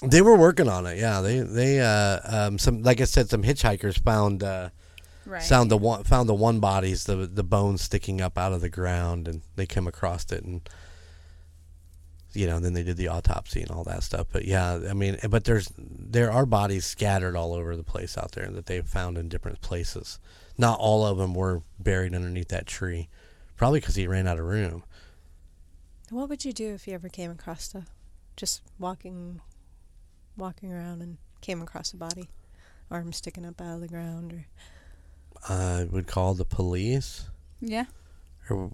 They 0.02 0.22
were 0.22 0.36
working 0.36 0.68
on 0.68 0.86
it. 0.86 0.96
Yeah, 0.98 1.20
they 1.20 1.40
they 1.40 1.80
uh 1.80 2.20
um 2.24 2.58
some 2.58 2.82
like 2.82 3.00
I 3.00 3.04
said, 3.04 3.28
some 3.28 3.42
hitchhikers 3.42 4.02
found 4.02 4.42
uh 4.42 4.70
Right. 5.26 5.42
found 5.42 5.70
the 5.70 5.76
one 5.76 6.04
found 6.04 6.28
the 6.28 6.34
one 6.34 6.60
bodies 6.60 7.04
the 7.04 7.14
the 7.14 7.44
bones 7.44 7.82
sticking 7.82 8.20
up 8.20 8.36
out 8.38 8.52
of 8.52 8.60
the 8.60 8.70
ground 8.70 9.28
and 9.28 9.42
they 9.56 9.66
came 9.66 9.86
across 9.86 10.30
it 10.32 10.42
and 10.44 10.68
you 12.32 12.46
know 12.46 12.58
then 12.58 12.72
they 12.72 12.82
did 12.82 12.96
the 12.96 13.08
autopsy 13.08 13.60
and 13.60 13.70
all 13.70 13.84
that 13.84 14.02
stuff 14.02 14.26
but 14.32 14.44
yeah 14.44 14.80
i 14.88 14.92
mean 14.94 15.18
but 15.28 15.44
there's 15.44 15.70
there 15.76 16.30
are 16.32 16.46
bodies 16.46 16.84
scattered 16.86 17.36
all 17.36 17.52
over 17.54 17.76
the 17.76 17.82
place 17.82 18.16
out 18.16 18.32
there 18.32 18.48
that 18.48 18.66
they've 18.66 18.86
found 18.86 19.18
in 19.18 19.28
different 19.28 19.60
places 19.60 20.18
not 20.56 20.78
all 20.78 21.04
of 21.04 21.18
them 21.18 21.34
were 21.34 21.62
buried 21.78 22.14
underneath 22.14 22.48
that 22.48 22.66
tree 22.66 23.08
probably 23.56 23.80
because 23.80 23.96
he 23.96 24.06
ran 24.06 24.26
out 24.26 24.38
of 24.38 24.44
room 24.46 24.82
What 26.10 26.28
would 26.28 26.44
you 26.44 26.52
do 26.52 26.72
if 26.74 26.88
you 26.88 26.94
ever 26.94 27.08
came 27.08 27.30
across 27.30 27.74
a 27.74 27.84
just 28.36 28.62
walking 28.78 29.40
walking 30.36 30.72
around 30.72 31.02
and 31.02 31.18
came 31.40 31.60
across 31.62 31.92
a 31.92 31.96
body? 31.96 32.28
Arm 32.90 33.12
sticking 33.12 33.44
up 33.46 33.60
out 33.60 33.74
of 33.76 33.80
the 33.80 33.86
ground 33.88 34.32
or 34.32 34.46
i 35.48 35.86
would 35.90 36.06
call 36.06 36.34
the 36.34 36.44
police 36.44 37.24
Yeah. 37.60 37.84
or 38.48 38.70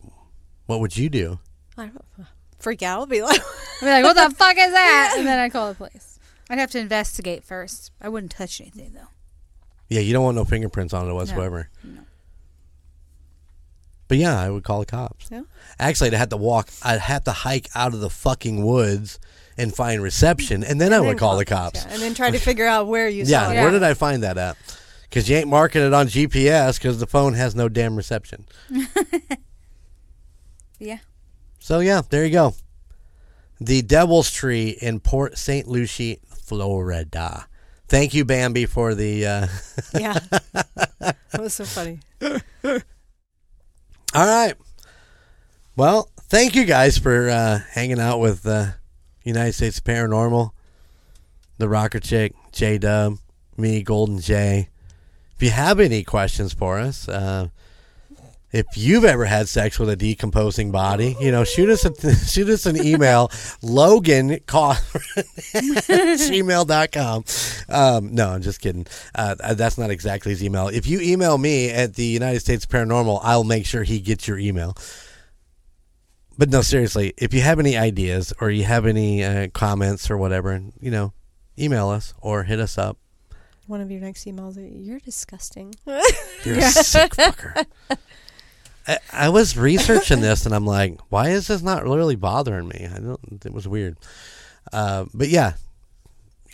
what 0.66 0.80
would 0.80 0.96
you 0.96 1.08
do 1.08 1.38
I 1.78 1.82
don't 1.86 1.94
know. 2.18 2.24
Freak 2.58 2.82
out, 2.82 3.08
be 3.10 3.20
like 3.22 3.38
I'd 3.40 3.80
be 3.80 3.86
like, 3.86 4.04
what 4.04 4.14
the 4.14 4.34
fuck 4.36 4.56
is 4.56 4.72
that? 4.72 5.14
And 5.18 5.26
then 5.26 5.38
I 5.38 5.50
call 5.50 5.68
the 5.68 5.74
police. 5.74 6.18
I'd 6.48 6.58
have 6.58 6.70
to 6.70 6.78
investigate 6.78 7.44
first. 7.44 7.92
I 8.00 8.08
wouldn't 8.08 8.32
touch 8.32 8.60
anything 8.62 8.92
though. 8.94 9.08
yeah 9.88 10.00
you 10.00 10.12
don't 10.14 10.24
want 10.24 10.36
no 10.36 10.44
fingerprints 10.44 10.94
on 10.94 11.08
it 11.08 11.12
whatsoever 11.12 11.68
no. 11.84 12.00
But 14.08 14.18
yeah, 14.18 14.40
I 14.40 14.48
would 14.50 14.62
call 14.62 14.78
the 14.80 14.86
cops. 14.86 15.28
Yeah. 15.32 15.42
Actually, 15.80 16.08
I'd 16.10 16.18
have 16.18 16.28
to 16.28 16.36
walk. 16.36 16.68
I'd 16.84 17.00
have 17.00 17.24
to 17.24 17.32
hike 17.32 17.68
out 17.74 17.92
of 17.92 17.98
the 17.98 18.08
fucking 18.08 18.64
woods 18.64 19.18
and 19.58 19.74
find 19.74 20.00
reception, 20.00 20.62
and 20.62 20.80
then 20.80 20.92
I 20.92 21.00
would 21.00 21.08
then 21.10 21.18
call 21.18 21.36
the 21.36 21.44
cops. 21.44 21.84
yeah, 21.84 21.92
and 21.92 22.00
then 22.00 22.14
try 22.14 22.30
to 22.30 22.38
figure 22.38 22.66
out 22.66 22.86
where 22.86 23.08
you 23.08 23.24
Yeah, 23.24 23.42
saw 23.46 23.50
it. 23.50 23.54
Yeah. 23.54 23.62
where 23.62 23.72
did 23.72 23.82
I 23.82 23.94
find 23.94 24.22
that 24.22 24.38
at? 24.38 24.56
Because 25.08 25.28
you 25.28 25.36
ain't 25.36 25.48
marking 25.48 25.82
it 25.82 25.94
on 25.94 26.08
GPS 26.08 26.78
because 26.78 26.98
the 26.98 27.06
phone 27.06 27.34
has 27.34 27.54
no 27.54 27.68
damn 27.68 27.96
reception. 27.96 28.46
Yeah. 30.78 30.98
So 31.58 31.80
yeah, 31.80 32.02
there 32.10 32.24
you 32.24 32.32
go. 32.32 32.54
The 33.60 33.82
Devil's 33.82 34.30
Tree 34.30 34.76
in 34.80 35.00
Port 35.00 35.38
St. 35.38 35.66
Lucie, 35.66 36.20
Florida. 36.28 37.46
Thank 37.88 38.14
you, 38.14 38.24
Bambi, 38.24 38.66
for 38.66 38.94
the. 38.94 39.26
Uh, 39.26 39.46
Yeah. 39.98 40.18
that 41.00 41.16
was 41.40 41.54
so 41.54 41.64
funny. 41.64 42.00
All 42.22 42.40
right. 44.14 44.54
Well, 45.76 46.10
thank 46.24 46.54
you 46.54 46.64
guys 46.64 46.98
for 46.98 47.28
uh, 47.30 47.60
hanging 47.70 48.00
out 48.00 48.18
with 48.18 48.46
uh, 48.46 48.72
United 49.24 49.52
States 49.54 49.80
Paranormal, 49.80 50.50
the 51.58 51.68
Rocker 51.68 52.00
Chick, 52.00 52.34
J 52.52 52.78
Dub, 52.78 53.16
me, 53.56 53.82
Golden 53.82 54.20
J. 54.20 54.68
If 55.36 55.42
you 55.42 55.50
have 55.50 55.80
any 55.80 56.02
questions 56.02 56.54
for 56.54 56.78
us, 56.78 57.08
uh, 57.08 57.48
if 58.52 58.66
you've 58.74 59.04
ever 59.04 59.26
had 59.26 59.48
sex 59.48 59.78
with 59.78 59.90
a 59.90 59.96
decomposing 59.96 60.70
body, 60.70 61.14
you 61.20 61.30
know, 61.30 61.44
shoot 61.44 61.68
us 61.68 61.84
a, 61.84 62.14
shoot 62.26 62.48
us 62.48 62.64
an 62.64 62.82
email, 62.82 63.30
Logan 63.62 64.30
gmail.com. 66.06 67.24
Um, 67.68 68.14
no, 68.14 68.30
I'm 68.30 68.40
just 68.40 68.62
kidding. 68.62 68.86
Uh, 69.14 69.34
that's 69.54 69.76
not 69.76 69.90
exactly 69.90 70.30
his 70.30 70.42
email. 70.42 70.68
If 70.68 70.86
you 70.86 71.00
email 71.00 71.36
me 71.36 71.68
at 71.70 71.96
the 71.96 72.06
United 72.06 72.40
States 72.40 72.64
Paranormal, 72.64 73.20
I'll 73.22 73.44
make 73.44 73.66
sure 73.66 73.82
he 73.82 74.00
gets 74.00 74.26
your 74.26 74.38
email. 74.38 74.74
But 76.38 76.48
no, 76.48 76.62
seriously, 76.62 77.12
if 77.18 77.34
you 77.34 77.42
have 77.42 77.58
any 77.58 77.76
ideas 77.76 78.32
or 78.40 78.50
you 78.50 78.64
have 78.64 78.86
any 78.86 79.22
uh, 79.22 79.48
comments 79.48 80.10
or 80.10 80.16
whatever, 80.16 80.62
you 80.80 80.90
know, 80.90 81.12
email 81.58 81.88
us 81.88 82.14
or 82.20 82.44
hit 82.44 82.58
us 82.60 82.78
up. 82.78 82.96
One 83.66 83.80
of 83.80 83.90
your 83.90 84.00
next 84.00 84.24
emails, 84.26 84.56
you're 84.86 85.00
disgusting. 85.00 85.74
You're 86.44 86.58
a 86.58 86.62
sick 86.70 87.12
fucker. 87.14 87.64
I, 88.86 88.98
I 89.12 89.28
was 89.30 89.56
researching 89.56 90.20
this 90.20 90.46
and 90.46 90.54
I'm 90.54 90.64
like, 90.66 91.00
why 91.08 91.30
is 91.30 91.48
this 91.48 91.62
not 91.62 91.82
really 91.84 92.14
bothering 92.16 92.68
me? 92.68 92.86
I 92.92 93.00
don't. 93.00 93.44
It 93.44 93.52
was 93.52 93.66
weird. 93.66 93.96
Uh, 94.72 95.06
but 95.12 95.28
yeah, 95.28 95.54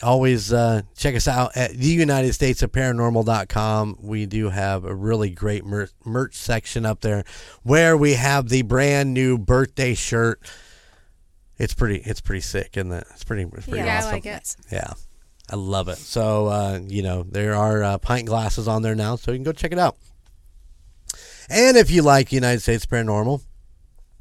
always 0.02 0.52
uh, 0.52 0.82
check 0.96 1.14
us 1.14 1.28
out 1.28 1.54
at 1.56 1.72
the 1.72 1.86
United 1.86 2.32
States 2.32 2.62
of 2.62 2.72
Paranormal.com. 2.72 3.98
We 4.00 4.24
do 4.24 4.48
have 4.48 4.84
a 4.86 4.94
really 4.94 5.28
great 5.30 5.64
mer- 5.66 5.90
merch 6.06 6.34
section 6.34 6.86
up 6.86 7.02
there 7.02 7.24
where 7.62 7.96
we 7.96 8.14
have 8.14 8.48
the 8.48 8.62
brand 8.62 9.12
new 9.12 9.36
birthday 9.36 9.92
shirt. 9.94 10.40
It's 11.58 11.74
pretty. 11.74 11.98
It's 11.98 12.20
pretty 12.22 12.40
sick, 12.40 12.70
isn't 12.76 12.90
it? 12.92 13.04
It's 13.10 13.24
pretty. 13.24 13.42
It's 13.42 13.66
pretty 13.66 13.84
Yeah, 13.84 13.94
I 13.94 13.98
awesome. 13.98 14.12
like 14.12 14.26
it. 14.26 14.56
Yeah, 14.72 14.92
I 15.52 15.56
love 15.56 15.88
it. 15.88 15.98
So 15.98 16.46
uh, 16.46 16.80
you 16.88 17.02
know 17.02 17.24
there 17.24 17.54
are 17.54 17.82
uh, 17.82 17.98
pint 17.98 18.26
glasses 18.26 18.66
on 18.66 18.80
there 18.80 18.94
now, 18.94 19.16
so 19.16 19.30
you 19.30 19.36
can 19.36 19.44
go 19.44 19.52
check 19.52 19.72
it 19.72 19.78
out. 19.78 19.96
And 21.50 21.76
if 21.76 21.90
you 21.90 22.00
like 22.00 22.32
United 22.32 22.60
States 22.60 22.86
Paranormal, 22.86 23.42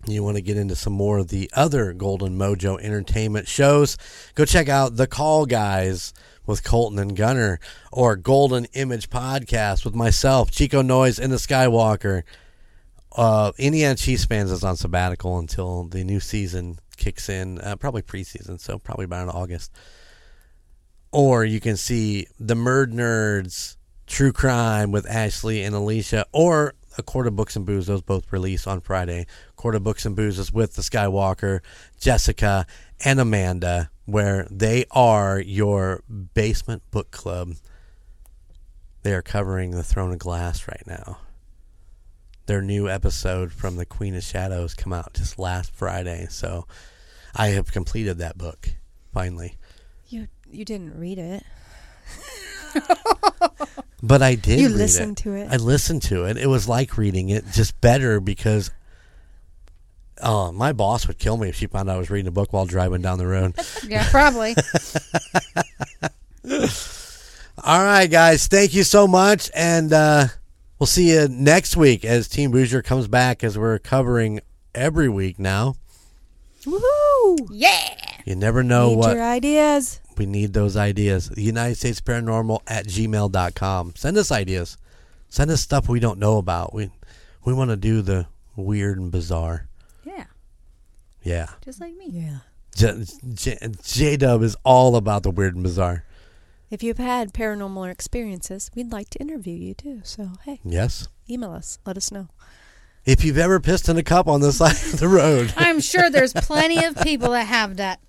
you 0.05 0.23
want 0.23 0.35
to 0.35 0.41
get 0.41 0.57
into 0.57 0.75
some 0.75 0.91
more 0.91 1.19
of 1.19 1.29
the 1.29 1.49
other 1.53 1.93
Golden 1.93 2.37
Mojo 2.37 2.81
Entertainment 2.81 3.47
shows, 3.47 3.97
go 4.35 4.43
check 4.43 4.67
out 4.67 4.97
The 4.97 5.07
Call 5.07 5.45
Guys 5.45 6.13
with 6.45 6.65
Colton 6.65 6.99
and 6.99 7.15
Gunner, 7.15 7.59
or 7.91 8.17
Golden 8.17 8.65
Image 8.73 9.09
Podcast 9.09 9.85
with 9.85 9.95
myself, 9.95 10.51
Chico 10.51 10.81
Noise, 10.81 11.19
and 11.19 11.31
the 11.31 11.37
Skywalker. 11.37 12.23
Uh, 13.15 13.51
Indiana 13.57 13.95
Chiefs 13.95 14.25
fans 14.25 14.51
is 14.51 14.63
on 14.63 14.75
sabbatical 14.75 15.37
until 15.37 15.85
the 15.85 16.03
new 16.03 16.19
season 16.19 16.79
kicks 16.97 17.29
in, 17.29 17.61
uh, 17.61 17.77
probably 17.77 18.01
preseason, 18.01 18.59
so 18.59 18.77
probably 18.77 19.05
about 19.05 19.29
August. 19.29 19.71
Or 21.11 21.43
you 21.43 21.59
can 21.59 21.75
see 21.75 22.27
the 22.39 22.55
Murd 22.55 22.93
Nerds, 22.93 23.75
True 24.07 24.31
Crime 24.31 24.91
with 24.91 25.09
Ashley 25.09 25.61
and 25.63 25.75
Alicia, 25.75 26.25
or 26.31 26.73
a 26.97 27.03
Court 27.03 27.27
of 27.27 27.35
Books 27.35 27.55
and 27.55 27.65
Booze. 27.65 27.87
Those 27.87 28.01
both 28.01 28.31
release 28.31 28.67
on 28.67 28.81
Friday. 28.81 29.25
Court 29.55 29.75
of 29.75 29.83
Books 29.83 30.05
and 30.05 30.15
Booze 30.15 30.39
is 30.39 30.53
with 30.53 30.75
the 30.75 30.81
Skywalker, 30.81 31.59
Jessica, 31.99 32.65
and 33.03 33.19
Amanda, 33.19 33.89
where 34.05 34.47
they 34.49 34.85
are 34.91 35.39
your 35.39 36.03
basement 36.33 36.83
book 36.91 37.11
club. 37.11 37.53
They 39.03 39.13
are 39.13 39.21
covering 39.21 39.71
the 39.71 39.83
Throne 39.83 40.13
of 40.13 40.19
Glass 40.19 40.67
right 40.67 40.83
now. 40.85 41.19
Their 42.45 42.61
new 42.61 42.89
episode 42.89 43.51
from 43.51 43.75
the 43.75 43.85
Queen 43.85 44.15
of 44.15 44.23
Shadows 44.23 44.73
come 44.73 44.93
out 44.93 45.13
just 45.13 45.39
last 45.39 45.73
Friday, 45.73 46.27
so 46.29 46.67
I 47.35 47.49
have 47.49 47.71
completed 47.71 48.17
that 48.17 48.37
book 48.37 48.69
finally. 49.13 49.57
You 50.51 50.59
you 50.59 50.65
didn't 50.65 50.99
read 50.99 51.17
it. 51.17 51.43
But 54.03 54.21
I 54.21 54.35
did. 54.35 54.59
You 54.59 54.67
read 54.67 54.77
listened 54.77 55.17
to 55.17 55.35
it. 55.35 55.49
I 55.51 55.57
listened 55.57 56.01
to 56.03 56.25
it. 56.25 56.37
It 56.37 56.47
was 56.47 56.67
like 56.67 56.97
reading 56.97 57.29
it, 57.29 57.45
just 57.51 57.79
better 57.81 58.19
because. 58.19 58.71
Oh, 60.23 60.51
my 60.51 60.71
boss 60.71 61.07
would 61.07 61.17
kill 61.17 61.37
me 61.37 61.49
if 61.49 61.55
she 61.55 61.65
found 61.65 61.89
out 61.89 61.95
I 61.95 61.99
was 61.99 62.11
reading 62.11 62.27
a 62.27 62.31
book 62.31 62.53
while 62.53 62.65
driving 62.65 63.01
down 63.01 63.17
the 63.17 63.25
road. 63.27 63.55
Yeah, 63.87 64.07
probably. 64.11 64.55
All 67.63 67.83
right, 67.83 68.05
guys. 68.09 68.45
Thank 68.47 68.73
you 68.75 68.83
so 68.83 69.07
much, 69.07 69.49
and 69.55 69.91
uh, 69.91 70.27
we'll 70.79 70.87
see 70.87 71.11
you 71.11 71.27
next 71.27 71.75
week 71.75 72.05
as 72.05 72.27
Team 72.27 72.51
Boozer 72.51 72.83
comes 72.83 73.07
back 73.07 73.43
as 73.43 73.57
we're 73.57 73.79
covering 73.79 74.41
every 74.75 75.09
week 75.09 75.39
now. 75.39 75.75
Woohoo! 76.65 77.47
yeah. 77.51 77.97
You 78.25 78.35
never 78.35 78.61
know 78.61 78.89
Need 78.89 78.97
what 78.97 79.15
your 79.15 79.23
ideas. 79.23 80.00
We 80.17 80.25
need 80.25 80.53
those 80.53 80.75
ideas. 80.77 81.29
The 81.29 81.41
United 81.43 81.75
States 81.75 82.01
Paranormal 82.01 82.59
at 82.67 82.85
gmail.com. 82.87 83.93
Send 83.95 84.17
us 84.17 84.31
ideas. 84.31 84.77
Send 85.29 85.51
us 85.51 85.61
stuff 85.61 85.87
we 85.89 85.99
don't 85.99 86.19
know 86.19 86.37
about. 86.37 86.73
We 86.73 86.89
we 87.43 87.53
want 87.53 87.71
to 87.71 87.77
do 87.77 88.01
the 88.01 88.27
weird 88.55 88.99
and 88.99 89.11
bizarre. 89.11 89.67
Yeah. 90.05 90.25
Yeah. 91.23 91.47
Just 91.63 91.79
like 91.81 91.95
me. 91.95 92.07
Yeah. 92.09 92.37
J- 92.75 93.05
J- 93.33 93.57
J-Dub 93.83 94.43
is 94.43 94.55
all 94.63 94.95
about 94.95 95.23
the 95.23 95.31
weird 95.31 95.55
and 95.55 95.63
bizarre. 95.63 96.05
If 96.69 96.83
you've 96.83 96.97
had 96.99 97.33
paranormal 97.33 97.89
experiences, 97.91 98.71
we'd 98.75 98.91
like 98.91 99.09
to 99.11 99.19
interview 99.19 99.53
you 99.55 99.73
too. 99.73 100.01
So 100.03 100.31
hey, 100.45 100.59
Yes. 100.63 101.07
email 101.29 101.51
us. 101.51 101.79
Let 101.85 101.97
us 101.97 102.11
know. 102.11 102.27
If 103.03 103.23
you've 103.25 103.37
ever 103.37 103.59
pissed 103.59 103.89
in 103.89 103.97
a 103.97 104.03
cup 104.03 104.27
on 104.27 104.41
the 104.41 104.51
side 104.53 104.75
of 104.93 104.99
the 104.99 105.07
road. 105.07 105.53
I'm 105.57 105.79
sure 105.79 106.09
there's 106.09 106.33
plenty 106.33 106.83
of 106.85 106.95
people 106.97 107.31
that 107.31 107.47
have 107.47 107.77
that 107.77 107.99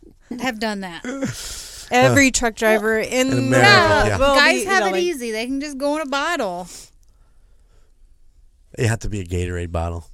have 0.40 0.60
done 0.60 0.80
that. 0.80 1.02
Every 1.92 2.30
truck 2.30 2.54
driver 2.56 2.98
in, 2.98 3.28
In 3.28 3.30
the 3.30 3.36
America, 3.38 3.68
world 3.68 4.06
yeah. 4.08 4.18
will 4.18 4.34
Guys 4.34 4.60
be 4.60 4.64
have 4.66 4.82
it 4.82 4.86
yelling. 4.86 5.02
easy. 5.02 5.30
They 5.30 5.46
can 5.46 5.60
just 5.60 5.78
go 5.78 5.96
in 5.96 6.02
a 6.02 6.06
bottle. 6.06 6.66
It 8.78 8.86
had 8.86 9.02
to 9.02 9.08
be 9.10 9.20
a 9.20 9.24
Gatorade 9.24 9.70
bottle 9.70 10.06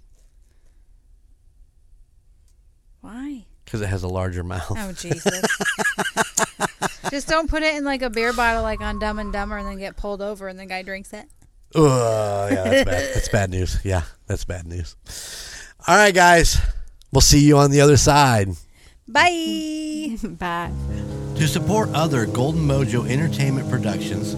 Why? 3.01 3.45
because 3.65 3.81
it 3.81 3.87
has 3.87 4.03
a 4.03 4.09
larger 4.09 4.43
mouth. 4.43 4.73
Oh 4.77 4.93
Jesus! 4.93 5.25
just 7.11 7.29
don't 7.29 7.49
put 7.49 7.63
it 7.63 7.75
in 7.77 7.85
like 7.85 8.03
a 8.03 8.11
beer 8.11 8.33
bottle, 8.33 8.63
like 8.63 8.81
on 8.81 8.99
Dumb 8.99 9.19
and 9.19 9.33
Dumber, 9.33 9.59
and 9.59 9.67
then 9.69 9.79
get 9.79 9.97
pulled 9.97 10.23
over, 10.23 10.49
and 10.49 10.59
the 10.59 10.67
guy 10.67 10.83
drinks 10.83 11.13
it. 11.13 11.27
Ugh, 11.75 12.51
yeah, 12.53 12.65
that's 12.65 12.85
bad. 12.85 13.11
That's 13.15 13.29
bad 13.29 13.51
news. 13.51 13.79
Yeah, 13.85 14.03
that's 14.27 14.45
bad 14.45 14.67
news. 14.67 14.97
All 15.87 15.97
right, 15.97 16.15
guys. 16.15 16.57
We'll 17.13 17.21
see 17.21 17.41
you 17.41 17.59
on 17.59 17.71
the 17.71 17.83
other 17.83 17.99
side. 17.99 18.49
Bye. 19.09 20.17
Bye. 20.23 20.71
To 21.37 21.49
support 21.49 21.89
other 21.95 22.27
Golden 22.27 22.61
Mojo 22.63 23.09
Entertainment 23.09 23.71
productions, 23.71 24.37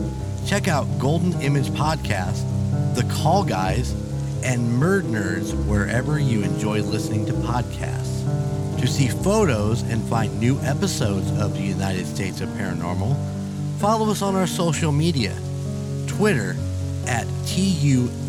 check 0.49 0.69
out 0.69 0.87
Golden 0.99 1.33
Image 1.41 1.71
Podcast, 1.71 2.45
The 2.95 3.03
Call 3.15 3.43
Guys, 3.45 3.93
and 4.45 4.81
Murd 4.81 5.03
Nerds 5.03 5.53
wherever 5.67 6.19
you 6.19 6.43
enjoy 6.43 6.83
listening 6.83 7.27
to 7.27 7.33
podcasts. 7.33 8.09
To 8.81 8.87
see 8.87 9.09
photos 9.09 9.83
and 9.83 10.03
find 10.09 10.39
new 10.39 10.59
episodes 10.61 11.31
of 11.41 11.53
the 11.55 11.63
United 11.63 12.07
States 12.07 12.41
of 12.41 12.49
Paranormal, 12.51 13.17
follow 13.79 14.11
us 14.11 14.23
on 14.23 14.37
our 14.37 14.47
social 14.47 14.93
media 14.93 15.37
Twitter 16.07 16.57
at 17.07 17.27
TUSOPPOD 17.45 18.25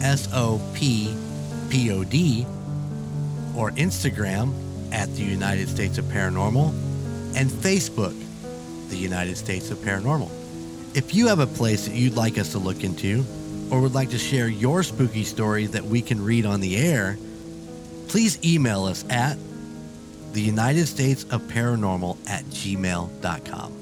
or 3.55 3.71
Instagram 3.71 4.53
at 4.91 5.13
the 5.15 5.23
United 5.23 5.69
States 5.69 5.97
of 5.97 6.05
Paranormal 6.05 6.69
and 7.35 7.49
Facebook, 7.49 8.17
the 8.89 8.97
United 8.97 9.37
States 9.37 9.71
of 9.71 9.77
Paranormal. 9.79 10.29
If 10.95 11.15
you 11.15 11.27
have 11.27 11.39
a 11.39 11.47
place 11.47 11.85
that 11.87 11.95
you'd 11.95 12.15
like 12.15 12.37
us 12.37 12.51
to 12.51 12.59
look 12.59 12.83
into 12.83 13.25
or 13.69 13.79
would 13.81 13.93
like 13.93 14.09
to 14.09 14.17
share 14.17 14.47
your 14.47 14.83
spooky 14.83 15.23
story 15.23 15.65
that 15.67 15.85
we 15.85 16.01
can 16.01 16.23
read 16.23 16.45
on 16.45 16.59
the 16.59 16.75
air, 16.77 17.17
please 18.09 18.37
email 18.43 18.85
us 18.85 19.05
at 19.09 19.37
the 20.33 20.41
United 20.41 20.87
States 20.87 21.23
of 21.25 21.41
Paranormal 21.43 22.17
at 22.29 22.43
gmail.com. 22.45 23.80